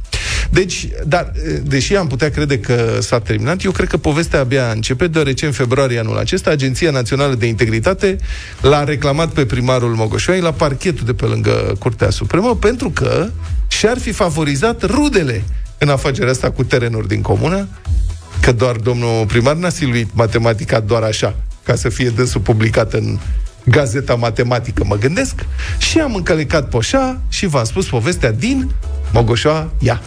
Deci, 0.56 0.88
dar, 1.08 1.32
deși 1.64 1.96
am 1.96 2.08
putea 2.08 2.30
crede 2.30 2.60
că 2.60 2.98
s-a 3.00 3.20
terminat, 3.20 3.64
eu 3.64 3.72
cred 3.72 3.88
că 3.88 3.98
povestea 3.98 4.40
abia 4.40 4.72
începe, 4.72 5.08
deoarece 5.08 5.46
în 5.46 5.52
februarie 5.52 6.00
anul 6.00 6.18
acesta, 6.18 6.50
Agenția 6.50 6.92
Națională 6.92 7.36
de 7.36 7.46
Integritate 7.46 8.18
l-a 8.62 8.84
reclamat 8.84 9.30
pe 9.30 9.46
primarul 9.46 9.96
Mogoșoai 9.96 10.42
la 10.42 10.52
parchetul 10.52 11.06
de 11.06 11.14
pe 11.14 11.26
lângă 11.26 11.76
Curtea 11.80 12.10
Supremă, 12.10 12.56
pentru 12.56 12.90
că 12.90 13.30
și-ar 13.68 13.98
fi 13.98 14.12
favorizat 14.12 14.84
rudele 14.84 15.44
în 15.78 15.90
afacerea 15.90 16.32
asta 16.32 16.52
cu 16.52 16.64
terenuri 16.64 17.08
din 17.08 17.22
comună, 17.22 17.68
că 18.42 18.52
doar 18.52 18.76
domnul 18.76 19.26
primar 19.26 19.56
n-a 19.56 19.70
siluit 19.70 20.10
matematica 20.14 20.80
doar 20.80 21.04
așa, 21.04 21.36
ca 21.64 21.76
să 21.76 21.90
fie 21.90 22.10
dânsul 22.10 22.42
publicat 22.42 22.94
în 22.94 23.18
gazeta 23.66 24.16
matematică, 24.16 24.84
mă 24.86 24.96
gândesc, 24.96 25.36
și 25.78 26.00
am 26.00 26.16
încălecat 26.16 26.70
poșa 26.70 27.22
și 27.30 27.46
v-am 27.46 27.64
spus 27.64 27.88
povestea 27.88 28.32
din 28.32 28.72
Mogoșoa, 29.16 29.70
ia. 29.80 30.02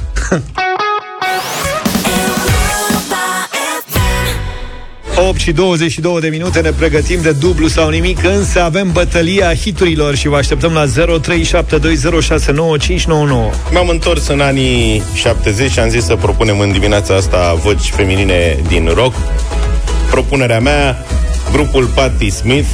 8 5.29 5.41
și 5.41 5.53
22 5.53 6.21
de 6.21 6.29
minute 6.29 6.61
ne 6.61 6.71
pregătim 6.71 7.21
de 7.23 7.31
dublu 7.31 7.67
sau 7.67 7.89
nimic, 7.89 8.25
însă 8.25 8.63
avem 8.63 8.93
bătălia 8.93 9.55
hiturilor 9.55 10.15
și 10.15 10.29
vă 10.29 10.37
așteptăm 10.37 10.73
la 10.73 10.85
0372069599. 10.87 10.91
M-am 13.73 13.89
întors 13.89 14.27
în 14.27 14.41
anii 14.41 15.03
70 15.15 15.71
și 15.71 15.79
am 15.79 15.89
zis 15.89 16.05
să 16.05 16.17
propunem 16.17 16.59
în 16.59 16.73
dimineața 16.73 17.15
asta 17.15 17.55
voci 17.55 17.91
feminine 17.91 18.59
din 18.69 18.91
rock. 18.95 19.15
Propunerea 20.11 20.61
mea, 20.61 21.07
grupul 21.53 21.85
Patti 21.85 22.31
Smith, 22.31 22.69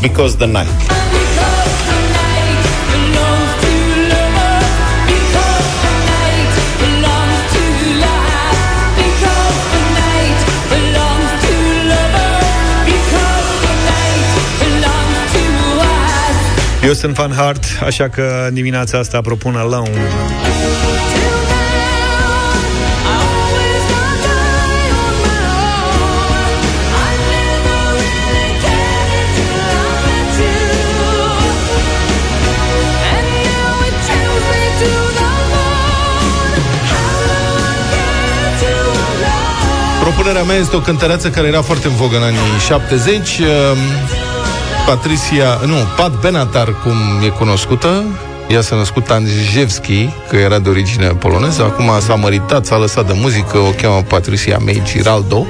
Because 0.00 0.36
the 0.36 0.46
Night. 0.46 1.23
Eu 16.84 16.92
sunt 16.92 17.14
fan 17.16 17.32
hard, 17.32 17.64
așa 17.84 18.08
că 18.08 18.48
dimineața 18.52 18.98
asta 18.98 19.20
propun 19.20 19.54
Alone. 19.56 19.90
Propunerea 40.00 40.42
mea 40.42 40.56
este 40.56 40.76
o 40.76 40.80
cântăreață 40.80 41.30
care 41.30 41.46
era 41.46 41.62
foarte 41.62 41.86
în 41.86 41.94
vogă 41.94 42.16
în 42.16 42.22
anii 42.22 42.38
70. 42.66 43.40
Uh, 44.86 44.94
Patricia, 44.94 45.60
nu, 45.66 45.74
Pat 45.96 46.20
Benatar, 46.20 46.74
cum 46.82 46.96
e 47.24 47.28
cunoscută, 47.28 48.04
Ea 48.48 48.60
s-a 48.60 48.76
născut 48.76 49.10
Andrzejewski, 49.10 50.08
că 50.28 50.36
era 50.36 50.58
de 50.58 50.68
origine 50.68 51.06
poloneză, 51.06 51.62
acum 51.62 51.90
s-a 52.00 52.14
măritat, 52.14 52.66
s-a 52.66 52.76
lăsat 52.76 53.06
de 53.06 53.12
muzică, 53.16 53.58
o 53.58 53.70
cheamă 53.70 54.02
Patricia 54.08 54.58
May 54.64 54.82
Giraldo. 54.84 55.46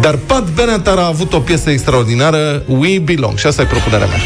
Dar 0.00 0.16
Pat 0.26 0.44
Benatar 0.50 0.98
a 0.98 1.06
avut 1.06 1.32
o 1.32 1.38
piesă 1.38 1.70
extraordinară, 1.70 2.62
We 2.66 2.98
Belong, 2.98 3.38
și 3.38 3.46
asta 3.46 3.62
e 3.62 3.64
propunerea 3.64 4.06
mea. 4.06 4.18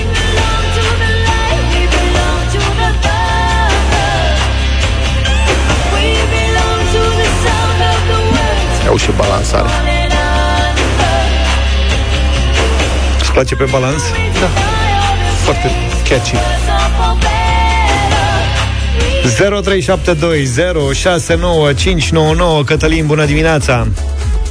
Iau 8.84 8.96
și 8.96 9.10
balansare. 9.16 9.91
Place 13.32 13.54
pe 13.54 13.64
balans? 13.70 14.02
Da. 14.40 14.48
Foarte 15.44 15.70
catchy. 16.08 16.36
0372069599 22.60 22.64
Cătălin, 22.64 23.06
bună 23.06 23.24
dimineața! 23.24 23.86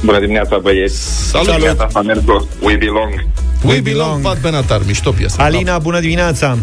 Bună 0.04 0.20
dimineața, 0.20 0.58
băieți! 0.58 1.28
Salut! 1.28 1.48
Dimineața, 1.48 1.86
Fanergo, 1.86 2.46
We 2.62 2.76
Belong. 2.76 3.24
We 3.64 3.80
Belong, 3.80 4.22
Pat 4.22 4.40
Benatar, 4.40 4.80
mișto 4.86 5.10
piesă. 5.10 5.36
Alina, 5.42 5.78
bună 5.78 6.00
dimineața! 6.00 6.58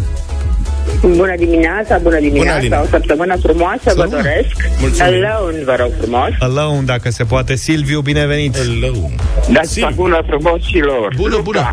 Bună 1.00 1.34
dimineața, 1.38 1.98
bună 2.02 2.18
dimineața, 2.18 2.56
Alina. 2.56 2.80
o 2.80 2.84
săptămână 2.90 3.36
frumoasă 3.42 3.92
vă 3.96 4.06
doresc. 4.10 4.54
Mulțumim. 4.80 5.24
Alone, 5.24 5.64
vă 5.64 5.74
rog 5.78 5.90
frumos. 6.00 6.28
Alone, 6.38 6.80
dacă 6.84 7.10
se 7.10 7.24
poate. 7.24 7.56
Silviu, 7.56 8.00
binevenit! 8.00 8.56
Alone. 8.56 9.14
Dați 9.52 9.86
bună 9.94 10.20
frumoșilor. 10.26 11.14
Bună, 11.16 11.40
bună! 11.42 11.70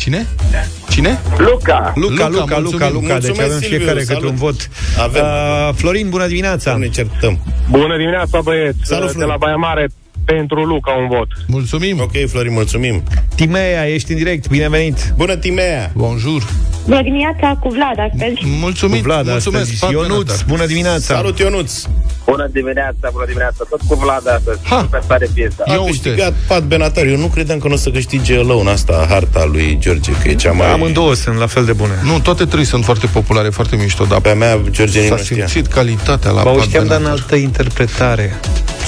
Cine? 0.00 0.26
Cine? 0.88 1.20
Luca. 1.38 1.92
Luca, 1.94 2.28
Luca, 2.28 2.28
Luca, 2.28 2.58
mulțumim. 2.58 2.62
Luca, 2.62 2.88
Luca. 2.88 3.18
Deci 3.18 3.26
Mulțumesc, 3.28 3.40
avem 3.40 3.58
Silviu, 3.60 3.76
fiecare 3.76 4.02
salut. 4.02 4.20
câte 4.22 4.32
un 4.32 4.38
vot. 4.38 4.68
Avem. 4.98 5.22
Uh, 5.22 5.74
Florin, 5.74 6.08
bună 6.08 6.26
dimineața! 6.26 6.76
Ne 6.76 6.88
certăm. 6.88 7.38
Bună 7.70 7.96
dimineața, 7.96 8.40
băieți! 8.40 8.78
Salut, 8.82 9.12
de 9.14 9.24
la 9.24 9.36
Baia 9.36 9.56
Mare 9.56 9.88
pentru 10.24 10.64
Luca 10.64 10.92
un 10.92 11.08
vot. 11.08 11.28
Mulțumim! 11.46 12.00
Ok, 12.00 12.28
Florin, 12.28 12.52
mulțumim. 12.52 13.02
Timea, 13.34 13.86
ești 13.88 14.10
în 14.10 14.16
direct, 14.16 14.48
binevenit! 14.48 15.12
Bună, 15.16 15.36
Timea! 15.36 15.90
Bonjour! 15.94 16.42
Bună 16.86 17.02
dimineața 17.02 17.56
cu 17.60 17.68
Vlad 17.68 17.98
astăzi. 18.12 18.34
Mulțumim! 18.60 18.96
Cu 18.96 19.02
Vlad 19.02 19.26
Mulțumesc, 19.26 19.62
astăzi. 19.62 19.80
Pat 19.80 19.90
Ionuț, 19.90 20.08
Benatar. 20.26 20.44
bună 20.48 20.66
dimineața! 20.66 21.14
Salut, 21.14 21.38
Ionuț! 21.38 21.72
Bună 22.24 22.48
dimineața, 22.52 23.08
bună 23.12 23.24
dimineața, 23.26 23.64
tot 23.70 23.80
cu 23.88 23.94
Vlad 23.94 24.28
astăzi. 24.36 24.58
Super 24.80 25.02
tare 25.06 25.28
piesa. 25.34 25.62
A 25.66 25.84
câștigat 25.86 26.32
Pat 26.48 26.62
Benatar. 26.62 27.04
Eu 27.06 27.16
nu 27.16 27.26
credeam 27.26 27.58
că 27.58 27.68
nu 27.68 27.74
o 27.74 27.76
să 27.76 27.90
câștige 27.90 28.36
Alone 28.38 28.70
asta, 28.70 29.06
harta 29.08 29.44
lui 29.52 29.76
George, 29.80 30.12
că 30.22 30.28
e 30.28 30.34
cea 30.34 30.52
mai... 30.52 30.72
Amândouă 30.72 31.14
sunt 31.14 31.36
la 31.38 31.46
fel 31.46 31.64
de 31.64 31.72
bune. 31.72 31.92
Nu, 32.02 32.20
toate 32.20 32.44
trei 32.44 32.64
sunt 32.64 32.84
foarte 32.84 33.06
populare, 33.06 33.48
foarte 33.48 33.76
mișto, 33.76 34.04
dar 34.04 34.20
Pe 34.20 34.28
a 34.28 34.34
mea, 34.34 34.58
George 34.70 35.08
s-a 35.08 35.14
nu 35.14 35.22
știa. 35.22 35.46
simțit 35.46 35.72
calitatea 35.72 36.30
la 36.30 36.42
Ba, 36.42 36.50
o 36.50 36.54
Pat 36.54 36.64
știam, 36.64 36.86
dar 36.86 36.96
în 36.96 37.02
Benatar. 37.02 37.22
altă 37.22 37.36
interpretare. 37.36 38.40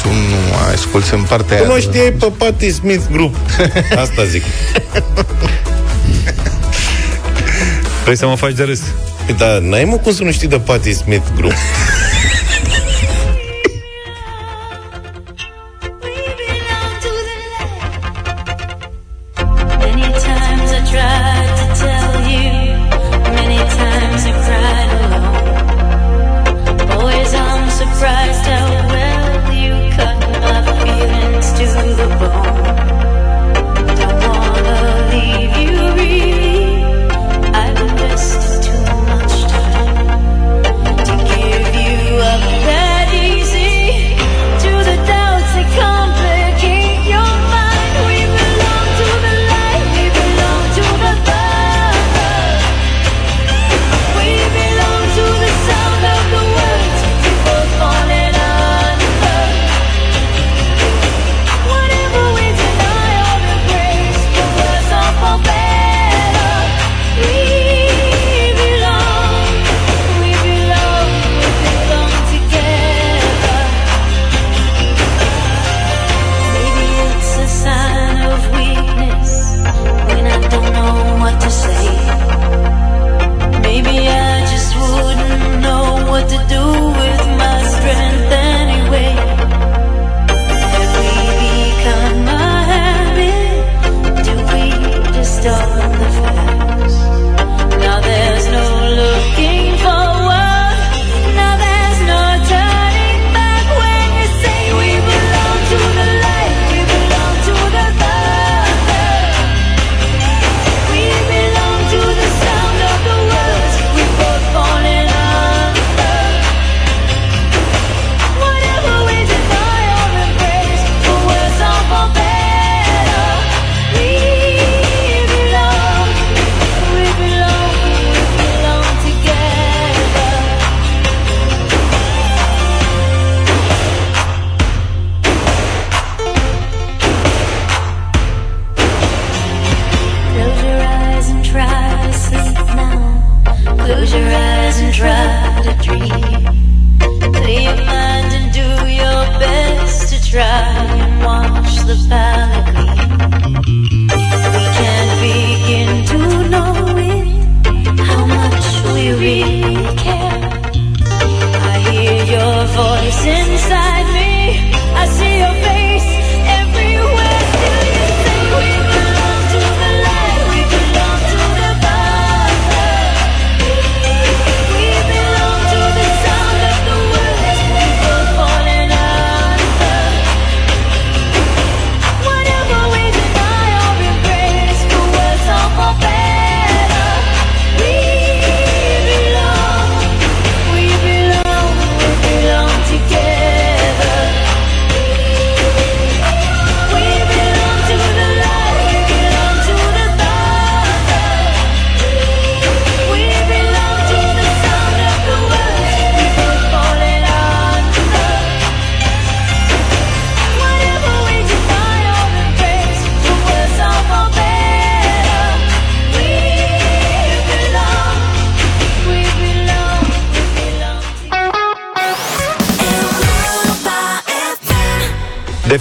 Tu 0.02 0.08
nu 0.08 0.66
ai 0.66 0.72
asculți 0.72 1.14
în 1.14 1.22
partea 1.22 1.56
Tu 1.56 1.62
aia. 1.64 1.72
nu 1.74 1.80
știai 1.80 2.10
pe 2.12 2.30
Patti 2.38 2.70
Smith 2.70 3.02
Group. 3.12 3.34
Asta 4.04 4.24
zic. 4.24 4.42
Vrei 8.02 8.16
să 8.16 8.26
mă 8.26 8.36
faci 8.36 8.52
de 8.52 8.62
râs? 8.62 8.80
Păi, 9.26 9.34
Da, 9.34 9.58
n-ai 9.58 9.84
mă 9.84 9.96
cum 9.96 10.12
să 10.12 10.22
nu 10.22 10.32
știi 10.32 10.48
de 10.48 10.58
Patti 10.58 10.92
Smith 10.92 11.26
Group. 11.36 11.52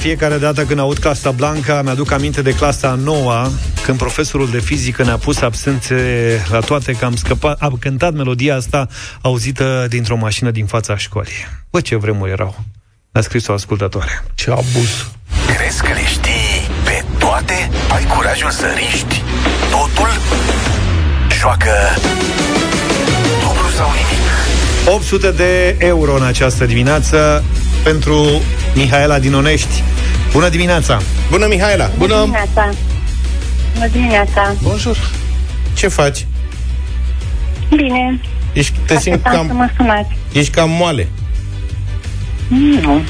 fiecare 0.02 0.38
dată 0.38 0.66
când 0.66 0.80
aud 0.80 0.98
Casa 0.98 1.32
Blanca, 1.32 1.82
mi-aduc 1.82 2.12
aminte 2.12 2.42
de 2.42 2.56
clasa 2.56 2.88
a 2.88 2.96
noua, 2.96 3.52
când 3.84 3.98
profesorul 3.98 4.50
de 4.50 4.60
fizică 4.60 5.04
ne-a 5.04 5.18
pus 5.18 5.42
absențe 5.42 5.96
la 6.50 6.60
toate, 6.60 6.92
că 6.92 7.06
am, 7.06 7.16
scăpat, 7.16 7.62
am 7.62 7.78
cântat 7.80 8.14
melodia 8.14 8.56
asta 8.56 8.88
auzită 9.22 9.86
dintr-o 9.90 10.16
mașină 10.16 10.52
din 10.52 10.66
fața 10.66 10.98
școlii. 10.98 11.48
Bă, 11.70 11.82
ce 11.82 11.96
vremuri 11.96 12.32
erau! 12.32 12.64
A 13.12 13.22
scris 13.22 13.48
o 13.48 13.54
ascultătoare. 13.54 14.24
Ce 14.36 14.52
abuz! 14.52 15.12
Crezi 15.56 15.82
că 15.82 15.94
le 15.94 16.06
știi 16.06 16.70
pe 16.84 17.04
toate? 17.18 17.70
Ai 17.94 18.04
curajul 18.16 18.50
să 18.50 18.66
riști 18.76 19.24
totul? 19.70 20.10
Joacă 21.40 21.72
dublu 23.40 23.70
sau 23.76 23.88
nimic. 23.88 24.96
800 24.96 25.32
de 25.32 25.76
euro 25.80 26.16
în 26.16 26.24
această 26.24 26.66
dimineață 26.66 27.44
pentru 27.84 28.42
Mihaela 28.76 29.20
din 29.20 29.34
Onești. 29.34 29.84
Bună 30.32 30.50
dimineața! 30.50 31.02
Bună, 31.30 31.48
Mihaela! 31.48 31.92
Bună 31.98 32.20
dimineața! 32.24 32.70
Bună 33.74 33.88
dimineața! 33.88 34.56
Bonjour! 34.62 34.98
Ce 35.74 35.88
faci? 35.88 36.26
Bine. 37.76 38.20
Ești, 38.54 38.74
te 38.86 38.94
simți 39.00 39.10
Așteptam 39.10 39.42
să 39.42 39.48
cam, 39.48 39.56
mă 39.58 39.70
sunați. 39.78 40.10
ești 40.32 40.52
cam 40.52 40.70
moale. 40.70 41.08
Nu. 42.48 43.02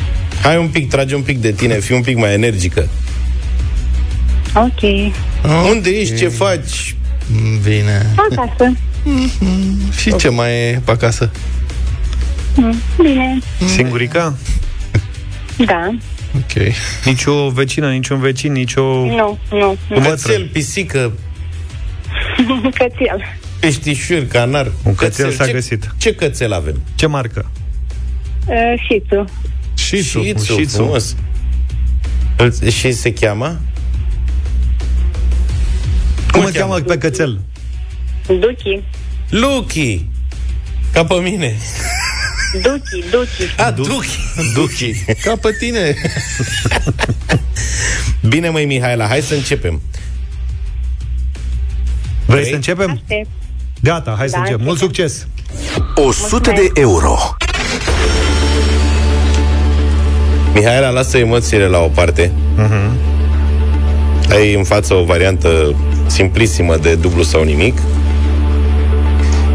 Hai 0.44 0.58
un 0.58 0.68
pic, 0.68 0.90
trage 0.90 1.16
un 1.16 1.22
pic 1.22 1.38
de 1.40 1.52
tine, 1.52 1.74
fii 1.80 1.96
un 1.96 2.02
pic 2.02 2.18
mai 2.18 2.34
energică. 2.34 2.88
Ok. 4.54 5.12
Unde 5.70 5.90
ești? 5.90 6.16
Ce 6.18 6.28
faci? 6.28 6.96
Bine. 7.64 8.06
Acasă. 8.32 8.74
Și 10.00 10.16
ce 10.16 10.30
mai 10.30 10.52
e 10.52 10.82
pe 10.86 10.92
acasă? 10.92 11.32
Mm, 12.56 12.76
Bine. 13.02 13.40
Singurica? 13.76 14.36
Da. 15.66 15.96
Ok. 16.36 16.74
Nici 17.06 17.26
o 17.26 17.50
vecină, 17.50 17.90
nici 17.92 18.08
un 18.10 18.20
vecin, 18.20 18.52
nici 18.52 18.76
o... 18.76 18.82
Nu, 19.06 19.40
nu. 19.52 19.78
nu. 19.90 20.00
Cățel, 20.00 20.50
pisică, 20.52 21.12
Cățel. 22.78 23.22
peștișuri, 23.60 24.26
canar. 24.26 24.72
Un 24.84 24.96
cățel 24.96 25.32
s-a 25.32 25.46
ce, 25.46 25.52
găsit. 25.52 25.96
Ce 25.98 26.16
cățel 26.16 26.54
avem? 26.54 26.82
Ce 26.96 27.06
marcă? 27.06 27.52
Uh, 28.48 28.56
Șițu. 28.88 29.26
Șițu. 29.78 30.22
Șițu, 30.24 30.54
Șițu. 30.58 30.76
frumos. 30.76 31.16
Îl- 32.38 32.70
Și 32.72 32.92
se 32.92 33.14
cheamă? 33.14 33.60
Cum 36.32 36.44
îl 36.46 36.52
cheamă 36.52 36.80
pe 36.80 36.98
cățel? 36.98 37.40
Duchi. 38.28 38.82
Lucky! 39.30 40.06
Ca 40.94 41.04
pe 41.06 41.14
mine. 41.14 41.56
Duchi, 42.54 43.10
Duchi. 43.12 43.56
A, 43.58 43.72
Duchi. 43.72 44.20
Duchi. 44.54 45.04
Ca 45.24 45.36
pe 45.42 45.52
tine. 45.60 45.96
Bine, 48.28 48.50
măi, 48.50 48.66
Mihaela, 48.66 49.08
hai 49.08 49.22
să 49.22 49.34
începem. 49.34 49.82
Vrei 52.26 52.40
Vrei? 52.40 52.50
să 52.50 52.56
începem? 52.56 52.90
Aștept. 52.92 53.30
Gata, 53.82 54.16
hai 54.18 54.28
să 54.30 54.36
Da, 54.36 54.42
începem. 54.42 54.66
Mult 54.66 54.82
începem. 54.82 55.08
succes! 55.08 55.28
100 55.96 56.52
de 56.56 56.72
euro. 56.74 57.18
Mihaela, 60.54 60.90
lasă 60.90 61.18
emoțiile 61.18 61.68
la 61.68 61.78
o 61.80 61.88
parte. 61.88 62.32
Mhm. 62.56 62.96
Ai 64.30 64.54
în 64.54 64.64
față 64.64 64.94
o 64.94 65.04
variantă 65.04 65.76
simplisimă 66.06 66.78
de 66.78 66.96
dublu 66.96 67.24
sau 67.24 67.44
nimic, 67.44 67.78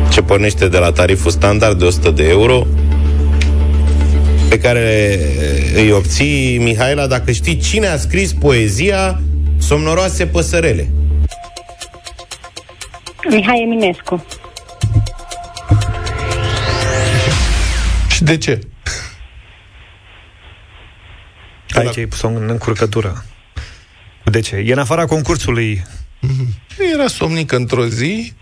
ce 0.08 0.22
pornește 0.22 0.68
de 0.68 0.78
la 0.78 0.92
tariful 0.92 1.30
standard 1.30 1.78
de 1.78 1.84
100 1.84 2.10
de 2.10 2.28
euro, 2.28 2.66
pe 4.48 4.58
care 4.58 5.18
îi 5.74 5.90
obții, 5.92 6.58
Mihaela, 6.58 7.06
dacă 7.06 7.32
știi 7.32 7.56
cine 7.56 7.86
a 7.86 7.96
scris 7.96 8.32
poezia 8.32 9.20
Somnoroase 9.58 10.26
păsărele. 10.26 10.88
Mihai 13.30 13.62
Eminescu. 13.62 14.26
Și 18.08 18.22
de 18.22 18.36
ce? 18.38 18.60
Aici 21.70 21.98
ai 21.98 22.06
pus-o 22.06 22.26
în 22.26 22.48
încurcătură. 22.48 23.24
De 24.24 24.40
ce? 24.40 24.56
E 24.56 24.72
în 24.72 24.78
afara 24.78 25.04
concursului. 25.06 25.84
Era 26.94 27.06
somnică 27.06 27.56
într-o 27.56 27.86
zi 27.86 28.32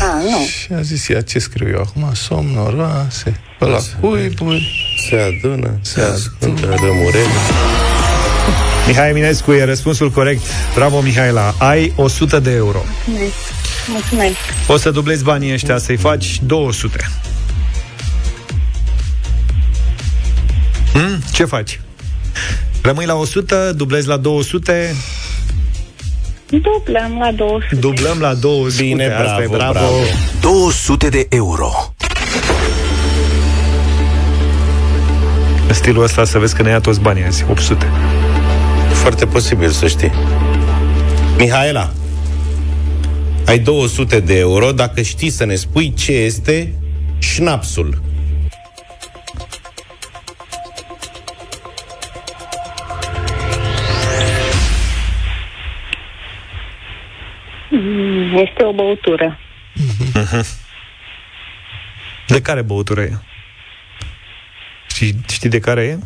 A, 0.00 0.22
nu. 0.22 0.46
și 0.46 0.72
a 0.72 0.80
zis 0.80 1.08
ea, 1.08 1.22
ce 1.22 1.38
scriu 1.38 1.68
eu 1.68 1.80
acum? 1.80 2.14
Somnoroase, 2.14 3.40
pe 3.58 3.64
la 3.64 3.78
cuiburi. 4.00 4.87
Se 5.08 5.16
adună, 5.16 5.78
se 5.80 6.00
ascunde 6.00 6.66
rămurele. 6.66 7.24
Mihai 8.86 9.08
Eminescu 9.08 9.52
e 9.52 9.64
răspunsul 9.64 10.10
corect. 10.10 10.40
Bravo, 10.74 11.00
Mihaela. 11.00 11.54
Ai 11.58 11.92
100 11.96 12.38
de 12.38 12.50
euro. 12.50 12.78
Mulțumesc. 13.06 13.34
Mulțumesc. 13.88 14.34
O 14.66 14.76
să 14.76 14.90
dublezi 14.90 15.24
banii 15.24 15.52
ăștia, 15.52 15.78
să-i 15.78 15.96
faci 15.96 16.40
200. 16.42 17.10
Hmm? 20.92 21.18
Ce 21.32 21.44
faci? 21.44 21.80
Rămâi 22.82 23.06
la 23.06 23.14
100, 23.14 23.72
dublezi 23.76 24.06
la 24.06 24.16
200, 24.16 24.94
Dublăm 26.50 27.18
la 27.20 27.32
200. 27.32 27.74
dublăm 27.76 28.18
la 28.20 28.34
200. 28.34 28.82
Bine, 28.82 29.04
Asta 29.06 29.42
e 29.42 29.46
bravo, 29.46 29.56
bravo. 29.56 29.72
bravo. 29.72 29.94
200 30.40 31.08
de 31.08 31.26
euro. 31.30 31.94
În 35.68 35.74
stilul 35.74 36.02
ăsta 36.02 36.24
să 36.24 36.38
vezi 36.38 36.56
că 36.56 36.62
ne 36.62 36.70
ia 36.70 36.80
toți 36.80 37.00
banii 37.00 37.24
azi. 37.24 37.44
800. 37.50 37.86
Foarte 38.92 39.26
posibil 39.26 39.68
să 39.70 39.86
știi. 39.88 40.12
Mihaela, 41.38 41.90
ai 43.46 43.58
200 43.58 44.20
de 44.20 44.38
euro 44.38 44.72
dacă 44.72 45.02
știi 45.02 45.30
să 45.30 45.44
ne 45.44 45.54
spui 45.54 45.94
ce 45.94 46.12
este 46.12 46.72
șnapsul. 47.18 48.02
Mm, 57.70 58.36
Este 58.36 58.64
o 58.64 58.72
băutură. 58.72 59.38
De 62.26 62.40
care 62.42 62.62
băutură 62.62 63.00
e? 63.00 63.18
Știi, 64.98 65.20
știi 65.28 65.48
de 65.48 65.58
care 65.58 65.82
e? 65.82 65.98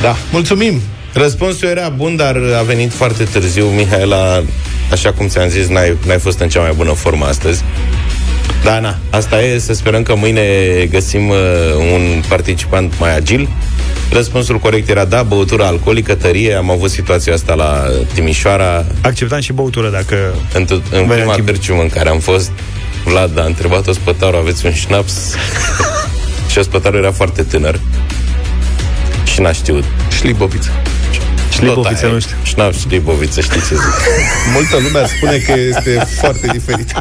Da, 0.00 0.16
mulțumim! 0.32 0.80
Răspunsul 1.12 1.68
era 1.68 1.88
bun, 1.88 2.16
dar 2.16 2.36
a 2.58 2.62
venit 2.62 2.92
foarte 2.92 3.24
târziu. 3.24 3.66
Mihaela, 3.66 4.42
așa 4.90 5.12
cum 5.12 5.26
ți-am 5.28 5.48
zis, 5.48 5.68
n-ai, 5.68 5.96
n-ai 6.06 6.18
fost 6.18 6.38
în 6.40 6.48
cea 6.48 6.60
mai 6.60 6.72
bună 6.72 6.92
formă 6.92 7.24
astăzi. 7.24 7.62
Da, 8.64 8.80
na, 8.80 8.98
asta 9.10 9.42
e, 9.42 9.58
să 9.58 9.72
sperăm 9.72 10.02
că 10.02 10.14
mâine 10.14 10.42
găsim 10.90 11.28
uh, 11.28 11.36
un 11.92 12.22
participant 12.28 12.98
mai 12.98 13.16
agil. 13.16 13.48
Răspunsul 14.10 14.58
corect 14.58 14.88
era 14.88 15.04
da, 15.04 15.22
băutură 15.22 15.64
alcoolică, 15.64 16.14
tărie. 16.14 16.54
Am 16.54 16.70
avut 16.70 16.90
situația 16.90 17.32
asta 17.32 17.54
la 17.54 17.84
Timișoara. 18.14 18.84
Acceptam 19.00 19.40
și 19.40 19.52
băutură 19.52 19.90
dacă... 19.90 20.34
În, 20.54 20.64
t- 20.64 20.90
în 20.90 21.06
prima 21.06 21.34
târciumă 21.44 21.82
în 21.82 21.88
care 21.88 22.08
am 22.08 22.18
fost, 22.18 22.50
Vlad 23.04 23.38
a 23.38 23.44
întrebat 23.44 23.86
ospătarul, 23.86 24.38
aveți 24.38 24.66
un 24.66 24.72
șnaps? 24.72 25.34
și 26.50 26.58
ospătarul 26.58 26.98
era 26.98 27.12
foarte 27.12 27.42
tânăr. 27.42 27.80
Și 29.24 29.40
n-a 29.40 29.52
știut. 29.52 29.84
Șliboviță. 30.10 30.70
Șliboviță, 31.52 32.06
nu 32.06 32.18
știu. 32.18 32.36
Șnaps, 32.42 32.78
șliboviță, 32.80 33.40
știi 33.40 33.60
ce 33.60 33.74
zic. 33.74 33.94
Multă 34.52 34.76
lume 34.76 35.06
spune 35.16 35.36
că 35.36 35.52
este 35.60 36.06
foarte 36.20 36.46
diferit. 36.46 36.92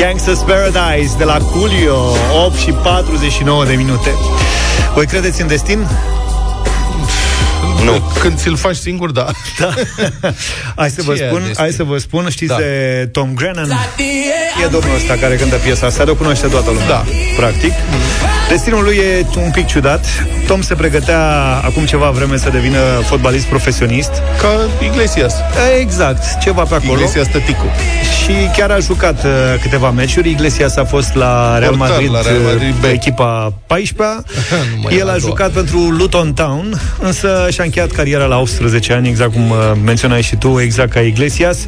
Gangsta's 0.00 0.42
Paradise 0.46 1.16
de 1.18 1.24
la 1.24 1.38
Coolio 1.38 1.96
8 2.44 2.56
și 2.58 2.70
49 2.70 3.64
de 3.64 3.74
minute 3.74 4.14
Voi 4.94 5.06
credeți 5.06 5.40
în 5.40 5.46
destin? 5.46 5.86
Nu. 7.84 8.02
Când 8.20 8.38
ți-l 8.38 8.56
faci 8.56 8.76
singur, 8.76 9.10
da. 9.10 9.26
da. 9.58 9.74
Hai 10.76 10.90
să 10.90 11.02
vă 11.02 11.14
Ce 11.14 11.22
e 11.22 11.26
spun, 11.26 11.38
destin? 11.38 11.56
hai 11.58 11.70
să 11.72 11.82
vă 11.82 11.98
spun, 11.98 12.28
știți 12.30 12.50
Da. 12.50 12.56
de 12.56 13.08
Tom 13.12 13.34
Grennan? 13.34 13.68
E 14.64 14.66
domnul 14.66 14.94
ăsta 14.94 15.14
care 15.14 15.36
cântă 15.36 15.56
piesa 15.56 15.86
asta, 15.86 16.04
de 16.04 16.10
o 16.10 16.14
cunoaște 16.14 16.46
toată 16.46 16.70
lumea. 16.70 16.86
Da. 16.86 17.04
Practic. 17.36 17.72
Destinul 18.50 18.84
lui 18.84 18.96
e 18.96 19.26
un 19.36 19.50
pic 19.50 19.66
ciudat. 19.66 20.06
Tom 20.46 20.60
se 20.62 20.74
pregătea 20.74 21.20
acum 21.64 21.84
ceva 21.84 22.10
vreme 22.10 22.36
să 22.36 22.50
devină 22.50 22.78
fotbalist 23.02 23.46
profesionist. 23.46 24.10
Ca 24.40 24.48
Iglesias. 24.84 25.34
Exact, 25.80 26.38
ceva 26.42 26.62
pe 26.62 26.74
acolo. 26.74 26.92
Iglesias 26.92 27.26
tăticu. 27.26 27.64
Și 28.22 28.32
chiar 28.56 28.70
a 28.70 28.78
jucat 28.78 29.24
uh, 29.24 29.30
câteva 29.62 29.90
meciuri. 29.90 30.30
Iglesias 30.30 30.76
a 30.76 30.84
fost 30.84 31.14
la 31.14 31.58
Real 31.58 31.76
Portar 31.76 31.90
Madrid, 31.90 32.12
la 32.12 32.22
Real 32.22 32.40
Madrid 32.40 32.74
B. 32.74 32.80
pe 32.80 32.88
echipa 32.88 33.52
14 33.66 34.24
mai 34.82 34.96
El 34.96 35.04
la 35.04 35.10
a 35.10 35.14
a 35.14 35.18
doua. 35.18 35.28
jucat 35.28 35.50
pentru 35.50 35.78
Luton 35.78 36.32
Town, 36.32 36.80
însă 36.98 37.48
și-a 37.50 37.64
încheiat 37.64 37.90
cariera 37.90 38.24
la 38.24 38.38
18 38.38 38.92
ani, 38.92 39.08
exact 39.08 39.32
cum 39.32 39.50
uh, 39.50 39.56
menționai 39.84 40.22
și 40.22 40.36
tu, 40.36 40.60
exact 40.60 40.92
ca 40.92 41.00
Iglesias, 41.00 41.58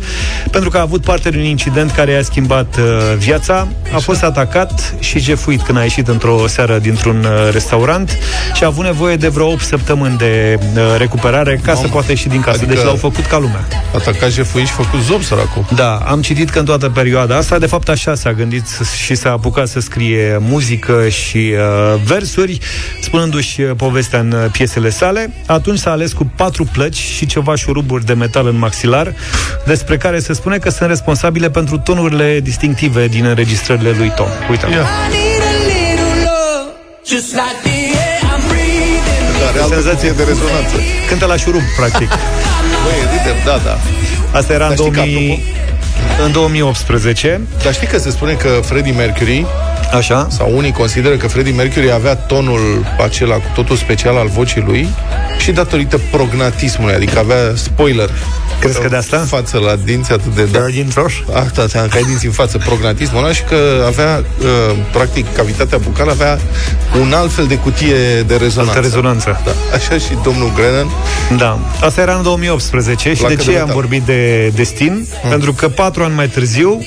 pentru 0.50 0.70
că 0.70 0.78
a 0.78 0.80
avut 0.80 1.02
parte 1.02 1.30
de 1.30 1.36
un 1.36 1.44
incident 1.44 1.90
care 1.90 2.10
i-a 2.10 2.22
schimbat 2.22 2.76
uh, 2.76 3.16
viața. 3.18 3.68
A 3.94 3.98
fost 3.98 4.22
atacat 4.22 4.94
și 4.98 5.18
jefuit 5.18 5.62
când 5.62 5.78
a 5.78 5.82
ieșit 5.82 6.08
într-o 6.08 6.46
seară 6.46 6.71
dintr-un 6.78 7.24
uh, 7.24 7.52
restaurant 7.52 8.18
și 8.54 8.64
a 8.64 8.66
avut 8.66 8.84
nevoie 8.84 9.16
de 9.16 9.28
vreo 9.28 9.50
8 9.50 9.62
săptămâni 9.64 10.16
de 10.16 10.58
uh, 10.60 10.80
recuperare 10.98 11.60
ca 11.64 11.74
să 11.74 11.86
poată 11.88 12.06
ieși 12.10 12.28
din 12.28 12.40
casă. 12.40 12.56
Adică- 12.62 12.74
Deci 12.74 12.84
l-au 12.84 12.96
făcut 12.96 13.24
ca 13.26 13.38
lumea. 13.38 13.64
Atacat 13.94 14.30
jefuit 14.30 14.66
și 14.66 14.72
făcut 14.72 15.00
zob, 15.00 15.22
săracul. 15.22 15.64
Da, 15.74 15.94
am 15.96 16.22
citit 16.22 16.50
că 16.50 16.58
în 16.58 16.64
toată 16.64 16.88
perioada 16.88 17.36
asta, 17.36 17.58
de 17.58 17.66
fapt 17.66 17.88
așa 17.88 18.14
s-a 18.14 18.32
gândit 18.32 18.66
s- 18.66 18.92
și 18.94 19.14
s-a 19.14 19.30
apucat 19.30 19.68
să 19.68 19.80
scrie 19.80 20.36
muzică 20.40 21.08
și 21.08 21.52
uh, 21.54 22.00
versuri, 22.04 22.58
spunându-și 23.00 23.60
uh, 23.60 23.70
povestea 23.76 24.18
în 24.18 24.32
uh, 24.32 24.50
piesele 24.52 24.90
sale. 24.90 25.30
Atunci 25.46 25.78
s-a 25.78 25.90
ales 25.90 26.12
cu 26.12 26.32
patru 26.36 26.64
plăci 26.72 26.96
și 26.96 27.26
ceva 27.26 27.54
șuruburi 27.56 28.04
de 28.04 28.12
metal 28.12 28.46
în 28.46 28.58
maxilar, 28.58 29.12
despre 29.66 29.96
care 29.96 30.18
se 30.18 30.32
spune 30.32 30.58
că 30.58 30.70
sunt 30.70 30.88
responsabile 30.88 31.50
pentru 31.50 31.78
tonurile 31.78 32.40
distinctive 32.42 33.06
din 33.08 33.24
înregistrările 33.24 33.94
lui 33.98 34.12
Tom. 34.16 34.26
Uite. 34.50 34.66
Ia. 34.70 34.86
Care 39.44 39.60
altă 39.62 39.74
Senzație 39.74 40.08
cutie 40.08 40.24
de 40.24 40.30
rezonanță. 40.30 40.76
Cântă 41.08 41.26
la 41.26 41.36
șurub, 41.36 41.60
practic. 41.76 42.08
Băi, 42.84 43.18
ridem, 43.18 43.36
da, 43.44 43.60
da. 43.64 43.78
Asta 44.38 44.52
era 44.52 44.66
în, 44.66 44.74
Dar 44.74 44.78
știi 44.78 44.90
că, 44.90 45.00
2000... 45.00 45.42
în 46.24 46.32
2018. 46.32 47.40
Dar 47.62 47.72
știi 47.74 47.86
că 47.86 47.98
se 47.98 48.10
spune 48.10 48.32
că 48.32 48.48
Freddie 48.64 48.92
Mercury 48.92 49.46
Așa. 49.96 50.26
sau 50.30 50.56
unii 50.56 50.72
consideră 50.72 51.16
că 51.16 51.28
Freddie 51.28 51.52
Mercury 51.52 51.92
avea 51.92 52.14
tonul 52.16 52.86
acela 53.04 53.34
cu 53.34 53.50
totul 53.54 53.76
special 53.76 54.16
al 54.16 54.26
vocii 54.26 54.62
lui 54.66 54.88
și 55.38 55.52
datorită 55.52 56.00
prognatismului, 56.10 56.94
adică 56.94 57.18
avea 57.18 57.52
spoiler. 57.54 58.10
Crezi 58.62 58.80
că 58.80 58.88
de 58.88 58.96
asta? 58.96 59.18
Față 59.18 59.58
la 59.58 59.76
dinți 59.84 60.12
atât 60.12 60.34
de... 60.34 60.44
Da, 60.44 60.60
din 60.60 60.90
roș? 60.94 61.14
Asta, 61.32 61.66
ți-am 61.66 61.88
că 61.88 61.96
ai 61.96 62.02
dinți 62.02 62.26
în 62.26 62.32
față, 62.32 62.58
prognatismul 62.58 63.22
ăla 63.24 63.32
și 63.32 63.42
că 63.42 63.84
avea, 63.86 64.24
uh, 64.40 64.76
practic, 64.92 65.34
cavitatea 65.34 65.78
bucală 65.78 66.10
avea 66.10 66.38
un 67.00 67.12
alt 67.12 67.32
fel 67.32 67.46
de 67.46 67.56
cutie 67.56 68.22
de 68.26 68.36
rezonanță. 68.36 68.76
Altă 68.76 68.88
rezonanță. 68.88 69.40
Da, 69.44 69.52
așa 69.74 69.98
și 69.98 70.16
domnul 70.22 70.52
Grennan. 70.56 70.86
Da. 71.36 71.58
Asta 71.80 72.00
era 72.00 72.14
în 72.16 72.22
2018 72.22 73.12
și 73.12 73.18
Placă 73.18 73.34
de 73.34 73.38
de 73.38 73.42
ce 73.42 73.50
metal. 73.50 73.66
am 73.68 73.74
vorbit 73.74 74.02
de 74.02 74.46
destin? 74.54 75.06
Mm. 75.22 75.30
Pentru 75.30 75.52
că 75.52 75.68
patru 75.68 76.02
ani 76.02 76.14
mai 76.14 76.28
târziu 76.28 76.80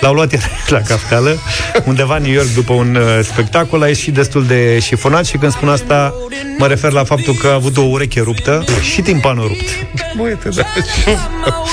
L-au 0.00 0.12
luat 0.12 0.32
iar 0.32 0.42
la 0.68 0.80
cafteală, 0.80 1.38
undeva 1.84 2.16
în 2.16 2.22
New 2.22 2.32
York 2.32 2.48
după 2.54 2.72
un 2.72 2.94
uh, 2.94 3.24
spectacol, 3.24 3.82
a 3.82 3.86
ieșit 3.86 4.14
destul 4.14 4.44
de 4.46 4.78
șifonat 4.78 5.26
și 5.26 5.36
când 5.36 5.52
spun 5.52 5.68
asta 5.68 6.14
mă 6.58 6.66
refer 6.66 6.92
la 6.92 7.04
faptul 7.04 7.34
că 7.34 7.46
a 7.46 7.54
avut 7.54 7.76
o 7.76 7.82
ureche 7.82 8.20
ruptă 8.20 8.64
și 8.92 9.00
timpanul 9.00 9.46
rupt. 9.46 9.68
Băiete, 10.16 10.48
da. 10.48 10.62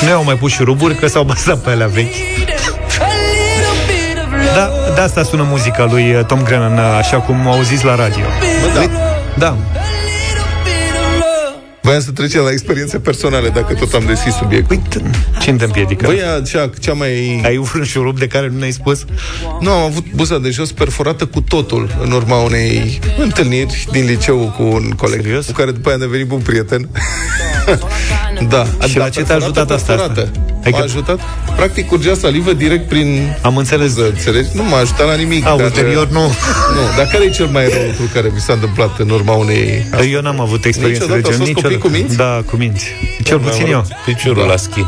Nu 0.02 0.08
i-au 0.08 0.24
mai 0.24 0.36
pus 0.36 0.52
șuruburi 0.52 0.96
că 0.96 1.08
s-au 1.08 1.24
bazat 1.24 1.58
pe 1.64 1.70
alea 1.70 1.88
vechi. 1.88 2.16
Da, 4.56 4.72
de 4.96 5.02
asta 5.02 5.24
sună 5.24 5.46
muzica 5.50 5.88
lui 5.92 6.16
uh, 6.16 6.26
Tom 6.26 6.44
Grennan, 6.44 6.78
uh, 6.78 6.98
așa 6.98 7.18
cum 7.18 7.48
au 7.48 7.62
zis 7.62 7.82
la 7.82 7.96
radio. 7.96 8.26
Bă, 8.62 8.80
da. 8.80 8.90
Da. 9.38 9.58
Voiam 11.94 12.08
să 12.08 12.14
trecem 12.22 12.42
la 12.42 12.52
experiențe 12.52 13.00
personale, 13.00 13.50
dacă 13.50 13.74
tot 13.74 13.94
am 13.94 14.04
deschis 14.06 14.34
subiectul. 14.34 14.76
Uite, 14.76 15.10
ce 15.40 15.54
te 15.54 15.64
împiedică? 15.64 16.06
Băi, 16.06 16.22
cea, 16.52 16.70
cea 16.80 16.94
mai... 16.94 17.42
Ai 17.46 17.58
un 17.58 17.84
șurub 17.84 18.20
de 18.20 18.28
care 18.28 18.48
nu 18.48 18.58
ne-ai 18.58 18.72
spus? 18.72 19.06
Nu, 19.60 19.72
am 19.72 19.82
avut 19.82 20.06
buza 20.16 20.40
de 20.40 20.50
jos 20.50 20.72
perforată 20.72 21.26
cu 21.26 21.42
totul 21.42 21.98
în 22.04 22.12
urma 22.12 22.36
unei 22.36 23.00
întâlniri 23.18 23.88
din 23.92 24.06
liceu 24.06 24.54
cu 24.58 24.64
un 24.64 24.90
coleg 24.90 25.22
Serios? 25.22 25.46
cu 25.46 25.52
care 25.52 25.72
după 25.72 25.88
aia 25.88 25.98
am 25.98 26.02
devenit 26.02 26.28
bun 26.28 26.40
prieten. 26.40 26.90
da. 28.50 28.68
Și 28.88 28.98
la 28.98 29.10
ce 29.10 29.22
te-a 29.24 29.36
ajutat 29.36 29.72
asta? 29.72 29.94
Perforată. 29.94 30.32
Adică- 30.64 30.78
M-a 30.78 30.84
ajutat? 30.84 31.20
Practic 31.56 31.88
curgea 31.88 32.14
salivă 32.14 32.54
direct 32.54 32.88
prin... 32.88 33.36
Am 33.42 33.58
înțeles. 33.58 33.94
Buză, 33.94 34.08
înțelegi? 34.08 34.48
Nu 34.54 34.64
m-a 34.64 34.78
ajutat 34.78 35.08
la 35.08 35.16
nimic. 35.16 35.46
A, 35.46 35.50
dar- 35.56 35.60
ulterior 35.60 36.08
nu. 36.10 36.20
Nu, 36.76 36.82
dar 36.98 37.06
care 37.12 37.24
e 37.24 37.30
cel 37.30 37.46
mai 37.46 37.64
rău 37.68 37.82
lucru 37.86 38.10
care 38.14 38.32
mi 38.34 38.40
s-a 38.40 38.54
întâmplat 38.54 39.00
în 39.00 39.10
urma 39.10 39.34
unei... 39.34 39.86
Eu 40.12 40.22
n-am 40.22 40.40
avut 40.40 40.66
experiență 40.66 41.04
Niciodată 41.04 41.28
de 41.28 41.34
au 41.34 41.40
genul. 41.40 41.54
fost 41.54 41.62
copii 41.66 41.78
cu 41.78 41.88
minți? 41.88 42.16
Da, 42.18 42.42
cu 42.50 42.56
minți. 42.56 42.86
Cel 43.24 43.40
puțin 43.40 43.66
eu. 43.66 43.86
Piciorul 44.06 44.46
la 44.46 44.56
schi. 44.58 44.86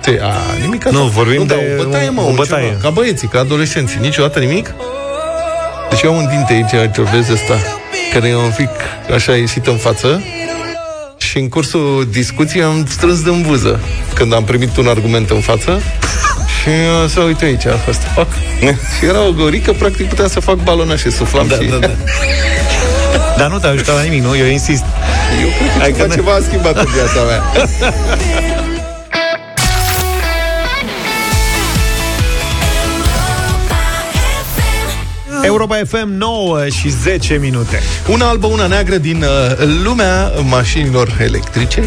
Te, 0.00 0.18
a, 0.22 0.30
nimic 0.60 0.84
Nu, 0.88 1.04
vorbim 1.04 1.46
da, 1.46 1.54
de 1.54 1.76
o 1.80 1.82
bătaie, 1.84 2.08
mă, 2.10 2.20
o 2.20 2.24
un 2.24 2.34
bătaie. 2.34 2.66
Ceva, 2.66 2.78
ca 2.82 2.90
băieții, 2.90 3.28
ca 3.28 3.38
adolescenții. 3.38 3.98
Niciodată 4.00 4.38
nimic? 4.38 4.74
Deci 5.90 6.02
eu 6.02 6.10
am 6.12 6.16
un 6.16 6.28
dinte 6.28 6.52
aici, 6.52 6.92
ce 6.94 7.02
vezi 7.12 7.32
ăsta, 7.32 7.54
care 8.12 8.28
e 8.28 8.34
un 8.36 8.52
pic 8.56 8.68
așa 9.14 9.36
ieșit 9.36 9.66
în 9.66 9.76
față 9.76 10.22
și 11.30 11.38
în 11.38 11.48
cursul 11.48 12.08
discuției 12.12 12.62
am 12.62 12.86
strâns 12.88 13.22
din 13.22 13.42
buză 13.46 13.80
când 14.14 14.34
am 14.34 14.44
primit 14.44 14.76
un 14.76 14.86
argument 14.86 15.30
în 15.30 15.40
față 15.40 15.80
și 16.60 16.68
uh, 16.68 17.08
să 17.10 17.20
uite 17.20 17.44
aici 17.44 17.66
a 17.66 17.76
fost 17.76 18.00
fac. 18.14 18.26
și 18.98 19.04
era 19.04 19.26
o 19.26 19.32
gorică, 19.32 19.72
practic 19.72 20.08
putea 20.08 20.28
să 20.28 20.40
fac 20.40 20.54
balonașe, 20.62 21.10
suflam 21.10 21.46
Da, 21.46 21.54
și... 21.54 21.68
da, 21.68 21.76
da. 21.76 21.90
Dar 23.38 23.50
nu 23.50 23.58
te-a 23.58 23.70
ajutat 23.70 23.94
la 23.94 24.02
nimic, 24.02 24.22
nu? 24.22 24.36
Eu 24.36 24.46
insist. 24.46 24.84
Eu 25.42 25.48
cred 25.48 25.72
că 25.72 25.78
Hai 25.80 25.92
ceva, 25.92 26.06
că- 26.06 26.14
ceva 26.14 26.32
a 26.34 26.40
schimbat 26.48 26.76
în 26.76 26.86
viața 26.94 27.20
mea. 27.28 27.42
Europa 35.42 35.80
FM 35.86 36.08
9 36.08 36.68
și 36.68 36.88
10 36.88 37.38
minute. 37.40 37.80
Una 38.08 38.28
albă, 38.28 38.46
una 38.46 38.66
neagră 38.66 38.96
din 38.96 39.22
uh, 39.22 39.66
lumea 39.84 40.32
mașinilor 40.48 41.16
electrice. 41.20 41.82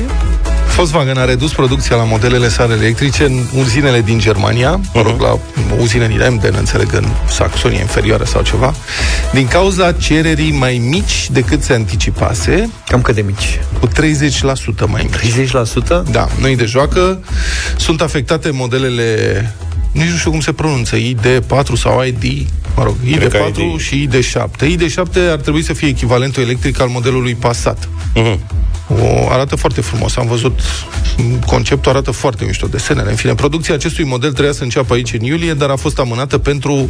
Volkswagen 0.76 1.18
a 1.18 1.26
redus 1.26 1.54
producția 1.54 1.95
la 1.95 2.04
modelele 2.04 2.49
sale 2.49 2.74
electrice 2.74 3.24
în 3.24 3.43
uzinele 3.58 4.01
din 4.01 4.20
Germania, 4.20 4.80
mă 4.93 5.01
rog, 5.01 5.22
la 5.22 5.32
o 5.32 5.39
uzină 5.80 6.08
din 6.08 6.22
Emden, 6.22 6.54
înțeleg, 6.58 6.93
în 6.93 7.06
Saxonia 7.28 7.80
inferioară 7.80 8.24
sau 8.24 8.41
ceva, 8.41 8.74
din 9.34 9.47
cauza 9.47 9.91
cererii 9.91 10.51
mai 10.51 10.82
mici 10.89 11.30
decât 11.32 11.64
se 11.64 11.74
anticipase, 11.74 12.70
Cam 12.88 13.01
cât 13.01 13.16
de 13.16 13.22
mici? 13.22 13.60
cu 13.80 13.88
30% 13.88 13.91
mai 14.88 15.10
mici. 15.22 15.49
30%? 15.49 16.12
Da, 16.12 16.28
noi 16.39 16.56
de 16.56 16.66
joacă 16.66 17.20
sunt 17.78 18.01
afectate 18.01 18.49
modelele 18.49 19.54
nici 19.93 20.10
nu 20.10 20.18
știu 20.18 20.32
cum 20.32 20.39
se 20.39 20.54
pronunță, 20.54 20.95
ID4 20.97 21.74
sau 21.78 22.04
ID, 22.04 22.47
mă 22.76 22.84
rog, 22.84 22.95
Cred 23.15 23.32
că 23.32 23.38
ID4 23.38 23.55
ID. 23.57 23.80
și 23.80 24.07
ID7. 24.09 24.78
ID7 24.78 25.30
ar 25.32 25.39
trebui 25.39 25.63
să 25.63 25.74
fie 25.74 25.88
echivalentul 25.88 26.43
electric 26.43 26.80
al 26.80 26.88
modelului 26.88 27.36
Passat. 27.36 27.89
Mhm. 28.13 28.39
O, 29.01 29.30
arată 29.30 29.55
foarte 29.55 29.82
frumos. 29.82 30.15
Am 30.15 30.28
văzut 30.28 30.59
m, 31.17 31.39
conceptul, 31.45 31.91
arată 31.91 32.11
foarte 32.11 32.45
mișto, 32.45 32.67
desenele. 32.67 33.09
În 33.09 33.15
fine, 33.15 33.36
producția 33.36 33.74
acestui 33.74 34.03
model 34.03 34.32
trebuia 34.32 34.53
să 34.53 34.63
înceapă 34.63 34.93
aici 34.93 35.13
în 35.13 35.21
iulie, 35.21 35.53
dar 35.53 35.69
a 35.69 35.76
fost 35.76 35.99
amânată 35.99 36.38
pentru 36.38 36.88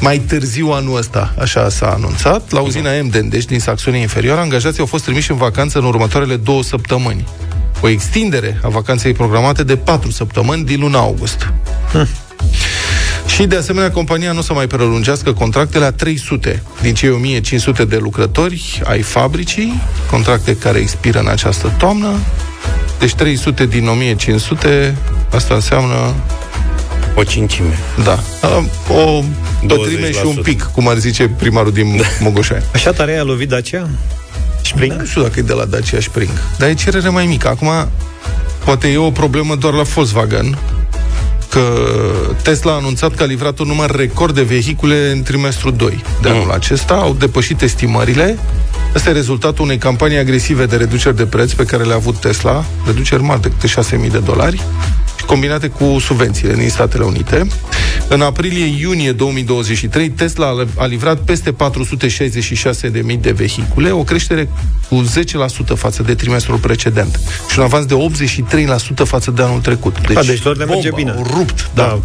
mai 0.00 0.18
târziu 0.18 0.68
anul 0.70 0.96
ăsta. 0.96 1.34
Așa 1.38 1.68
s-a 1.68 1.86
anunțat. 1.92 2.50
La 2.52 2.60
uzina 2.60 2.94
Emden, 2.94 3.28
deci 3.28 3.44
din 3.44 3.60
Saxonia 3.60 4.00
Inferioară, 4.00 4.40
angajații 4.40 4.80
au 4.80 4.86
fost 4.86 5.04
trimiși 5.04 5.30
în 5.30 5.36
vacanță 5.36 5.78
în 5.78 5.84
următoarele 5.84 6.36
două 6.36 6.62
săptămâni. 6.62 7.24
O 7.80 7.88
extindere 7.88 8.60
a 8.62 8.68
vacanței 8.68 9.12
programate 9.12 9.62
de 9.62 9.76
patru 9.76 10.10
săptămâni 10.10 10.64
din 10.64 10.80
luna 10.80 10.98
august. 10.98 11.52
Și, 13.36 13.46
de 13.46 13.56
asemenea, 13.56 13.90
compania 13.90 14.32
nu 14.32 14.38
o 14.38 14.42
să 14.42 14.52
mai 14.52 14.66
prelungească 14.66 15.32
contractele 15.32 15.84
a 15.84 15.92
300 15.92 16.62
din 16.82 16.94
cei 16.94 17.08
1500 17.08 17.84
de 17.84 17.96
lucrători 17.96 18.80
ai 18.84 19.02
fabricii, 19.02 19.82
contracte 20.10 20.56
care 20.56 20.78
expiră 20.78 21.18
în 21.18 21.28
această 21.28 21.74
toamnă. 21.78 22.08
Deci 22.98 23.14
300 23.14 23.66
din 23.66 23.88
1500, 23.88 24.96
asta 25.34 25.54
înseamnă, 25.54 26.14
O 27.14 27.22
cincime. 27.24 27.78
da, 28.04 28.18
o 28.88 29.22
pătrime 29.66 30.12
și 30.12 30.24
un 30.24 30.36
20%. 30.40 30.42
pic, 30.42 30.62
cum 30.62 30.88
ar 30.88 30.96
zice 30.96 31.28
primarul 31.28 31.72
din 31.72 32.00
Mogoșoaia. 32.20 32.62
Așa 32.74 32.92
tare 32.92 33.18
a 33.18 33.22
lovit 33.22 33.48
Dacia? 33.48 33.88
Spring? 34.62 34.92
Nu 34.92 35.04
știu 35.04 35.22
dacă 35.22 35.38
e 35.38 35.42
de 35.42 35.52
la 35.52 35.64
Dacia 35.64 36.00
Spring, 36.00 36.30
dar 36.58 36.68
e 36.68 36.74
cerere 36.74 37.08
mai 37.08 37.26
mică. 37.26 37.48
Acum, 37.48 37.88
poate 38.64 38.88
e 38.88 38.96
o 38.96 39.10
problemă 39.10 39.54
doar 39.54 39.72
la 39.72 39.82
Volkswagen, 39.82 40.58
că 41.56 41.86
Tesla 42.42 42.72
a 42.72 42.74
anunțat 42.74 43.14
că 43.14 43.22
a 43.22 43.26
livrat 43.26 43.58
un 43.58 43.66
număr 43.66 43.90
record 43.90 44.34
de 44.34 44.42
vehicule 44.42 45.10
în 45.10 45.22
trimestrul 45.22 45.72
2 45.76 46.04
de 46.22 46.28
anul 46.28 46.50
acesta, 46.50 46.94
au 46.94 47.16
depășit 47.18 47.62
estimările. 47.62 48.38
Asta 48.94 49.10
e 49.10 49.12
rezultatul 49.12 49.64
unei 49.64 49.78
campanii 49.78 50.18
agresive 50.18 50.66
de 50.66 50.76
reduceri 50.76 51.16
de 51.16 51.26
preț 51.26 51.52
pe 51.52 51.64
care 51.64 51.84
le-a 51.84 51.94
avut 51.96 52.16
Tesla, 52.16 52.64
reduceri 52.86 53.22
mari 53.22 53.42
de 53.42 53.52
câte 53.58 53.96
6.000 54.06 54.10
de 54.10 54.18
dolari, 54.18 54.56
și 54.56 55.05
combinate 55.26 55.68
cu 55.68 55.98
subvențiile 56.00 56.54
din 56.54 56.68
Statele 56.68 57.04
Unite. 57.04 57.46
În 58.08 58.20
aprilie-iunie 58.20 59.12
2023, 59.12 60.08
Tesla 60.10 60.46
a- 60.46 60.66
a 60.82 60.86
livrat 60.86 61.18
peste 61.18 61.52
466.000 61.52 63.16
de 63.20 63.30
vehicule, 63.32 63.90
o 63.90 64.02
creștere 64.02 64.48
cu 64.88 65.02
10% 65.02 65.74
față 65.74 66.02
de 66.02 66.14
trimestrul 66.14 66.56
precedent 66.58 67.20
și 67.50 67.58
un 67.58 67.64
avans 67.64 67.84
de 67.86 67.94
83% 67.94 69.04
față 69.04 69.30
de 69.30 69.42
anul 69.42 69.60
trecut. 69.60 69.96
A, 70.14 70.22
deci 70.22 70.42
lor 70.42 70.56
le 70.56 70.64
merge 70.64 70.90
bine. 70.94 71.10
Au 71.10 71.26
rupt, 71.36 71.70
da. 71.74 71.82
Da. 71.82 71.98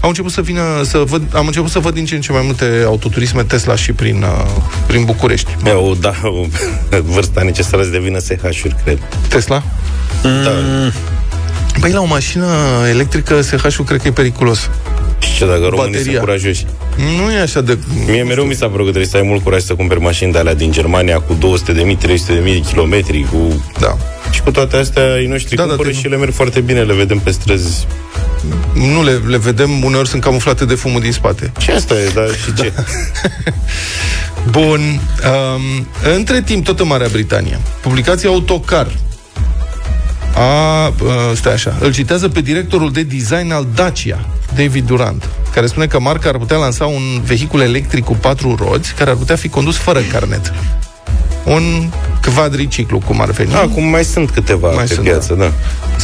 Au 0.00 0.08
început 0.08 0.32
să 0.32 0.40
vină, 0.40 0.62
să 0.84 0.98
văd, 1.06 1.22
am 1.34 1.46
început 1.46 1.70
să 1.70 1.78
văd 1.78 1.94
din 1.94 2.04
ce 2.04 2.14
în 2.14 2.20
ce 2.20 2.32
mai 2.32 2.42
multe 2.44 2.82
autoturisme 2.86 3.42
Tesla 3.42 3.76
și 3.76 3.92
prin, 3.92 4.22
uh, 4.22 4.62
prin 4.86 5.04
București. 5.04 5.56
Eu, 5.66 5.96
da, 6.00 6.12
o 6.22 6.46
vârsta 7.14 7.42
necesară 7.42 7.82
să 7.82 7.88
devină 7.90 8.18
SH-uri, 8.18 8.76
cred. 8.84 8.98
Tesla? 9.28 9.62
Da. 10.22 10.50
Păi 11.80 11.90
la 11.92 12.00
o 12.00 12.04
mașină 12.04 12.46
electrică 12.90 13.40
SH-ul 13.40 13.84
cred 13.84 14.00
că 14.02 14.08
e 14.08 14.12
periculos. 14.12 14.70
Și 15.18 15.36
ce 15.36 15.46
dacă 15.46 15.58
românii 15.60 15.76
Bateria. 15.92 16.02
sunt 16.02 16.16
curajoși? 16.18 16.66
Nu 17.16 17.32
e 17.32 17.40
așa 17.40 17.60
de... 17.60 17.78
Mie 18.06 18.22
mereu 18.22 18.44
mi 18.44 18.54
s-a 18.54 18.66
părut 18.66 18.84
că 18.84 18.90
trebuie 18.90 19.10
să 19.10 19.16
ai 19.16 19.22
mult 19.22 19.42
curaj 19.42 19.62
să 19.62 19.74
cumperi 19.74 20.00
mașini 20.00 20.32
de 20.32 20.38
alea 20.38 20.54
din 20.54 20.72
Germania 20.72 21.18
cu 21.20 21.38
200.000, 21.68 21.74
300.000 21.74 21.96
de 22.44 22.62
kilometri, 22.68 23.26
cu... 23.32 23.64
Da. 23.80 23.96
Și 24.30 24.42
cu 24.42 24.50
toate 24.50 24.76
astea, 24.76 25.02
ei 25.18 25.26
noștri 25.26 25.56
Da, 25.56 25.62
da, 25.62 25.68
da, 25.68 25.74
cumpără 25.74 25.94
te- 25.94 26.00
și 26.00 26.06
ele 26.06 26.16
merg 26.16 26.32
foarte 26.32 26.60
bine, 26.60 26.82
le 26.82 26.94
vedem 26.94 27.18
pe 27.18 27.30
străzi. 27.30 27.86
Nu 28.74 29.02
le, 29.04 29.20
le 29.28 29.36
vedem, 29.38 29.84
uneori 29.84 30.08
sunt 30.08 30.22
camuflate 30.22 30.64
de 30.64 30.74
fumul 30.74 31.00
din 31.00 31.12
spate. 31.12 31.52
Și 31.58 31.70
asta 31.70 31.94
e, 31.94 32.10
dar 32.14 32.26
și 32.44 32.54
ce? 32.62 32.72
Bun. 34.50 34.80
Um, 34.80 35.86
între 36.14 36.42
timp, 36.42 36.64
tot 36.64 36.80
în 36.80 36.86
Marea 36.86 37.08
Britanie, 37.12 37.58
publicația 37.80 38.28
Autocar 38.28 38.86
a, 40.34 40.86
uh, 40.86 40.92
stai 41.34 41.52
așa, 41.52 41.76
îl 41.80 41.92
citează 41.92 42.28
pe 42.28 42.40
directorul 42.40 42.92
de 42.92 43.02
design 43.02 43.52
al 43.52 43.66
Dacia, 43.74 44.26
David 44.54 44.86
Durant, 44.86 45.28
care 45.54 45.66
spune 45.66 45.86
că 45.86 46.00
marca 46.00 46.28
ar 46.28 46.38
putea 46.38 46.56
lansa 46.56 46.86
un 46.86 47.20
vehicul 47.24 47.60
electric 47.60 48.04
cu 48.04 48.12
patru 48.12 48.54
roți 48.54 48.94
care 48.94 49.10
ar 49.10 49.16
putea 49.16 49.36
fi 49.36 49.48
condus 49.48 49.76
fără 49.76 50.00
carnet. 50.12 50.52
Un 51.44 51.90
quadriciclu, 52.34 52.98
cum 52.98 53.20
ar 53.20 53.30
veni. 53.30 53.54
Acum 53.54 53.84
mai 53.84 54.04
sunt 54.04 54.30
câteva 54.30 54.70
Mai 54.70 54.84
pe 54.84 54.94
sunt, 54.94 55.06
piață, 55.06 55.34
da. 55.34 55.52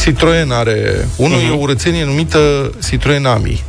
Citroen 0.03 0.51
are 0.51 1.07
unul, 1.15 1.39
uh-huh. 1.39 1.49
e 1.49 1.53
o 1.53 1.57
urățenie 1.59 2.05
numită 2.05 2.71
Citroen 2.87 3.25
Ami. 3.25 3.63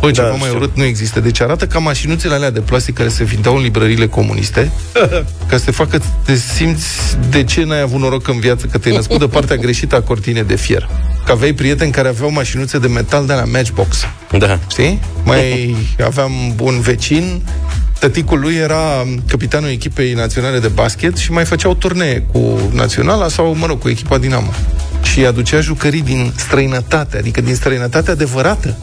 Bă, 0.00 0.10
ceva 0.10 0.26
Da, 0.28 0.32
mai 0.34 0.46
știu. 0.46 0.56
urât 0.56 0.76
nu 0.76 0.84
există. 0.84 1.20
Deci 1.20 1.40
arată 1.40 1.66
ca 1.66 1.78
mașinuțele 1.78 2.34
alea 2.34 2.50
de 2.50 2.60
plastic 2.60 2.94
care 2.94 3.08
se 3.08 3.24
vindeau 3.24 3.56
în 3.56 3.62
librăriile 3.62 4.06
comuniste, 4.06 4.70
ca 5.48 5.56
să 5.56 5.64
te 5.64 5.70
facă 5.70 5.96
să 5.96 6.08
te 6.24 6.34
simți 6.36 6.86
de 7.30 7.44
ce 7.44 7.64
n-ai 7.64 7.80
avut 7.80 8.00
noroc 8.00 8.28
în 8.28 8.40
viață, 8.40 8.66
că 8.66 8.78
te-ai 8.78 8.96
născut 8.96 9.18
de 9.18 9.26
partea 9.28 9.56
greșită 9.56 9.96
a 9.96 10.00
cortinei 10.00 10.44
de 10.44 10.56
fier. 10.56 10.88
Că 11.24 11.32
aveai 11.32 11.52
prieteni 11.52 11.90
care 11.92 12.08
aveau 12.08 12.30
mașinuțe 12.30 12.78
de 12.78 12.86
metal 12.86 13.26
de 13.26 13.32
la 13.32 13.44
Matchbox. 13.44 13.96
Da. 14.38 14.58
Știi? 14.70 15.00
Mai 15.24 15.76
aveam 16.04 16.32
un 16.60 16.80
vecin, 16.80 17.42
tăticul 17.98 18.40
lui 18.40 18.54
era 18.54 19.04
capitanul 19.28 19.68
echipei 19.70 20.12
naționale 20.12 20.58
de 20.58 20.68
basket 20.68 21.16
și 21.16 21.32
mai 21.32 21.44
făceau 21.44 21.74
turnee 21.74 22.24
cu 22.32 22.70
naționala 22.72 23.28
sau, 23.28 23.54
mă 23.58 23.66
rog, 23.66 23.78
cu 23.78 23.88
echipa 23.88 24.18
Dinamo. 24.18 24.50
Și 25.02 25.24
aducea 25.26 25.60
jucării 25.60 26.02
din 26.02 26.32
străinătate, 26.36 27.16
adică 27.16 27.40
din 27.40 27.54
străinătate 27.54 28.10
adevărată. 28.10 28.76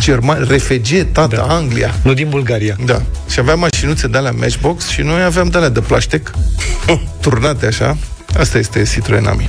German, 0.00 0.44
refege, 0.48 1.04
tata, 1.04 1.36
da. 1.36 1.42
Anglia. 1.42 1.94
Nu 2.02 2.12
din 2.12 2.28
Bulgaria. 2.28 2.76
Da. 2.84 3.02
Și 3.28 3.38
aveam 3.38 3.58
mașinuțe 3.58 4.06
de 4.06 4.18
alea 4.18 4.34
Matchbox 4.38 4.88
și 4.88 5.00
noi 5.00 5.22
aveam 5.22 5.48
de 5.48 5.56
alea 5.56 5.68
de 5.68 5.80
plaștec, 5.80 6.30
turnate 7.22 7.66
așa. 7.66 7.96
Asta 8.38 8.58
este 8.58 8.82
Citroen 8.82 9.26
Ami. 9.26 9.48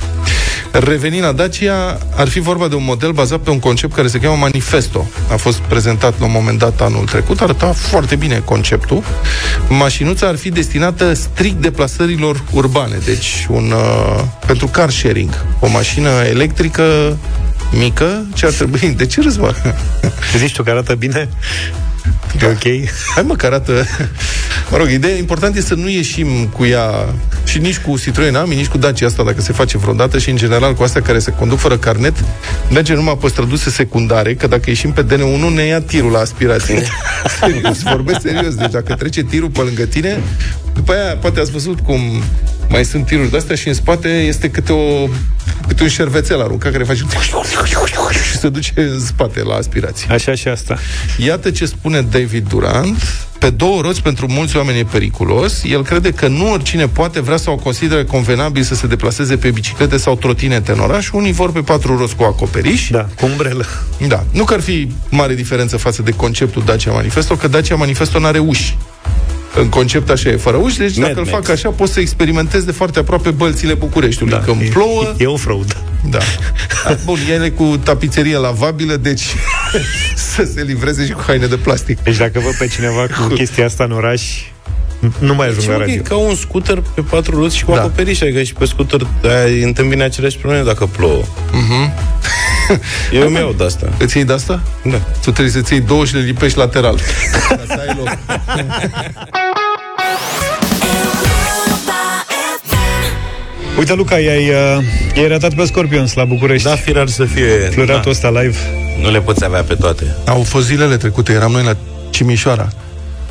Revenind 0.70 1.22
la 1.22 1.32
Dacia, 1.32 1.98
ar 2.16 2.28
fi 2.28 2.40
vorba 2.40 2.68
de 2.68 2.74
un 2.74 2.84
model 2.84 3.12
bazat 3.12 3.38
pe 3.38 3.50
un 3.50 3.58
concept 3.58 3.94
care 3.94 4.08
se 4.08 4.18
cheamă 4.18 4.36
Manifesto. 4.36 5.08
A 5.30 5.36
fost 5.36 5.58
prezentat 5.58 6.18
la 6.18 6.24
un 6.24 6.32
moment 6.32 6.58
dat 6.58 6.80
anul 6.80 7.04
trecut, 7.04 7.40
arăta 7.40 7.72
foarte 7.72 8.16
bine 8.16 8.42
conceptul. 8.44 9.02
Mașinuța 9.68 10.26
ar 10.26 10.36
fi 10.36 10.50
destinată 10.50 11.12
strict 11.12 11.60
deplasărilor 11.60 12.42
urbane, 12.52 12.98
deci 13.04 13.46
un, 13.50 13.72
uh, 13.74 14.24
pentru 14.46 14.66
car 14.66 14.90
sharing. 14.90 15.44
O 15.60 15.68
mașină 15.68 16.08
electrică 16.30 17.16
mică, 17.78 18.26
ce 18.34 18.46
ar 18.46 18.52
trebui... 18.52 18.94
De 18.96 19.06
ce 19.06 19.20
râzi, 19.20 19.38
mă? 19.38 19.54
Zici 20.36 20.54
tu 20.54 20.62
că 20.62 20.70
arată 20.70 20.94
bine? 20.94 21.28
E 22.42 22.46
ok? 22.46 22.88
Hai 23.14 23.22
mă, 23.26 23.34
că 23.34 23.46
arată... 23.46 23.86
Mă 24.70 24.76
rog, 24.76 24.88
ideea 24.90 25.16
important 25.16 25.56
este 25.56 25.68
să 25.68 25.74
nu 25.74 25.88
ieșim 25.88 26.26
cu 26.46 26.64
ea 26.64 27.14
și 27.44 27.58
nici 27.58 27.78
cu 27.78 27.98
Citroen 27.98 28.34
Ami, 28.34 28.54
nici 28.54 28.66
cu 28.66 28.78
Dacia 28.78 29.06
asta, 29.06 29.22
dacă 29.24 29.40
se 29.40 29.52
face 29.52 29.78
vreodată 29.78 30.18
și, 30.18 30.30
în 30.30 30.36
general, 30.36 30.74
cu 30.74 30.82
astea 30.82 31.02
care 31.02 31.18
se 31.18 31.30
conduc 31.30 31.58
fără 31.58 31.76
carnet, 31.76 32.24
merge 32.70 32.94
numai 32.94 33.18
pe 33.20 33.28
străduse 33.28 33.70
secundare, 33.70 34.34
că 34.34 34.46
dacă 34.46 34.62
ieșim 34.66 34.92
pe 34.92 35.04
DN1, 35.04 35.54
ne 35.54 35.62
ia 35.62 35.80
tirul 35.80 36.10
la 36.10 36.18
aspirație. 36.18 36.82
serios, 37.40 37.82
vorbesc 37.82 38.20
serios. 38.20 38.54
Deci 38.54 38.70
dacă 38.70 38.94
trece 38.94 39.22
tirul 39.22 39.48
pe 39.48 39.60
lângă 39.60 39.84
tine, 39.84 40.20
după 40.84 40.98
aia, 40.98 41.16
poate 41.16 41.40
ați 41.40 41.50
văzut 41.50 41.80
cum 41.80 42.00
mai 42.68 42.84
sunt 42.84 43.06
tiruri 43.06 43.30
de 43.30 43.36
astea 43.36 43.56
și 43.56 43.68
în 43.68 43.74
spate 43.74 44.08
este 44.08 44.50
câte, 44.50 44.72
o, 44.72 45.08
câte 45.66 45.82
un 45.82 45.88
șervețel 45.88 46.40
aruncat 46.40 46.72
care 46.72 46.84
face 46.84 47.02
și 48.30 48.38
se 48.38 48.48
duce 48.48 48.72
în 48.76 49.00
spate 49.00 49.42
la 49.42 49.54
aspirație. 49.54 50.06
Așa 50.10 50.34
și 50.34 50.48
asta. 50.48 50.78
Iată 51.18 51.50
ce 51.50 51.66
spune 51.66 52.00
David 52.00 52.48
Durant. 52.48 52.96
Pe 53.38 53.50
două 53.50 53.80
roți, 53.80 54.02
pentru 54.02 54.26
mulți 54.28 54.56
oameni 54.56 54.78
e 54.78 54.84
periculos. 54.84 55.62
El 55.64 55.84
crede 55.84 56.10
că 56.10 56.28
nu 56.28 56.50
oricine 56.50 56.88
poate 56.88 57.20
vrea 57.20 57.36
sau 57.36 57.56
consideră 57.56 58.04
convenabil 58.04 58.62
să 58.62 58.74
se 58.74 58.86
deplaseze 58.86 59.36
pe 59.36 59.50
biciclete 59.50 59.96
sau 59.96 60.16
trotinete 60.16 60.72
în 60.72 60.78
oraș. 60.78 61.10
Unii 61.10 61.32
vor 61.32 61.52
pe 61.52 61.60
patru 61.60 61.96
roți 61.96 62.16
cu 62.16 62.22
acoperiș. 62.22 62.88
Da, 62.90 63.08
cu 63.16 63.26
umbrelă. 63.26 63.66
Da. 64.08 64.24
Nu 64.32 64.44
că 64.44 64.54
ar 64.54 64.60
fi 64.60 64.92
mare 65.08 65.34
diferență 65.34 65.76
față 65.76 66.02
de 66.02 66.10
conceptul 66.10 66.62
Dacia 66.64 66.92
Manifesto, 66.92 67.34
că 67.34 67.48
Dacia 67.48 67.74
Manifesto 67.74 68.18
nu 68.18 68.26
are 68.26 68.38
uși. 68.38 68.76
În 69.54 69.68
concept 69.68 70.10
așa 70.10 70.28
e, 70.28 70.36
fără 70.36 70.56
uși, 70.56 70.78
deci 70.78 70.96
Mad 70.96 71.06
dacă 71.06 71.20
îl 71.20 71.26
Max. 71.30 71.46
fac 71.46 71.48
așa, 71.56 71.68
poți 71.68 71.92
să 71.92 72.00
experimentezi 72.00 72.64
de 72.66 72.72
foarte 72.72 72.98
aproape 72.98 73.30
bălțile 73.30 73.74
Bucureștiului. 73.74 74.34
Da, 74.34 74.40
Când 74.40 74.68
plouă, 74.70 75.14
E 75.18 75.26
off-road. 75.26 75.76
da. 76.10 76.18
A, 76.84 76.96
Bun, 77.04 77.18
ele 77.32 77.50
cu 77.50 77.80
tapiserie 77.82 78.36
lavabilă, 78.36 78.96
deci 78.96 79.22
să 80.34 80.48
se 80.54 80.62
livreze 80.62 81.06
și 81.06 81.12
cu 81.12 81.22
haine 81.26 81.46
de 81.46 81.56
plastic. 81.56 82.00
Deci 82.02 82.16
dacă 82.16 82.38
văd 82.44 82.54
pe 82.58 82.66
cineva 82.66 83.06
cu 83.20 83.34
chestia 83.34 83.64
asta 83.64 83.84
în 83.84 83.92
oraș, 83.92 84.22
nu 85.18 85.34
mai 85.34 85.46
ajung 85.46 85.62
Ce 85.62 85.70
la 85.70 85.76
mă, 85.76 85.82
că 85.84 85.90
e 85.90 85.96
radio. 85.96 86.16
ca 86.16 86.22
un 86.28 86.34
scooter 86.34 86.82
pe 86.94 87.00
patru 87.00 87.36
roți 87.40 87.56
și 87.56 87.64
cu 87.64 87.70
Da. 87.70 87.76
da. 87.76 87.82
acoperiș, 87.82 88.20
adică 88.20 88.42
și 88.42 88.52
pe 88.52 88.64
scooter 88.64 89.06
ai 89.44 89.62
întâmpine 89.62 90.02
aceleași 90.04 90.36
probleme 90.36 90.64
dacă 90.64 90.86
plouă. 90.86 91.22
Mhm. 91.52 91.92
Eu 93.12 93.28
mi 93.28 93.36
iau 93.36 93.54
de 93.56 93.64
asta. 93.64 93.88
Îți 93.98 94.16
iei 94.16 94.26
de 94.26 94.32
asta? 94.32 94.62
Da. 94.84 94.96
Tu 94.96 95.30
trebuie 95.30 95.50
să-ți 95.50 95.72
iei 95.72 95.82
două 95.82 96.04
și 96.04 96.14
le 96.14 96.20
lipești 96.20 96.58
lateral. 96.58 97.00
Ca 97.48 97.60
să 97.66 97.80
ai 97.88 97.96
loc. 97.96 98.18
Uite, 103.78 103.94
Luca, 103.94 104.18
i-ai, 104.18 104.48
uh, 104.48 104.84
i-ai 105.14 105.28
ratat 105.28 105.54
pe 105.54 105.64
Scorpions 105.64 106.14
la 106.14 106.24
București. 106.24 106.68
Da, 106.68 106.74
firar 106.74 107.08
să 107.08 107.24
fie... 107.24 107.48
Floratul 107.70 108.02
da. 108.02 108.10
ăsta 108.10 108.28
live. 108.28 108.56
Nu 109.00 109.10
le 109.10 109.20
poți 109.20 109.44
avea 109.44 109.62
pe 109.62 109.74
toate. 109.74 110.16
Au 110.26 110.42
fost 110.42 110.66
zilele 110.66 110.96
trecute, 110.96 111.32
eram 111.32 111.52
noi 111.52 111.62
la 111.62 111.76
Cimișoara. 112.10 112.68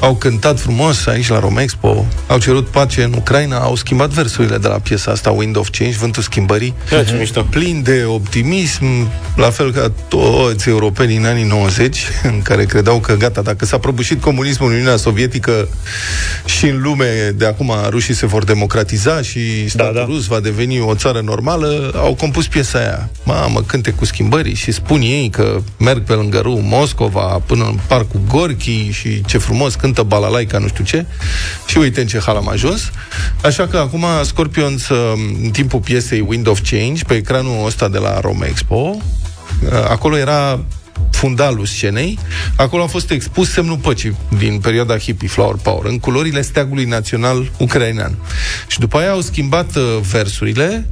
Au 0.02 0.16
cântat 0.16 0.60
frumos 0.60 1.06
aici 1.06 1.28
la 1.28 1.40
Romexpo, 1.40 2.06
au 2.28 2.40
cerut 2.40 2.68
pace 2.68 3.04
în 3.04 3.14
Ucraina, 3.18 3.58
au 3.58 3.76
schimbat 3.76 4.10
versurile 4.10 4.58
de 4.58 4.68
la 4.68 4.80
piesa 4.80 5.12
asta 5.12 5.30
Wind 5.30 5.58
of 5.58 5.70
Change, 5.70 5.98
Vântul 5.98 6.24
Schimbării. 6.24 6.74
Da, 6.90 7.04
ce 7.04 7.14
mișto. 7.14 7.42
Plin 7.42 7.82
de 7.84 8.04
optimism, 8.08 8.84
la 9.36 9.50
fel 9.50 9.72
ca 9.72 9.92
toți 10.08 10.70
europenii 10.70 11.18
în 11.18 11.26
anii 11.26 11.44
90, 11.44 12.00
în 12.32 12.42
care 12.42 12.66
credeau 12.66 13.00
că 13.00 13.14
gata, 13.14 13.42
dacă 13.42 13.66
s-a 13.66 13.78
prăbușit 13.78 14.22
comunismul 14.22 14.70
în 14.70 14.76
Uniunea 14.76 14.98
Sovietică 14.98 15.68
și 16.46 16.66
în 16.66 16.82
lume, 16.82 17.34
de 17.36 17.46
acum 17.46 17.72
rușii 17.90 18.14
se 18.14 18.26
vor 18.26 18.44
democratiza 18.44 19.22
și 19.22 19.70
statul 19.70 19.94
da, 19.94 20.00
da. 20.00 20.06
rus 20.06 20.26
va 20.26 20.40
deveni 20.40 20.80
o 20.80 20.96
țară 20.96 21.22
normală, 21.24 21.92
au 21.96 22.14
compus 22.14 22.48
piesa 22.48 22.80
aia. 22.80 23.10
Mamă, 23.24 23.62
cânte 23.62 23.92
cu 23.92 24.06
schimbării 24.06 24.56
și 24.56 24.72
spun 24.72 25.02
ei 25.02 25.30
că 25.30 25.62
merg 25.80 26.04
pe 26.04 26.14
lângă 26.14 26.40
râu 26.40 26.60
Moscova 26.64 27.42
până 27.46 27.64
în 27.64 27.80
parcul 27.88 28.20
Gorki 28.28 28.90
și 28.92 29.22
ce 29.26 29.38
frumos 29.38 29.76
cântă 29.94 30.16
balalaica, 30.16 30.58
nu 30.58 30.68
știu 30.68 30.84
ce. 30.84 31.06
Și 31.66 31.78
uite 31.78 32.02
în 32.02 32.08
ce 32.08 32.20
hal 32.20 32.36
am 32.36 32.50
ajuns. 32.50 32.92
Așa 33.44 33.68
că 33.68 33.78
acum 33.78 34.06
Scorpions, 34.24 34.88
în 35.44 35.50
timpul 35.52 35.80
piesei 35.80 36.26
Wind 36.28 36.48
of 36.48 36.60
Change, 36.70 37.04
pe 37.04 37.14
ecranul 37.14 37.66
ăsta 37.66 37.88
de 37.88 37.98
la 37.98 38.20
Rome 38.20 38.48
Expo, 38.48 38.98
acolo 39.90 40.18
era 40.18 40.60
fundalul 41.12 41.66
scenei, 41.66 42.20
acolo 42.56 42.84
a 42.84 42.88
fost 42.88 43.12
expus 43.12 43.52
semnul 43.52 43.78
păcii 43.78 44.16
din 44.38 44.60
perioada 44.60 44.98
hippie, 44.98 45.28
Flower 45.28 45.56
Power, 45.62 45.86
în 45.86 46.00
culorile 46.00 46.42
steagului 46.42 46.86
național 46.86 47.52
ucrainean. 47.58 48.16
Și 48.68 48.80
după 48.80 48.98
aia 48.98 49.12
au 49.12 49.22
schimbat 49.22 49.76
uh, 49.76 49.84
versurile 50.12 50.88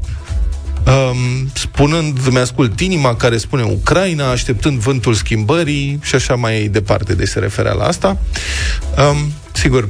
um, 0.86 1.50
spunând, 1.54 2.28
mi-ascult 2.32 2.80
inima 2.80 3.16
care 3.16 3.38
spune 3.38 3.64
Ucraina, 3.64 4.32
așteptând 4.32 4.80
vântul 4.80 5.14
schimbării 5.14 6.00
și 6.02 6.16
așa 6.16 6.36
mai 6.36 6.68
departe, 6.72 7.14
de 7.14 7.26
se 7.26 7.40
referea 7.40 7.74
la 7.74 7.84
asta. 7.84 8.18
Um, 9.12 9.32
sigur, 9.52 9.90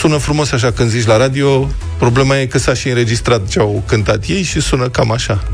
sună 0.00 0.16
frumos 0.16 0.52
așa 0.52 0.70
când 0.70 0.90
zici 0.90 1.06
la 1.06 1.16
radio, 1.16 1.68
problema 1.98 2.38
e 2.38 2.46
că 2.46 2.58
s-a 2.58 2.74
și 2.74 2.88
înregistrat 2.88 3.48
ce 3.48 3.58
au 3.58 3.82
cântat 3.86 4.24
ei 4.26 4.42
și 4.42 4.60
sună 4.60 4.88
cam 4.88 5.10
așa. 5.10 5.44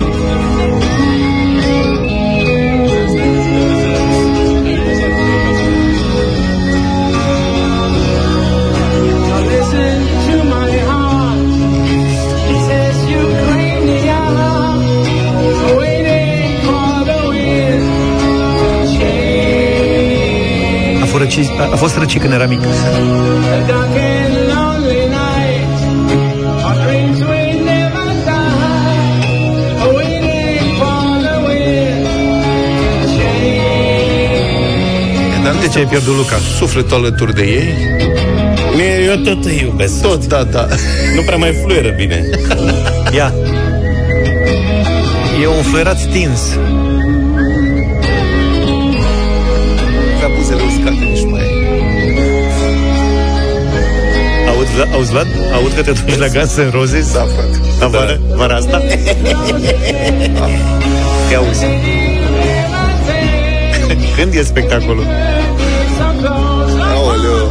A, 21.65 21.73
a 21.73 21.77
fost 21.77 21.97
răcit 21.97 22.21
când 22.21 22.33
era 22.33 22.47
mic. 22.47 22.61
Dar 35.45 35.55
de 35.61 35.69
ce 35.69 35.79
ai 35.79 35.85
pierdut 35.85 36.17
Luca? 36.17 36.37
Sufletul 36.59 36.97
alături 36.97 37.35
de 37.35 37.43
ei. 37.43 37.75
Mie, 38.77 39.05
eu 39.07 39.17
tot 39.17 39.45
îi 39.45 39.61
iubesc. 39.63 40.03
Tot, 40.03 40.27
da, 40.27 40.43
da. 40.43 40.69
Nu 41.15 41.23
prea 41.23 41.37
mai 41.37 41.59
fluieră 41.63 41.89
bine. 41.97 42.29
Ia. 43.15 43.33
E 45.43 45.47
un 45.47 45.63
fluierat 45.63 45.99
stins. 45.99 46.41
Auzi, 54.65 54.77
Vlad? 54.77 54.89
Auzi, 54.95 55.11
Vlad? 55.11 55.27
Aud 55.53 55.73
că 55.75 55.83
te 55.83 55.91
duci 55.91 56.17
la 56.19 56.29
Guns 56.29 56.57
N' 56.57 56.71
Roses? 56.71 57.13
Da, 57.13 57.21
frate. 57.21 57.61
La 57.81 57.87
vară? 57.87 58.21
Vara 58.35 58.55
asta? 58.55 58.79
Te 61.29 61.35
auzi. 61.35 61.65
Când 64.17 64.35
e 64.35 64.43
spectacolul? 64.43 65.07
Aoleu. 66.95 67.51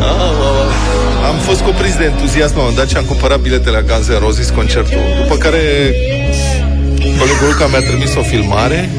Aoleu. 0.00 0.70
Am 1.28 1.36
fost 1.36 1.60
cuprins 1.60 1.96
de 1.96 2.04
entuziasm 2.04 2.54
la 2.54 2.60
un 2.60 2.66
moment 2.68 2.76
dat 2.76 2.88
și 2.88 2.96
am 2.96 3.04
cumpărat 3.04 3.40
bilete 3.40 3.70
la 3.70 3.80
Guns 3.80 4.08
N' 4.08 4.18
Roses 4.18 4.50
concertul. 4.50 4.98
După 5.22 5.36
care 5.36 5.60
colegul 7.18 7.46
Luca 7.50 7.66
mi-a 7.66 7.80
trimis 7.80 8.14
o 8.14 8.22
filmare 8.22 8.90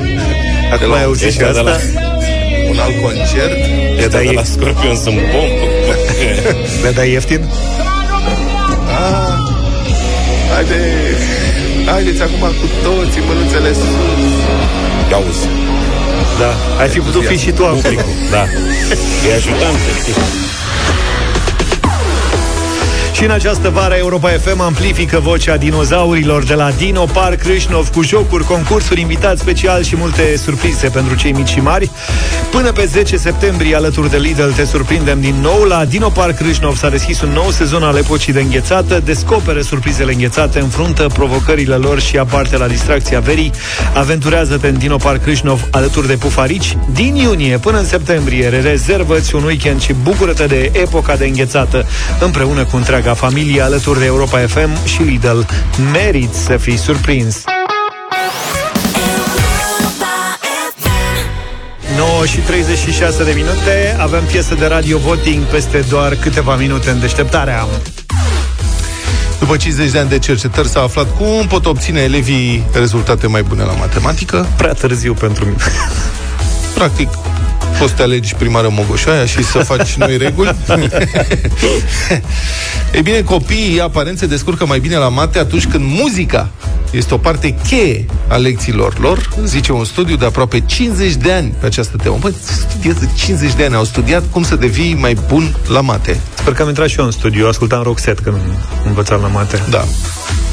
de 0.80 0.86
la 0.86 0.96
ai 0.96 1.04
auzit 1.04 1.32
și 1.32 1.42
asta? 1.42 1.80
un 2.70 2.80
alt 2.80 3.02
concert. 3.02 3.58
E 4.04 4.08
de 4.08 4.32
la 4.36 4.44
Scorpion 4.44 4.96
sunt 4.96 5.16
bombă. 5.16 5.73
Le 6.84 6.90
dai 6.96 7.12
ieftin? 7.12 7.42
Ah, 8.88 9.38
haide, 10.54 10.82
haideți 11.86 12.22
acum 12.22 12.40
cu 12.40 12.68
toții 12.84 13.22
mânuțele 13.26 13.74
sus. 13.74 13.84
Auzi. 15.14 15.48
Da. 16.40 16.82
Ai 16.82 16.90
fi 16.90 17.00
putut 17.00 17.26
fi 17.26 17.38
și 17.38 17.52
tu 17.52 17.66
acolo. 17.66 18.02
Da. 18.32 18.44
E 19.30 19.36
ajutant, 19.36 19.78
știi. 20.00 20.14
Și 23.14 23.24
în 23.24 23.32
această 23.32 23.70
vară 23.70 23.94
Europa 23.94 24.30
FM 24.30 24.60
amplifică 24.60 25.20
vocea 25.20 25.58
dinozaurilor 25.58 26.44
de 26.44 26.54
la 26.54 26.72
Dino 26.72 27.06
Park 27.06 27.44
Râșnov 27.44 27.90
cu 27.90 28.02
jocuri, 28.02 28.44
concursuri, 28.44 29.02
invitați 29.02 29.42
special 29.42 29.84
și 29.84 29.96
multe 29.96 30.38
surprize 30.38 30.90
pentru 30.90 31.16
cei 31.16 31.32
mici 31.32 31.50
și 31.50 31.60
mari. 31.60 31.92
Până 32.54 32.72
pe 32.72 32.86
10 32.86 33.18
septembrie, 33.18 33.76
alături 33.76 34.10
de 34.10 34.18
Lidl, 34.18 34.50
te 34.56 34.66
surprindem 34.66 35.22
din 35.22 35.36
nou. 35.42 35.64
La 35.64 35.86
Dino 35.86 36.10
Park 36.10 36.40
Râșnov 36.40 36.78
s-a 36.78 36.90
deschis 36.90 37.22
un 37.22 37.30
nou 37.30 37.50
sezon 37.50 37.84
al 37.84 37.98
epocii 37.98 38.34
de 38.34 38.42
înghețată. 38.42 39.00
Descoperă 39.00 39.62
surprizele 39.62 40.12
înghețate, 40.12 40.60
înfruntă 40.60 41.08
provocările 41.14 41.76
lor 41.76 42.00
și 42.00 42.18
aparte 42.18 42.58
la 42.58 42.68
distracția 42.68 43.20
verii. 43.20 43.52
Aventurează-te 43.94 44.68
în 44.68 44.78
Dino 44.78 44.98
Park 44.98 45.26
Râșnov 45.26 45.68
alături 45.72 46.08
de 46.08 46.16
pufarici. 46.16 46.78
Din 46.94 47.16
iunie 47.16 47.58
până 47.58 47.78
în 47.78 47.86
septembrie, 47.86 48.48
rezervă-ți 48.48 49.36
un 49.36 49.44
weekend 49.44 49.82
și 49.82 49.94
bucură-te 49.94 50.46
de 50.46 50.72
epoca 50.74 51.16
de 51.16 51.26
înghețată 51.26 51.86
împreună 52.20 52.66
cu 52.66 52.76
întreaga 52.76 53.14
familie 53.14 53.62
alături 53.62 54.00
de 54.00 54.06
Europa 54.06 54.38
FM 54.38 54.86
și 54.86 55.02
Lidl. 55.02 55.40
Meriți 55.92 56.40
să 56.44 56.58
fii 56.58 56.78
surprins! 56.78 57.44
9 62.24 62.36
și 62.36 62.42
36 62.42 63.24
de 63.24 63.32
minute. 63.36 63.96
Avem 64.00 64.24
piesă 64.24 64.56
de 64.56 64.66
radio 64.66 64.98
voting 64.98 65.44
Peste 65.44 65.86
doar 65.90 66.16
câteva 66.16 66.56
minute 66.56 66.90
în 66.90 67.00
deșteptarea. 67.00 67.68
După 69.40 69.58
50 69.58 69.92
de 69.92 70.00
ani 70.00 70.10
de 70.10 70.20
cercetări 70.20 70.68
s-a 70.68 70.82
aflat 70.82 71.18
cum 71.18 71.48
pot 71.48 71.66
obține 71.66 72.02
elevii 72.02 72.64
rezultate 72.74 73.28
mai 73.28 73.44
bune 73.44 73.64
la 73.64 73.72
matematică. 73.72 74.48
Prea 74.58 74.74
târziu 74.74 75.14
pentru 75.14 75.46
mine. 75.46 75.58
Practic, 76.74 77.10
poți 77.80 77.90
să 77.90 77.96
te 77.96 78.02
alegi 78.02 78.36
primară 78.36 78.70
Mogoșoaia 78.72 79.26
și 79.26 79.44
să 79.44 79.58
faci 79.60 79.94
noi 80.04 80.18
reguli. 80.18 80.56
Ei 82.94 83.02
bine, 83.02 83.22
copiii 83.22 83.82
aparent 83.82 84.18
se 84.18 84.26
descurcă 84.26 84.66
mai 84.66 84.80
bine 84.80 84.96
la 84.96 85.10
mate 85.10 85.40
atunci 85.40 85.68
când 85.68 85.84
muzica 85.88 86.50
este 86.92 87.14
o 87.14 87.18
parte 87.18 87.56
cheie 87.68 88.06
a 88.28 88.36
lecțiilor 88.36 89.00
lor, 89.00 89.30
zice 89.46 89.72
un 89.72 89.86
studiu 89.86 90.16
de 90.16 90.26
aproape 90.26 90.60
50 90.60 91.14
de 91.14 91.32
ani 91.32 91.56
pe 91.60 91.66
această 91.66 91.98
temă. 91.98 92.18
Băi, 92.20 92.34
studiază 92.70 93.12
50 93.16 93.54
de 93.54 93.64
ani, 93.64 93.76
au 93.76 93.84
studiat 93.84 94.24
cum 94.32 94.44
să 94.44 94.56
devii 94.56 94.98
mai 95.00 95.18
bun 95.28 95.56
la 95.68 95.82
mate. 95.82 96.20
Sper 96.38 96.54
că 96.54 96.62
am 96.62 96.68
intrat 96.68 96.88
și 96.88 97.00
eu 97.00 97.06
în 97.06 97.12
studiu 97.12 97.48
Ascultam 97.48 97.84
Roxette 97.84 98.22
când 98.22 98.38
învățam 98.86 99.22
la 99.22 99.28
mate 99.28 99.64
Da. 99.70 99.84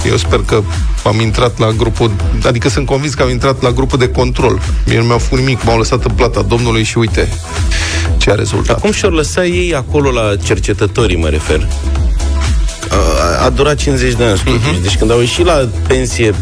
Eu 0.07 0.17
sper 0.17 0.41
că 0.47 0.63
am 1.05 1.21
intrat 1.21 1.59
la 1.59 1.71
grupul, 1.71 2.11
adică 2.45 2.69
sunt 2.69 2.87
convins 2.87 3.15
că 3.15 3.23
am 3.23 3.31
intrat 3.31 3.63
la 3.63 3.71
grupul 3.71 3.99
de 3.99 4.09
control. 4.09 4.61
Mie 4.87 4.99
nu 4.99 5.05
mi-au 5.05 5.19
făcut 5.19 5.39
nimic, 5.39 5.65
m-au 5.65 5.79
lăsat 5.79 6.05
în 6.05 6.11
plata 6.11 6.43
Domnului 6.43 6.83
și 6.83 6.99
uite 6.99 7.29
ce 8.17 8.31
a 8.31 8.35
rezultat. 8.35 8.67
Dar 8.67 8.77
cum 8.81 8.93
și-or 8.93 9.13
lăsa 9.13 9.45
ei 9.45 9.75
acolo 9.75 10.11
la 10.11 10.37
cercetătorii, 10.45 11.17
mă 11.17 11.29
refer? 11.29 11.69
A, 12.89 13.45
a 13.45 13.51
durat 13.51 13.77
50 13.77 14.15
de 14.15 14.25
ani 14.25 14.39
studiu. 14.39 14.59
Uh-huh. 14.59 14.83
Deci 14.83 14.97
când 14.97 15.11
au 15.11 15.19
ieșit 15.19 15.45
la 15.45 15.69
pensie 15.87 16.35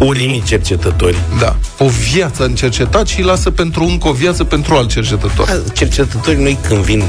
unii 0.00 0.42
cercetători. 0.46 1.18
Da. 1.38 1.56
O 1.78 1.86
viață 2.12 2.44
în 2.44 2.54
cercetat 2.54 3.06
și 3.06 3.22
lasă 3.22 3.50
pentru 3.50 3.84
încă 3.84 4.08
o 4.08 4.12
viață 4.12 4.44
pentru 4.44 4.74
alt 4.74 4.88
cercetător. 4.88 5.48
A, 5.48 5.72
cercetătorii 5.72 6.42
noi 6.42 6.58
când 6.68 6.80
vin, 6.80 7.02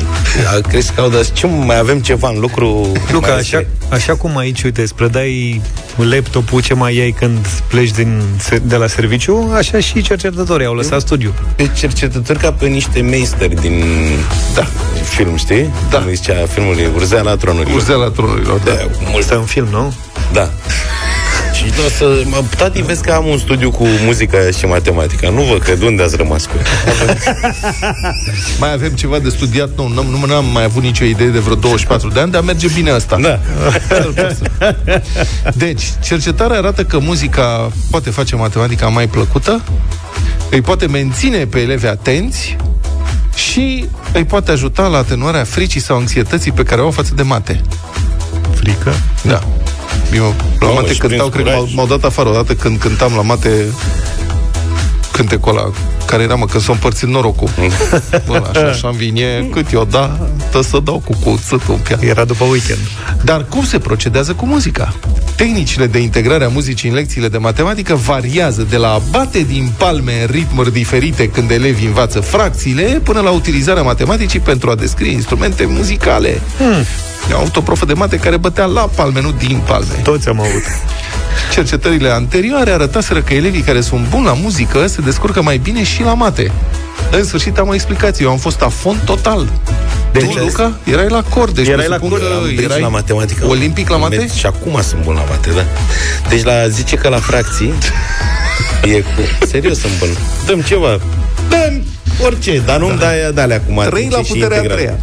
a, 0.56 0.68
crezi 0.68 0.92
că 0.94 1.02
au 1.02 1.10
dat, 1.10 1.32
ce 1.32 1.48
mai 1.48 1.78
avem 1.78 2.00
ceva 2.00 2.30
în 2.30 2.40
lucru? 2.40 2.92
Luca, 3.12 3.28
mai 3.28 3.38
așa, 3.38 3.64
așa 3.90 4.16
cum 4.16 4.38
aici, 4.38 4.64
uite, 4.64 4.82
îți 4.82 4.96
predai 4.96 5.62
laptopul 5.96 6.62
ce 6.62 6.74
mai 6.74 7.00
ai 7.00 7.12
când 7.12 7.48
pleci 7.68 7.92
din, 7.92 8.22
de 8.64 8.76
la 8.76 8.88
serviciu, 8.88 9.52
așa 9.56 9.80
și 9.80 10.02
cercetătorii 10.02 10.66
au 10.66 10.74
lăsat 10.74 11.02
studiu. 11.02 11.34
Pe 11.56 11.70
cercetători 11.76 12.40
ca 12.40 12.52
pe 12.52 12.68
niște 12.68 13.02
meisteri 13.02 13.62
din 13.62 13.84
da. 14.56 14.68
film, 15.04 15.36
știi? 15.36 15.70
Da. 15.90 15.98
Cum 15.98 16.08
îi 16.08 16.16
zicea 16.16 16.46
filmul 16.46 16.92
Urzeala 16.96 17.36
tronurilor. 17.36 17.76
Urzeala 17.76 18.10
tronurilor, 18.10 18.60
da. 18.60 18.72
da. 18.72 18.88
Mult. 19.04 19.18
Este 19.18 19.36
un 19.36 19.46
film, 19.46 19.68
nu? 19.72 19.94
Da. 20.34 20.50
Și 21.66 21.72
o 21.86 21.90
să... 21.90 22.24
Mă, 22.26 22.44
tati, 22.58 22.82
vezi 22.82 23.04
că 23.04 23.12
am 23.12 23.26
un 23.28 23.38
studiu 23.38 23.72
cu 23.72 23.84
muzica 24.06 24.38
și 24.58 24.66
matematica. 24.66 25.30
Nu 25.30 25.42
văd 25.42 25.62
că 25.62 25.76
de 25.76 25.86
unde 25.86 26.04
ați 26.04 26.16
rămas 26.16 26.46
cu 26.46 26.52
ea. 26.58 27.16
mai 28.60 28.74
avem 28.74 28.90
ceva 28.90 29.20
de 29.20 29.30
studiat? 29.30 29.70
Nu, 29.76 29.88
nu, 29.88 30.26
nu 30.26 30.36
am 30.36 30.46
mai 30.46 30.64
avut 30.64 30.84
nicio 30.84 31.04
idee 31.04 31.28
de 31.28 31.40
vreo 31.40 31.56
24 31.56 32.10
de 32.10 32.20
ani, 32.20 32.32
dar 32.32 32.42
merge 32.42 32.68
bine 32.68 32.90
asta. 32.90 33.18
Da. 33.22 33.40
Deci, 35.66 35.84
cercetarea 36.04 36.58
arată 36.58 36.84
că 36.84 37.00
muzica 37.00 37.72
poate 37.90 38.10
face 38.10 38.36
matematica 38.36 38.88
mai 38.88 39.08
plăcută, 39.08 39.62
îi 40.50 40.62
poate 40.62 40.88
menține 40.88 41.46
pe 41.46 41.60
elevi 41.60 41.86
atenți 41.86 42.58
și 43.36 43.86
îi 44.14 44.26
poate 44.26 44.52
ajuta 44.52 44.88
la 44.88 44.98
atenuarea 44.98 45.44
fricii 45.44 45.82
sau 45.82 45.98
anxietății 45.98 46.52
pe 46.52 46.64
care 46.64 46.82
o 46.82 46.84
au 46.84 46.92
față 46.92 47.14
de 47.16 47.22
mate. 47.22 47.62
Frică? 48.56 48.94
Da. 49.22 49.44
Eu, 50.16 50.36
la 50.60 50.68
Mamă, 50.68 50.80
mate 50.80 50.94
și 50.94 51.00
cântau, 51.00 51.30
prins 51.30 51.34
cred 51.34 51.46
că 51.46 51.52
m-au, 51.52 51.60
curaj. 51.60 51.76
m-au 51.76 51.88
dat 51.88 52.04
afară 52.04 52.30
odată 52.30 52.56
când 52.56 52.80
cântam 52.80 53.14
la 53.16 53.22
mate 53.22 53.66
cântecul 55.12 55.58
ăla 55.58 55.72
care 56.12 56.24
era, 56.24 56.36
mă, 56.36 56.46
că 56.46 56.60
s-a 56.60 56.72
împărțit 56.72 57.08
norocul. 57.08 57.50
Bă, 58.28 58.44
așa, 58.50 58.68
așa 58.68 58.88
îmi 58.88 58.98
vine, 58.98 59.48
cât 59.52 59.72
eu 59.72 59.86
da, 59.86 60.20
tă 60.52 60.62
să 60.62 60.80
dau 60.84 61.04
cu 61.06 61.18
cuțătul 61.24 61.74
în 61.74 61.80
piață. 61.80 62.06
Era 62.06 62.24
după 62.24 62.44
weekend. 62.44 62.80
Dar 63.24 63.46
cum 63.50 63.66
se 63.66 63.80
procedează 63.80 64.34
cu 64.34 64.46
muzica? 64.46 64.94
Tehnicile 65.36 65.88
de 65.88 66.00
integrare 66.00 66.44
a 66.44 66.48
muzicii 66.48 66.90
în 66.90 66.96
lecțiile 66.96 67.28
de 67.28 67.38
matematică 67.38 67.96
variază 67.96 68.68
de 68.70 68.78
la 68.78 68.94
a 68.94 69.02
bate 69.12 69.40
din 69.40 69.72
palme 69.78 70.22
în 70.22 70.28
ritmuri 70.32 70.74
diferite 70.74 71.30
când 71.30 71.52
elevii 71.52 71.88
învață 71.88 72.20
fracțiile, 72.20 73.02
până 73.04 73.20
la 73.20 73.30
utilizarea 73.30 73.84
matematicii 73.84 74.40
pentru 74.40 74.70
a 74.70 74.76
descrie 74.76 75.12
instrumente 75.12 75.66
muzicale. 75.66 76.42
Hmm. 76.58 76.86
Eu 77.30 77.36
am 77.36 77.42
avut 77.42 77.56
o 77.56 77.62
profă 77.62 77.86
de 77.86 77.94
mate 77.94 78.18
care 78.18 78.38
bătea 78.38 78.66
la 78.66 78.82
palme, 78.82 79.22
nu 79.22 79.32
din 79.32 79.62
palme. 79.68 79.94
Toți 80.04 80.28
am 80.28 80.40
avut. 80.40 80.64
Cercetările 81.54 82.10
anterioare 82.10 82.72
arătaseră 82.72 83.22
că 83.22 83.34
elevii 83.34 83.62
care 83.62 83.82
sunt 83.82 84.08
buni 84.10 84.26
la 84.26 84.34
muzică 84.34 84.88
se 84.88 85.02
descurcă 85.02 85.42
mai 85.42 85.58
bine 85.58 85.84
și 85.84 86.04
la 86.04 86.14
mate. 86.14 86.52
În 87.12 87.24
sfârșit 87.24 87.58
am 87.58 87.68
o 87.68 87.74
explicație. 87.74 88.26
Eu 88.26 88.32
am 88.32 88.38
fost 88.38 88.62
afon 88.62 89.02
total. 89.06 89.48
Deci, 90.12 90.24
tu, 90.24 90.38
Luca, 90.40 90.74
erai 90.84 91.08
la 91.10 91.24
cor. 91.24 91.52
Deci 91.52 91.68
Erai 91.68 91.88
la 91.88 91.96
presupun 91.96 92.10
cor, 92.10 92.28
că 92.28 92.34
Am 92.36 92.44
prins 92.44 92.64
erai 92.64 92.82
la 92.82 92.88
matematică. 92.88 93.46
Olimpic 93.48 93.90
la 93.90 93.98
mate? 93.98 94.28
Și 94.36 94.46
acum 94.46 94.82
sunt 94.82 95.04
bun 95.04 95.14
la 95.14 95.24
mate, 95.30 95.50
da. 95.50 95.66
Deci 96.30 96.44
la 96.44 96.68
zice 96.68 96.96
că 96.96 97.08
la 97.08 97.18
fracții 97.18 97.74
e 98.84 99.00
cu... 99.00 99.46
Serios 99.48 99.80
sunt 99.80 99.92
bun. 100.00 100.10
Dăm 100.46 100.62
ceva. 100.62 101.00
Dăm 101.50 101.84
orice, 102.26 102.62
dar 102.66 102.80
nu-mi 102.80 102.98
da. 102.98 103.06
dai 103.06 103.32
de 103.34 103.42
alea 103.42 103.62
acum. 103.66 103.84
Trei 103.90 104.08
la 104.12 104.20
puterea 104.20 104.60
a 104.60 104.62
treia. 104.62 105.00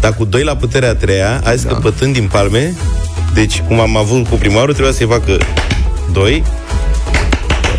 Dar 0.00 0.14
cu 0.14 0.24
doi 0.24 0.42
la 0.42 0.56
puterea 0.56 0.88
a 0.90 0.94
treia, 0.94 1.40
hai 1.44 1.54
da. 1.54 1.60
scăpătând 1.60 2.12
din 2.12 2.28
palme, 2.28 2.74
deci 3.34 3.60
cum 3.60 3.80
am 3.80 3.96
avut 3.96 4.28
cu 4.28 4.34
primarul, 4.34 4.72
trebuia 4.72 4.92
să-i 4.92 5.06
facă 5.06 5.38
doi. 6.12 6.42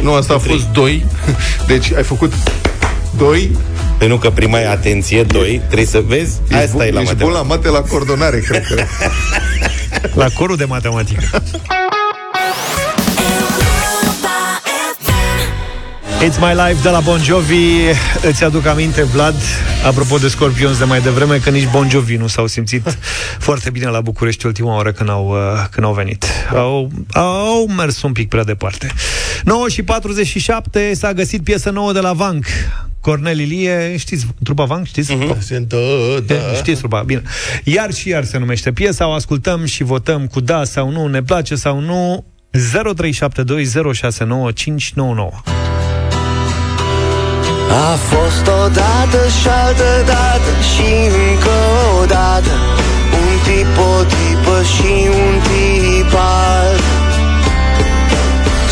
Nu, 0.02 0.14
asta 0.14 0.34
a 0.34 0.38
fost 0.38 0.66
2. 0.66 1.06
Deci 1.68 1.94
ai 1.94 2.04
făcut 2.04 2.34
2 3.18 3.58
Păi 3.98 4.08
nu 4.08 4.18
că 4.18 4.30
prima 4.30 4.60
e 4.60 4.68
atenție, 4.68 5.24
doi, 5.24 5.62
trebuie 5.66 5.86
să 5.86 6.04
vezi, 6.08 6.40
Ești, 6.48 6.56
asta 6.56 6.72
bun, 6.72 6.86
e 6.86 6.92
la 6.92 7.02
ești 7.02 7.16
bun 7.16 7.32
la 7.32 7.42
matematică. 7.42 7.72
mate, 7.72 7.84
la 7.84 7.90
coordonare, 7.90 8.40
cred 8.40 8.66
că. 8.68 8.84
La 10.22 10.28
corul 10.34 10.56
de 10.56 10.66
matematică. 10.66 11.24
It's 16.22 16.40
My 16.40 16.54
Life 16.68 16.82
de 16.82 16.90
la 16.90 17.00
Bon 17.00 17.24
Jovi 17.24 17.74
Îți 18.22 18.44
aduc 18.44 18.66
aminte, 18.66 19.04
Vlad 19.04 19.36
Apropo 19.86 20.18
de 20.18 20.28
Scorpions 20.28 20.78
de 20.78 20.84
mai 20.84 21.02
devreme 21.02 21.38
Că 21.38 21.50
nici 21.50 21.68
Bon 21.72 21.90
Jovi 21.90 22.16
nu 22.16 22.28
s-au 22.28 22.48
simțit 22.48 22.98
foarte 23.48 23.70
bine 23.70 23.86
La 23.86 24.02
București 24.02 24.46
ultima 24.46 24.76
oară 24.76 24.92
când 24.92 25.10
au, 25.10 25.28
uh, 25.28 25.66
când 25.72 25.86
au 25.86 25.94
venit 25.94 26.26
au, 26.54 26.92
au 27.12 27.68
mers 27.68 28.02
un 28.02 28.12
pic 28.12 28.30
prea 28.30 28.44
departe 28.44 28.92
9 29.44 29.70
și 29.70 29.84
47 29.84 30.94
S-a 30.94 31.14
găsit 31.14 31.44
piesă 31.44 31.70
nouă 31.70 31.94
de 31.94 32.00
la 32.00 32.14
Vank 32.14 32.46
Cornel 33.00 33.40
Ilie, 33.40 33.98
știți 33.98 34.28
trupa 34.44 34.64
Vank, 34.64 34.86
știți? 34.86 35.08
Sunt, 35.08 35.74
da. 36.26 36.36
Știți 36.56 36.80
trupa, 36.80 37.02
bine. 37.02 37.22
Iar 37.64 37.94
și 37.94 38.10
iar 38.10 38.24
se 38.24 38.38
numește 38.38 38.72
piesa, 38.72 39.08
o 39.08 39.12
ascultăm 39.12 39.66
și 39.66 39.84
votăm 39.84 40.28
cu 40.28 40.40
da 40.40 40.64
sau 40.64 40.90
nu, 40.90 41.08
ne 41.08 41.22
place 41.22 41.56
sau 41.56 41.80
nu. 41.80 42.26
0372069599. 42.52 42.58
A 47.70 47.98
fost 48.10 48.48
odată 48.66 49.28
și 49.40 49.48
altă 49.66 50.04
dată 50.06 50.52
și 50.72 50.90
încă 51.26 51.60
o 52.02 52.06
dată. 52.06 52.54
Un 53.20 53.34
tip, 53.46 53.78
o 53.92 54.04
tipă 54.04 54.58
și 54.74 54.94
un 55.22 55.34
tipar. 55.48 56.76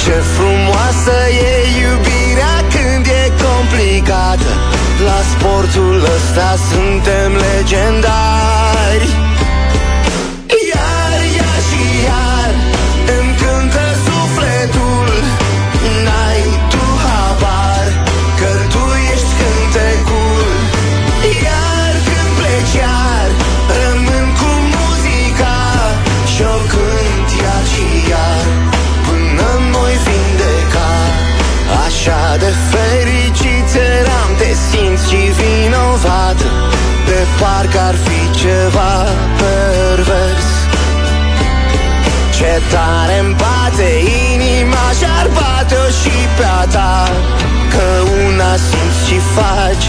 Ce 0.03 0.15
frumoasă 0.35 1.17
e 1.49 1.55
iubirea 1.83 2.55
când 2.73 3.05
e 3.05 3.31
complicată. 3.45 4.51
La 5.05 5.19
sportul 5.31 6.07
ăsta 6.15 6.55
suntem 6.71 7.31
legendari 7.47 9.07
parcă 37.39 37.79
ar 37.89 37.95
fi 38.05 38.19
ceva 38.41 38.93
pervers. 39.39 40.49
Ce 42.37 42.61
tare-mi 42.71 43.35
bate 43.41 43.89
inima 44.33 44.85
și-ar 44.99 45.27
bate-o 45.37 45.87
și 45.99 46.15
pe 46.37 46.45
a 46.61 46.65
ta 46.75 47.09
Că 47.73 47.87
una 48.25 48.53
simți 48.67 49.07
și 49.07 49.17
faci 49.35 49.85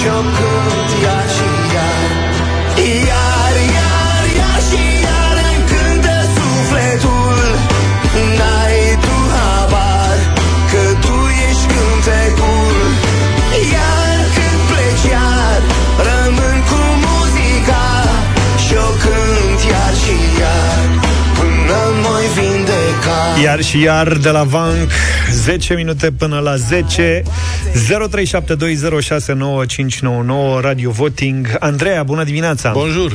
Show. 0.00 0.39
Iar 23.50 23.62
și 23.62 23.80
iar 23.80 24.12
de 24.12 24.30
la 24.30 24.42
Vank 24.42 24.90
10 25.30 25.74
minute 25.74 26.10
până 26.18 26.38
la 26.38 26.56
10 26.56 27.22
0372069599 27.22 27.28
Radio 30.60 30.90
Voting 30.90 31.56
Andreea, 31.58 32.02
bună 32.02 32.24
dimineața 32.24 32.70
Bonjour 32.70 33.12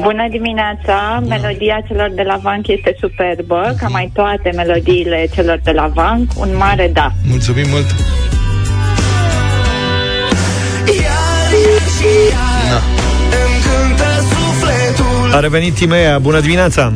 Bună 0.00 0.28
dimineața! 0.30 1.22
Melodia 1.28 1.82
celor 1.86 2.10
de 2.14 2.22
la 2.22 2.36
Vanc 2.36 2.66
este 2.66 2.96
superbă, 3.00 3.74
ca 3.78 3.88
mai 3.88 4.10
toate 4.14 4.50
melodiile 4.56 5.28
celor 5.34 5.60
de 5.64 5.70
la 5.70 5.86
Vanc. 5.86 6.30
Un 6.36 6.56
mare 6.56 6.90
da! 6.92 7.12
Mulțumim 7.28 7.68
mult 7.68 7.86
Na. 12.70 12.80
Îmi 13.44 13.62
cântă 13.62 14.04
sufletul 14.28 15.34
A 15.34 15.40
revenit 15.40 15.74
Timea, 15.74 16.18
bună 16.18 16.40
dimineața 16.40 16.92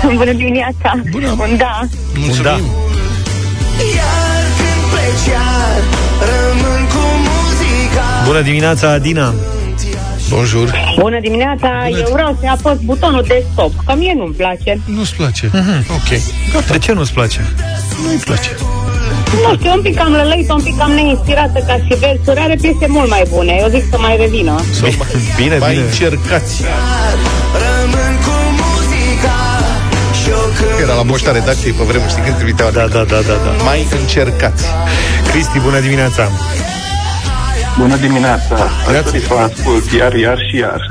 Bună 0.20 0.32
dimineața! 0.32 0.92
Bună. 1.10 1.28
Un 1.28 1.56
da! 1.56 1.80
Un 2.28 2.42
da. 2.42 2.50
Iar 2.50 4.44
când 4.58 4.82
pleci 4.92 5.26
iar 5.32 5.82
Rămân 6.30 6.82
cu 6.92 7.04
muzica 7.26 8.06
Bună 8.26 8.40
dimineața 8.40 8.90
Adina 8.90 9.34
Bonjour 10.28 10.74
Bună 10.98 11.20
dimineața, 11.20 11.88
eu 11.88 12.08
vreau 12.12 12.36
să 12.40 12.46
apăs 12.48 12.78
butonul 12.84 13.24
de 13.26 13.44
stop, 13.52 13.72
că 13.86 13.94
mie 13.96 14.14
nu-mi 14.16 14.34
place. 14.34 14.80
Nu-ți 14.84 15.14
place? 15.14 15.50
Mhm. 15.52 15.84
Ok 15.90 16.08
De 16.70 16.78
ce 16.78 16.92
nu-ți 16.92 17.12
place? 17.12 17.40
Nu-i 18.04 18.16
place 18.16 18.50
Nu 19.48 19.54
știu, 19.56 19.72
un 19.72 19.82
pic 19.82 19.96
cam 19.96 20.12
lălăită, 20.12 20.52
un 20.52 20.62
pic 20.62 20.76
cam 20.78 20.90
neinspirată 20.90 21.64
ca 21.66 21.74
și 21.74 21.94
versuri, 21.98 22.40
are 22.40 22.56
piese 22.60 22.86
mult 22.88 23.08
mai 23.08 23.22
bune. 23.28 23.56
Eu 23.60 23.68
zic 23.68 23.84
să 23.90 23.98
mai 23.98 24.16
revină. 24.16 24.60
Bine, 25.36 25.58
Mai 25.58 25.72
bine 25.72 25.84
încercați 25.84 26.62
Și-o 30.80 30.86
cânt 30.86 30.88
Era 30.88 30.94
la 30.94 31.02
moșta 31.02 31.32
redacției 31.32 31.72
pe 31.72 31.82
vremuri, 31.82 32.10
știi 32.10 32.22
când 32.22 32.36
trimiteau 32.36 32.70
Da, 32.70 32.86
da, 32.86 33.02
da, 33.12 33.20
da, 33.30 33.36
da. 33.44 33.50
Mai 33.68 33.86
încercați 34.00 34.64
Cristi, 35.30 35.58
bună 35.58 35.80
dimineața 35.80 36.24
Bună 37.78 37.96
dimineața! 37.96 38.54
Aș 38.88 39.02
dori 39.04 39.20
să 39.20 39.26
vă 39.28 39.34
ascult 39.34 39.92
iar, 39.92 40.14
iar 40.14 40.38
și 40.48 40.56
iar. 40.56 40.90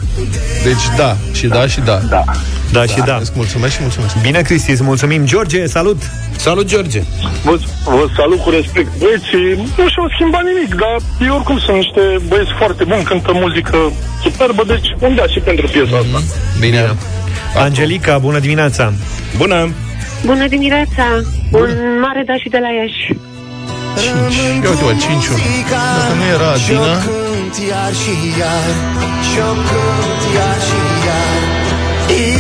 Deci 0.64 0.86
da, 0.98 1.16
și 1.32 1.48
da, 1.48 1.68
și 1.68 1.80
da. 1.80 1.98
Da. 2.10 2.24
Da 2.72 2.84
și 2.86 3.02
da. 3.06 3.18
Îți 3.22 3.32
mulțumesc 3.36 3.74
și 3.74 3.82
mulțumesc. 3.82 4.22
Bine, 4.22 4.42
Cristi, 4.42 4.72
îți 4.72 4.84
mulțumim. 4.84 5.26
George, 5.26 5.66
salut! 5.66 6.02
Salut, 6.36 6.66
George! 6.68 7.02
Vă, 7.44 7.60
vă 7.84 8.06
salut 8.16 8.40
cu 8.44 8.50
respect. 8.50 8.90
Băieții 8.98 9.74
nu 9.78 9.88
și-au 9.90 10.10
schimbat 10.14 10.44
nimic, 10.44 10.76
dar 10.76 10.96
ei 11.22 11.30
oricum 11.30 11.60
sunt 11.60 11.78
niște 11.78 12.02
băieți 12.28 12.54
foarte 12.58 12.84
buni, 12.84 13.04
cântă 13.04 13.32
muzică 13.34 13.78
superbă, 14.24 14.64
deci 14.68 14.88
unde 15.00 15.24
și 15.34 15.40
pentru 15.40 15.68
piesa 15.68 15.98
asta. 15.98 16.20
Bine. 16.60 16.96
Angelica, 17.56 18.18
bună 18.18 18.40
dimineața! 18.40 18.94
Bună! 19.38 19.70
Bună 20.26 20.48
dimineața! 20.48 21.06
Un 21.52 21.70
mare 22.02 22.24
da 22.26 22.36
și 22.38 22.50
de 22.50 22.58
la 22.62 22.70
Iași. 22.80 23.06
5. 24.00 24.36
Ia 24.64 24.70
uite, 24.70 24.84
mă, 24.84 24.94
5 25.00 25.26
Dacă 25.70 26.14
nu 26.20 26.26
era 26.36 26.50
Adina... 26.58 26.94
cânt 27.08 27.56
iar 27.70 27.94
și 28.02 28.14
iar 28.40 28.70
Și-o 29.30 29.52
cânt 29.70 30.22
iar 30.38 30.60
și 30.68 30.80
iar 31.08 31.42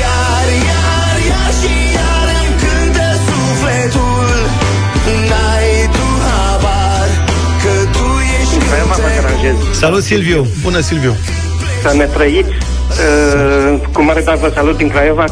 Iar, 0.01 0.47
iar, 0.69 1.17
iar 1.31 1.51
și 1.59 1.73
iar 1.97 2.27
Îmi 2.39 2.55
cântă 2.61 3.07
sufletul 3.27 4.29
N-ai 5.29 5.71
tu 5.95 6.07
habar 6.25 7.09
Că 7.63 7.73
tu 7.95 8.07
ești 8.39 8.57
cântecul 8.69 9.73
Salut, 9.81 10.03
Silviu! 10.03 10.47
Bună, 10.63 10.79
Silviu! 10.79 11.13
Să 11.81 11.95
ne 11.95 12.03
trăiți 12.03 12.68
uh, 12.99 13.79
cu 13.93 14.01
mare 14.01 14.21
drag 14.21 14.37
vă 14.37 14.51
salut 14.53 14.77
din 14.77 14.89
Craiova 14.89 15.25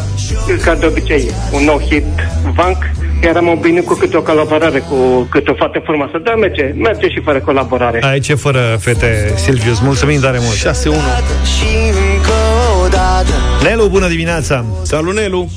ca 0.64 0.76
de 0.76 0.86
obicei, 0.86 1.32
un 1.52 1.64
nou 1.64 1.80
hit 1.80 2.06
Vank 2.56 2.78
iar 3.24 3.36
am 3.36 3.48
obișnuit 3.48 3.86
cu 3.86 3.94
câte 3.94 4.18
o 4.18 4.22
colaborare 4.22 4.80
cu 4.80 5.28
câte 5.30 5.52
o 5.52 5.54
fată 5.54 5.82
frumoasă. 5.84 6.18
Dar 6.24 6.36
merge, 6.36 6.74
merge 6.76 7.10
și 7.10 7.22
fără 7.24 7.40
colaborare. 7.40 8.00
Aici 8.04 8.28
e 8.28 8.36
fără 8.36 8.78
fete, 8.80 9.34
Silviu, 9.36 9.72
îți 9.72 9.84
mulțumim 9.84 10.20
tare 10.20 10.38
mult. 10.42 10.56
6-1 10.56 10.62
Și 10.62 11.72
încă 12.14 12.40
o 12.84 12.88
dată 12.88 13.34
Nelu, 13.64 13.88
bună 13.88 14.08
dimineața! 14.08 14.66
Salut, 14.82 15.16
Nelu! 15.16 15.50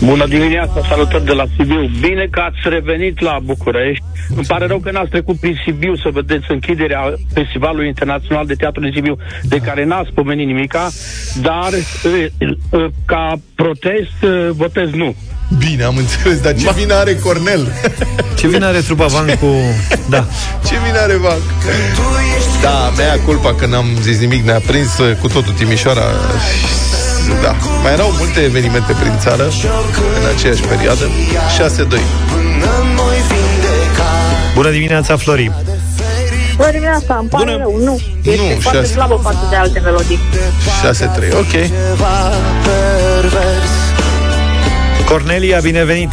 Bună 0.00 0.26
dimineața, 0.26 0.80
salutări 0.88 1.24
de 1.24 1.32
la 1.32 1.44
Sibiu. 1.56 1.90
Bine 2.00 2.28
că 2.30 2.40
ați 2.40 2.58
revenit 2.62 3.20
la 3.20 3.38
București. 3.42 4.04
Îmi 4.36 4.46
pare 4.46 4.66
rău 4.66 4.78
că 4.78 4.90
n-ați 4.90 5.10
trecut 5.10 5.36
prin 5.40 5.56
Sibiu 5.64 5.96
să 5.96 6.08
vedeți 6.12 6.44
închiderea 6.48 7.14
Festivalului 7.34 7.86
Internațional 7.86 8.46
de 8.46 8.54
Teatru 8.54 8.80
din 8.80 8.92
Sibiu, 8.94 9.16
de 9.42 9.56
care 9.56 9.84
n-ați 9.84 10.10
pomenit 10.14 10.46
nimica, 10.46 10.90
dar 11.42 11.70
e, 11.72 12.30
e, 12.38 12.56
ca 13.04 13.34
protest 13.54 14.22
e, 14.22 14.50
votez 14.50 14.90
nu. 14.90 15.14
Bine, 15.58 15.82
am 15.82 15.96
înțeles, 15.96 16.40
dar 16.40 16.54
ce 16.54 16.72
vină 16.76 16.94
are 16.94 17.14
Cornel? 17.14 17.72
Ce 18.38 18.48
vine 18.48 18.64
are 18.64 18.80
trupa 18.80 19.06
Van 19.06 19.26
cu... 19.26 19.46
Da. 20.08 20.26
Ce 20.66 20.74
vină 20.84 20.98
are 20.98 21.16
Vanc? 21.16 21.42
Da, 22.62 22.92
mea 22.96 23.18
culpa 23.24 23.54
că 23.54 23.66
n-am 23.66 23.86
zis 24.00 24.18
nimic, 24.18 24.44
ne-a 24.44 24.60
prins 24.66 24.98
uh, 24.98 25.16
cu 25.20 25.28
totul 25.28 25.52
Timișoara. 25.52 26.02
Da, 27.42 27.54
mai 27.82 27.92
erau 27.92 28.10
multe 28.18 28.40
evenimente 28.40 28.92
prin 29.00 29.12
țară 29.18 29.42
în 30.20 30.34
aceeași 30.36 30.60
perioadă. 30.62 31.04
6-2. 31.56 32.00
Bună 34.54 34.70
dimineața, 34.70 35.16
Flori! 35.16 35.50
Bună 36.56 36.70
dimineața, 36.70 37.16
îmi 37.20 37.28
pare 37.28 37.44
Bună. 37.44 37.56
rău, 37.56 37.76
nu. 37.84 38.00
Este 38.22 38.40
Nu, 38.54 38.60
foarte 38.60 38.80
șase. 38.80 38.92
slabă 38.92 39.20
față 39.22 39.46
de 39.50 39.56
alte 39.56 39.78
melodii. 39.80 40.18
6-3, 40.82 41.32
ok. 41.32 41.70
Cornelia, 45.08 45.58
binevenit! 45.60 46.12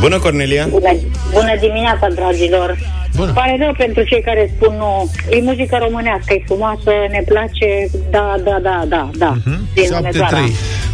Bună, 0.00 0.18
Cornelia! 0.18 0.66
Bună, 0.70 0.96
bună 1.32 1.56
dimineața, 1.60 2.08
dragilor! 2.14 2.78
Bună. 3.16 3.26
Îmi 3.26 3.34
pare 3.34 3.56
rău 3.60 3.74
pentru 3.76 4.02
cei 4.02 4.22
care 4.22 4.52
spun 4.56 4.74
nu. 4.76 5.10
E 5.30 5.40
muzică 5.42 5.78
românească, 5.80 6.32
e 6.34 6.42
frumoasă, 6.46 6.90
ne 7.10 7.22
place, 7.26 7.90
da, 8.10 8.34
da, 8.44 8.58
da, 8.62 8.84
da, 8.88 9.10
da. 9.14 9.34
Din 9.74 9.84
7-3. 9.84 9.86
Hunedoara. 9.94 10.38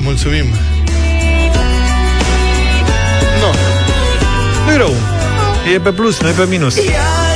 Mulțumim. 0.05 0.45
No. 3.41 3.51
Nu-i 4.67 4.77
rău. 4.77 4.95
E 5.75 5.79
pe 5.79 5.91
plus, 5.91 6.21
nu 6.21 6.29
e 6.29 6.33
pe 6.33 6.47
minus. 6.49 6.77
Iar, 6.77 7.28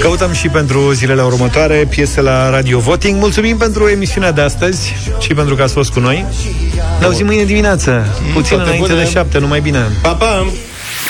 Căutăm 0.00 0.32
și 0.32 0.48
pentru 0.48 0.92
zilele 0.92 1.22
următoare 1.22 1.86
piese 1.88 2.20
la 2.20 2.50
Radio 2.50 2.78
Voting. 2.78 3.18
Mulțumim 3.18 3.56
pentru 3.56 3.88
emisiunea 3.88 4.32
de 4.32 4.40
astăzi 4.40 4.94
și 5.18 5.34
pentru 5.34 5.54
că 5.54 5.62
ați 5.62 5.72
fost 5.72 5.92
cu 5.92 6.00
noi. 6.00 6.26
Ne 6.98 7.04
auzim 7.04 7.26
mâine 7.26 7.44
dimineață, 7.44 8.06
puțin 8.32 8.56
toate 8.56 8.62
înainte 8.62 8.92
bune. 8.92 9.02
de 9.04 9.10
șapte, 9.10 9.38
numai 9.38 9.60
bine. 9.60 9.86
Pa, 10.02 10.14
pa! 10.14 10.46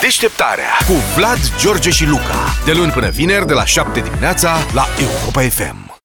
Deșteptarea 0.00 0.78
cu 0.86 0.92
Vlad, 1.16 1.38
George 1.58 1.90
și 1.90 2.06
Luca. 2.06 2.54
De 2.64 2.72
luni 2.72 2.90
până 2.92 3.08
vineri, 3.08 3.46
de 3.46 3.52
la 3.52 3.64
7 3.64 4.00
dimineața, 4.00 4.56
la 4.74 4.86
Europa 4.98 5.40
FM. 5.40 5.79